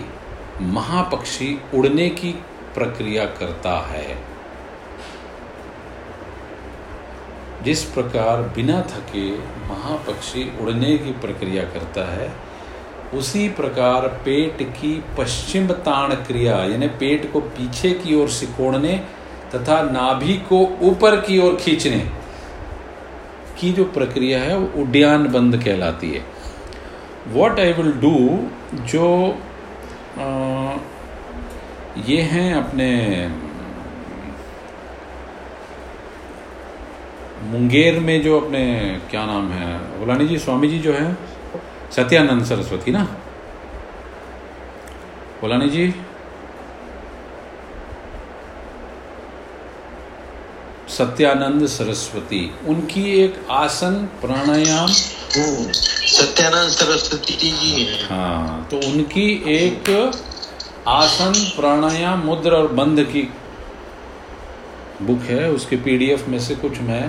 महापक्षी 0.62 1.62
उड़ने 1.74 2.10
की 2.10 2.32
प्रक्रिया 2.76 3.26
करता 3.26 3.88
है। 3.88 4.35
जिस 7.66 7.84
प्रकार 7.84 8.42
बिना 8.56 8.82
थके 8.90 9.30
महापक्षी 9.68 10.44
उड़ने 10.62 10.98
की 10.98 11.12
प्रक्रिया 11.22 11.64
करता 11.64 12.06
है 12.12 12.32
उसी 13.14 13.48
प्रकार 13.50 14.08
पेट 14.26 14.62
की 14.78 14.94
पश्चिम 15.18 15.68
ताण 15.86 16.14
क्रिया 16.28 16.56
यानी 16.66 16.88
पेट 17.00 17.32
को 17.34 17.40
पीछे 17.58 17.92
की 17.94 18.16
ओर 18.16 18.30
सिकोड़ने 18.30 18.96
तथा 19.56 19.82
नाभि 19.82 20.34
को 20.50 20.60
ऊपर 20.82 21.16
की 21.22 21.40
ओर 21.40 21.56
खींचने 21.56 22.00
की 23.60 23.72
जो 23.74 23.84
प्रक्रिया 23.94 24.40
है 24.40 24.58
वो 24.58 24.82
उड्डयन 24.82 25.28
बंद 25.28 25.58
कहलाती 25.64 26.12
है। 26.12 26.24
वॉट 27.28 27.60
आई 27.60 27.74
विल 27.74 27.92
डू 28.02 28.18
जो 28.86 29.08
आ, 30.20 30.26
ये 32.08 32.22
हैं 32.32 32.54
अपने 32.56 32.90
मुंगेर 37.52 38.00
में 38.00 38.22
जो 38.24 38.40
अपने 38.40 38.64
क्या 39.10 39.26
नाम 39.26 39.50
है 39.52 39.68
गुलानी 40.00 40.28
जी 40.28 40.38
स्वामी 40.40 40.68
जी 40.68 40.80
जो 40.80 40.94
है 40.94 41.08
सत्यानंद 41.96 42.44
सरस्वती 42.46 42.92
ना? 42.92 43.04
गुलानी 45.42 45.70
जी? 45.70 45.94
सत्यानंद 50.90 51.66
सरस्वती 51.68 52.42
उनकी 52.68 53.04
एक 53.24 53.40
आसन 53.52 53.96
प्राणायाम 54.22 54.88
सत्यानंद 54.88 56.72
सरस्वती 56.72 57.52
जी। 57.52 57.86
हाँ 58.10 58.68
तो 58.72 58.78
उनकी 58.90 59.28
एक 59.56 59.90
आसन 60.88 61.34
प्राणायाम 61.56 62.26
मुद्र 62.26 62.56
और 62.56 62.68
बंध 62.74 63.04
की 63.12 63.28
बुक 65.02 65.22
है 65.30 65.50
उसके 65.52 65.76
पीडीएफ 65.86 66.28
में 66.28 66.40
से 66.40 66.56
कुछ 66.56 66.80
मैं 66.82 67.04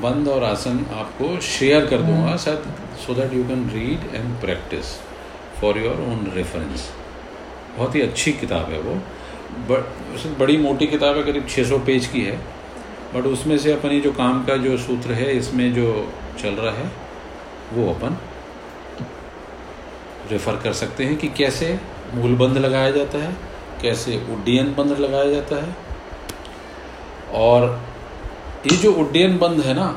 बंद 0.00 0.28
और 0.28 0.44
आसन 0.44 0.84
आपको 0.94 1.40
शेयर 1.40 1.86
कर 1.86 2.02
दूँगा 2.02 2.36
शायद 2.36 2.74
so 3.06 3.14
that 3.14 3.32
you 3.32 3.44
can 3.44 3.68
read 3.70 4.14
and 4.14 4.40
practice 4.40 4.94
for 5.60 5.78
your 5.78 6.00
own 6.02 6.30
reference 6.34 6.90
बहुत 7.76 7.94
ही 7.94 8.00
अच्छी 8.00 8.32
किताब 8.32 8.70
है 8.70 8.80
वो। 8.80 8.94
बट 9.68 10.38
बड़ी 10.38 10.56
मोटी 10.58 10.86
किताब 10.86 11.16
है 11.16 11.22
करीब 11.22 11.46
600 11.48 11.78
पेज 11.86 12.06
की 12.06 12.20
है। 12.20 12.36
बट 13.14 13.26
उसमें 13.26 13.56
से 13.58 13.72
अपनी 13.72 14.00
जो 14.00 14.12
काम 14.12 14.44
का 14.44 14.56
जो 14.56 14.76
सूत्र 14.78 15.12
है 15.12 15.36
इसमें 15.36 15.72
जो 15.74 15.88
चल 16.42 16.54
रहा 16.56 16.74
है 16.74 16.90
वो 17.72 17.88
अपन 17.94 18.16
रेफर 20.30 20.56
कर 20.56 20.72
सकते 20.72 21.04
हैं 21.04 21.16
कि 21.16 21.28
कैसे 21.28 21.78
मूलबंद 22.14 22.58
लगाया 22.58 22.90
जाता 22.90 23.18
है 23.18 23.36
कैसे 23.82 24.16
उड्डयन 24.32 24.74
बंद 24.74 24.98
लगाया 24.98 25.30
जाता 25.30 25.56
है 25.56 25.76
और 27.40 27.66
ये 28.66 28.76
जो 28.76 28.92
उड्डयन 28.92 29.36
बंद 29.38 29.60
है 29.60 29.74
ना, 29.74 29.88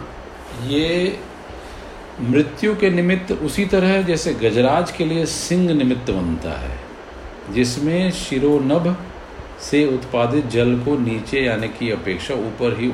ये 0.65 1.19
मृत्यु 2.21 2.75
के 2.75 2.89
निमित्त 2.89 3.31
उसी 3.31 3.65
तरह 3.65 4.01
जैसे 4.01 4.33
गजराज 4.33 4.91
के 4.91 5.05
लिए 5.05 5.25
सिंह 5.25 5.73
निमित्त 5.73 6.11
बनता 6.11 6.51
है, 6.51 6.79
जिसमें 7.53 8.11
शिरोनभ 8.11 8.95
से 9.61 9.85
उत्पादित 9.87 10.47
जल 10.47 10.75
को 10.79 10.97
नीचे 10.97 11.47
आने 11.47 11.67
की 11.67 11.91
अपेक्षा 11.91 12.33
ऊपर 12.33 12.77
ही 12.79 12.91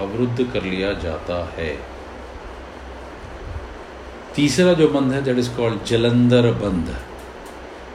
अवरुद्ध 0.00 0.44
कर 0.52 0.62
लिया 0.62 0.92
जाता 0.92 1.44
है। 1.58 1.74
तीसरा 4.34 4.72
जो 4.72 4.88
बंध 4.88 5.12
है 5.12 5.22
दैट 5.22 5.38
इज़ 5.38 5.50
कॉल्ड 5.56 5.84
जलंधर 5.84 6.50
बंध 6.60 6.94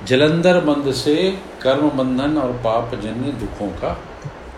जलंधर 0.08 0.60
बंध 0.62 0.92
से 0.94 1.16
कर्म 1.62 1.90
बंधन 1.90 2.38
और 2.38 2.52
पाप 2.64 2.96
जन्य 3.04 3.32
दुखों 3.40 3.70
का 3.82 3.98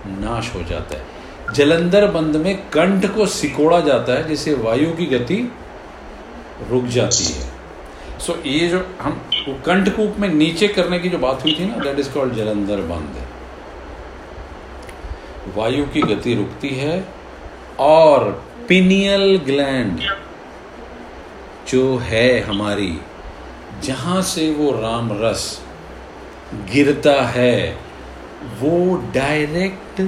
नाश 0.07 0.51
हो 0.55 0.64
जाता 0.64 0.97
है। 0.97 1.19
जलंधर 1.56 2.06
बंद 2.08 2.36
में 2.36 2.56
कंठ 2.70 3.06
को 3.06 3.26
सिकोड़ा 3.26 3.80
जाता 3.80 4.14
है 4.14 4.28
जिससे 4.28 4.54
वायु 4.54 4.91
की 4.91 5.06
गति 5.06 5.52
रुक 6.70 6.86
जाती 6.86 7.24
है। 7.24 7.47
सो 8.20 8.34
so, 8.34 8.39
ये 8.45 8.68
जो 8.68 8.86
हम 9.02 9.22
कंठ 9.66 9.89
कूप 9.89 10.16
में 10.20 10.30
नीचे 10.30 10.68
करने 10.68 11.00
की 11.00 11.10
जो 11.10 11.18
बात 11.18 11.43
हुई 11.43 11.56
थी 11.60 11.66
ना 11.66 11.84
दैट 11.84 12.00
इज़ 12.00 12.10
कॉल्ड 12.10 12.34
जलंधर 12.34 12.82
बंद। 12.82 13.16
वायु 15.58 15.86
की 15.86 16.02
गति 16.02 16.34
रुकती 16.34 16.70
है 16.70 17.06
और 17.80 18.45
पिनियल 18.68 19.38
ग्लैंड 19.38 20.00
जो 21.68 21.97
है 21.97 22.39
हमारी 22.39 23.00
जहाँ 23.84 24.22
से 24.22 24.52
वो 24.52 24.72
राम 24.72 25.10
रस 25.14 25.62
गिरता 26.74 27.22
है 27.22 27.78
वो 28.60 28.95
डायरेक्ट 29.14 30.02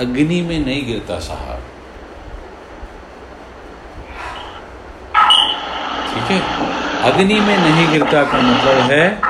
अग्नि 0.00 0.40
में 0.42 0.58
नहीं 0.58 0.86
गिरता 0.86 1.18
साहब 1.18 1.62
ठीक 6.12 6.30
है? 6.30 6.40
अग्नि 7.02 7.40
में 7.40 7.56
नहीं 7.58 7.88
गिरता 7.90 8.22
का 8.22 8.40
मतलब 8.40 8.90
है, 8.90 9.20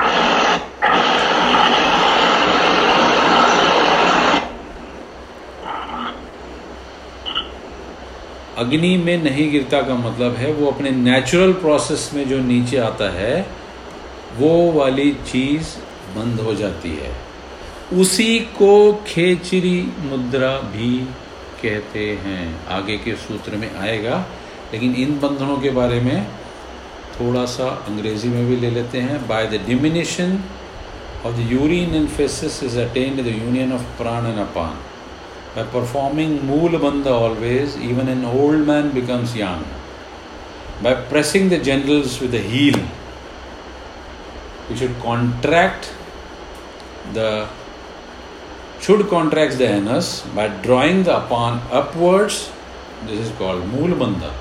अग्नि 8.59 8.97
में 8.97 9.17
नहीं 9.23 9.51
गिरता 9.51 9.81
का 9.83 9.95
मतलब 9.95 10.37
है, 10.37 10.53
वो 10.53 10.71
अपने 10.71 10.91
नेचुरल 10.91 11.53
प्रोसेस 11.53 12.11
में 12.15 12.29
जो 12.29 12.39
नीचे 12.39 12.79
आता 12.79 13.11
है, 13.11 13.47
वो 14.37 14.73
वाली 14.73 15.11
चीज़ 15.27 15.77
बंद 16.17 16.41
हो 16.41 16.55
जाती 16.55 16.97
है। 16.97 17.32
उसी 18.01 18.39
को 18.59 18.75
खेचरी 19.07 19.81
मुद्रा 20.03 20.51
भी 20.73 20.91
कहते 21.63 22.05
हैं। 22.25 22.45
आगे 22.69 22.97
के 22.99 23.15
सूत्र 23.19 23.57
में 23.57 23.75
आएगा, 23.77 24.17
लेकिन 24.73 24.95
इन 24.95 25.19
बंधनों 25.21 25.57
के 25.61 25.71
बारे 25.71 26.01
में 26.01 26.27
थोड़ा 27.21 27.45
सा 27.47 27.69
अंग्रेज़ी 27.89 28.29
में 28.29 28.47
भी 28.49 28.57
ले 28.57 28.71
लेते 28.71 29.01
हैं। 29.01 29.27
By 29.29 29.47
the 29.47 29.61
diminution 29.67 30.39
of 31.27 31.35
the 31.37 31.51
urine 31.51 31.95
and feces 31.95 32.63
is 32.65 32.79
attained 32.81 33.23
the 33.23 33.27
union 33.29 33.73
of 33.73 33.83
prana 33.99 34.27
and 34.27 34.39
apana 34.41 34.75
by 35.57 35.65
performing 35.73 36.39
mool 36.45 36.77
bandh 36.81 37.07
always 37.07 37.77
even 37.91 38.09
an 38.09 38.25
old 38.35 38.67
man 38.69 38.91
becomes 38.93 39.37
young 39.37 40.83
by 40.85 40.95
pressing 41.11 41.51
the 41.51 41.63
genitals 41.63 42.21
with 42.23 42.31
the 42.31 42.45
heel 42.51 42.81
you 44.71 44.77
should 44.79 45.01
contract 45.03 45.87
the 47.17 47.19
should 48.83 49.09
contract 49.09 49.59
the 49.59 49.69
anus 49.79 50.23
by 50.37 50.49
drawing 50.67 51.03
the 51.05 51.17
upon 51.17 51.61
upwards. 51.71 52.51
This 53.07 53.27
is 53.27 53.33
called 53.39 53.67
Mool 53.69 53.97
Bandha. 54.05 54.33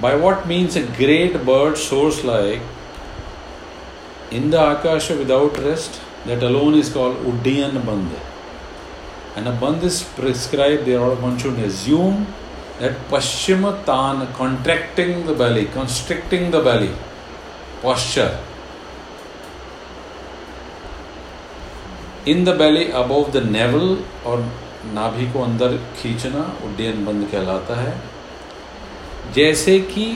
By 0.00 0.14
what 0.16 0.46
means 0.46 0.76
a 0.76 0.86
great 1.02 1.44
bird 1.46 1.78
soars 1.78 2.24
like 2.24 2.60
in 4.30 4.50
the 4.50 4.62
Akasha 4.72 5.16
without 5.16 5.56
rest, 5.58 6.00
that 6.26 6.42
alone 6.42 6.74
is 6.74 6.92
called 6.92 7.16
Uddiyan 7.18 7.82
Bandha 7.90 8.20
and 9.36 9.46
a 9.48 9.52
bandh 9.52 9.82
is 9.82 10.02
prescribed 10.02 10.86
there, 10.86 11.10
one 11.24 11.36
should 11.38 11.58
assume 11.58 12.26
that 12.78 12.94
Paschimatan, 13.10 14.32
contracting 14.32 15.26
the 15.26 15.34
belly, 15.34 15.66
constricting 15.66 16.50
the 16.50 16.60
belly, 16.60 16.92
posture. 17.82 18.38
In 22.28 22.44
the 22.44 22.48
belly 22.58 22.84
above 23.00 23.30
the 23.30 23.42
navel 23.46 23.96
और 24.26 24.40
नाभि 24.94 25.26
को 25.32 25.42
अंदर 25.42 25.76
खींचना, 25.98 26.40
उड्डयन 26.64 27.04
बंद 27.04 27.28
कहलाता 27.32 27.74
है। 27.76 28.00
जैसे 29.34 29.78
कि 29.92 30.06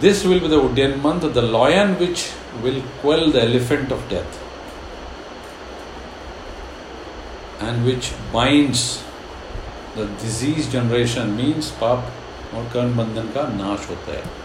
this 0.00 0.24
will 0.26 0.40
be 0.40 0.48
the 0.48 0.52
Uddiyana 0.60 1.00
month 1.04 1.28
the 1.34 1.38
lion 1.52 1.94
which 2.00 2.24
will 2.62 2.80
quell 3.02 3.30
the 3.32 3.36
elephant 3.38 3.92
of 3.92 4.08
death 4.10 4.38
and 7.62 7.84
which 7.86 8.10
bind 8.34 8.74
the 9.96 10.08
disease 10.22 10.70
generation 10.70 11.26
means 11.38 11.70
पाप 11.80 12.12
और 12.54 12.70
कर्ण 12.74 12.96
बंधन 12.96 13.26
का 13.34 13.42
नाश 13.56 13.88
होता 13.90 14.12
है। 14.12 14.39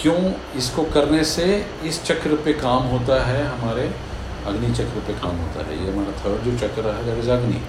क्यों 0.00 0.20
इसको 0.58 0.82
करने 0.92 1.22
से 1.30 1.46
इस 1.86 2.02
चक्र 2.04 2.36
पे 2.44 2.52
काम 2.60 2.82
होता 2.90 3.24
है, 3.24 3.42
हमारे 3.46 3.90
अग्नि 4.46 4.72
चक्र 4.74 5.00
पे 5.06 5.14
काम 5.20 5.36
होता 5.38 5.66
है। 5.66 5.78
ये 5.78 5.90
हमारा 5.90 6.12
थर्ड 6.20 6.44
जो 6.44 6.56
चक्र 6.58 6.94
है 6.94 7.04
that 7.06 7.18
is 7.18 7.30
agni. 7.30 7.60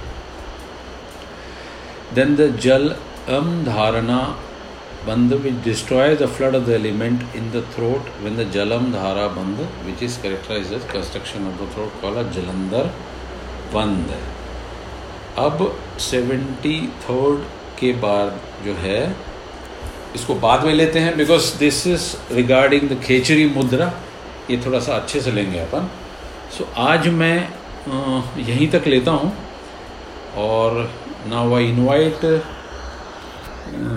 Then 2.15 2.35
the 2.35 2.55
जल 2.59 2.95
अम 3.29 3.63
धारणा 3.65 4.21
बंद 5.05 5.33
which 5.43 5.53
destroy 5.63 6.15
the 6.15 6.25
flood 6.27 6.55
of 6.55 6.63
the 6.63 6.69
element 6.71 7.35
in 7.35 7.49
the 7.51 7.63
throat 7.75 8.09
when 8.23 8.37
the 8.37 8.49
जलम 8.51 8.91
धारा 8.93 9.27
बंद 9.37 9.59
which 9.85 10.03
is 10.03 10.21
characterize 10.23 10.73
construction 10.91 11.47
of 11.47 11.63
the 11.63 11.69
throat 11.73 12.01
call 12.01 12.15
a 12.15 12.23
Jalandhar 12.31 12.91
bandh. 13.73 14.13
अब 15.39 15.57
सेवेंटी 16.01 16.77
थर्ड 17.03 17.43
के 17.79 17.91
बाद 17.99 18.39
जो 18.65 18.73
है 18.79 18.99
इसको 20.15 20.35
बाद 20.37 20.63
में 20.65 20.73
लेते 20.73 20.99
हैं 20.99 21.15
because 21.17 21.57
this 21.59 21.85
is 21.87 22.35
regarding 22.35 22.89
the 22.89 22.99
khechari 23.03 23.45
mudra 23.49 23.91
ये 24.49 24.57
थोड़ा 24.65 24.79
सा 24.79 24.95
अच्छे 24.95 25.21
से 25.21 25.31
लेंगे 25.31 25.59
अपन। 25.59 25.89
सो 26.57 26.63
so, 26.63 26.69
आज 26.79 27.07
मैं 27.09 27.37
यहीं 28.39 28.67
तक 28.71 28.87
लेता 28.87 29.11
हूँ। 29.11 29.31
और 30.37 30.89
ना 31.29 31.41
I 31.55 31.65
invite 31.69 32.23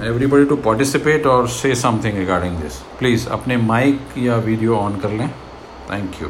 everybody 0.06 0.44
to 0.44 0.56
participate 0.64 1.26
और 1.26 1.48
say 1.50 1.74
something 1.74 2.18
regarding 2.18 2.56
this 2.58 2.78
please 2.98 3.28
अपने 3.38 3.56
माइक 3.56 4.18
या 4.18 4.36
वीडियो 4.48 4.76
ऑन 4.76 4.96
कर 5.00 5.10
लें। 5.10 5.28
Thank 5.90 6.22
you 6.22 6.28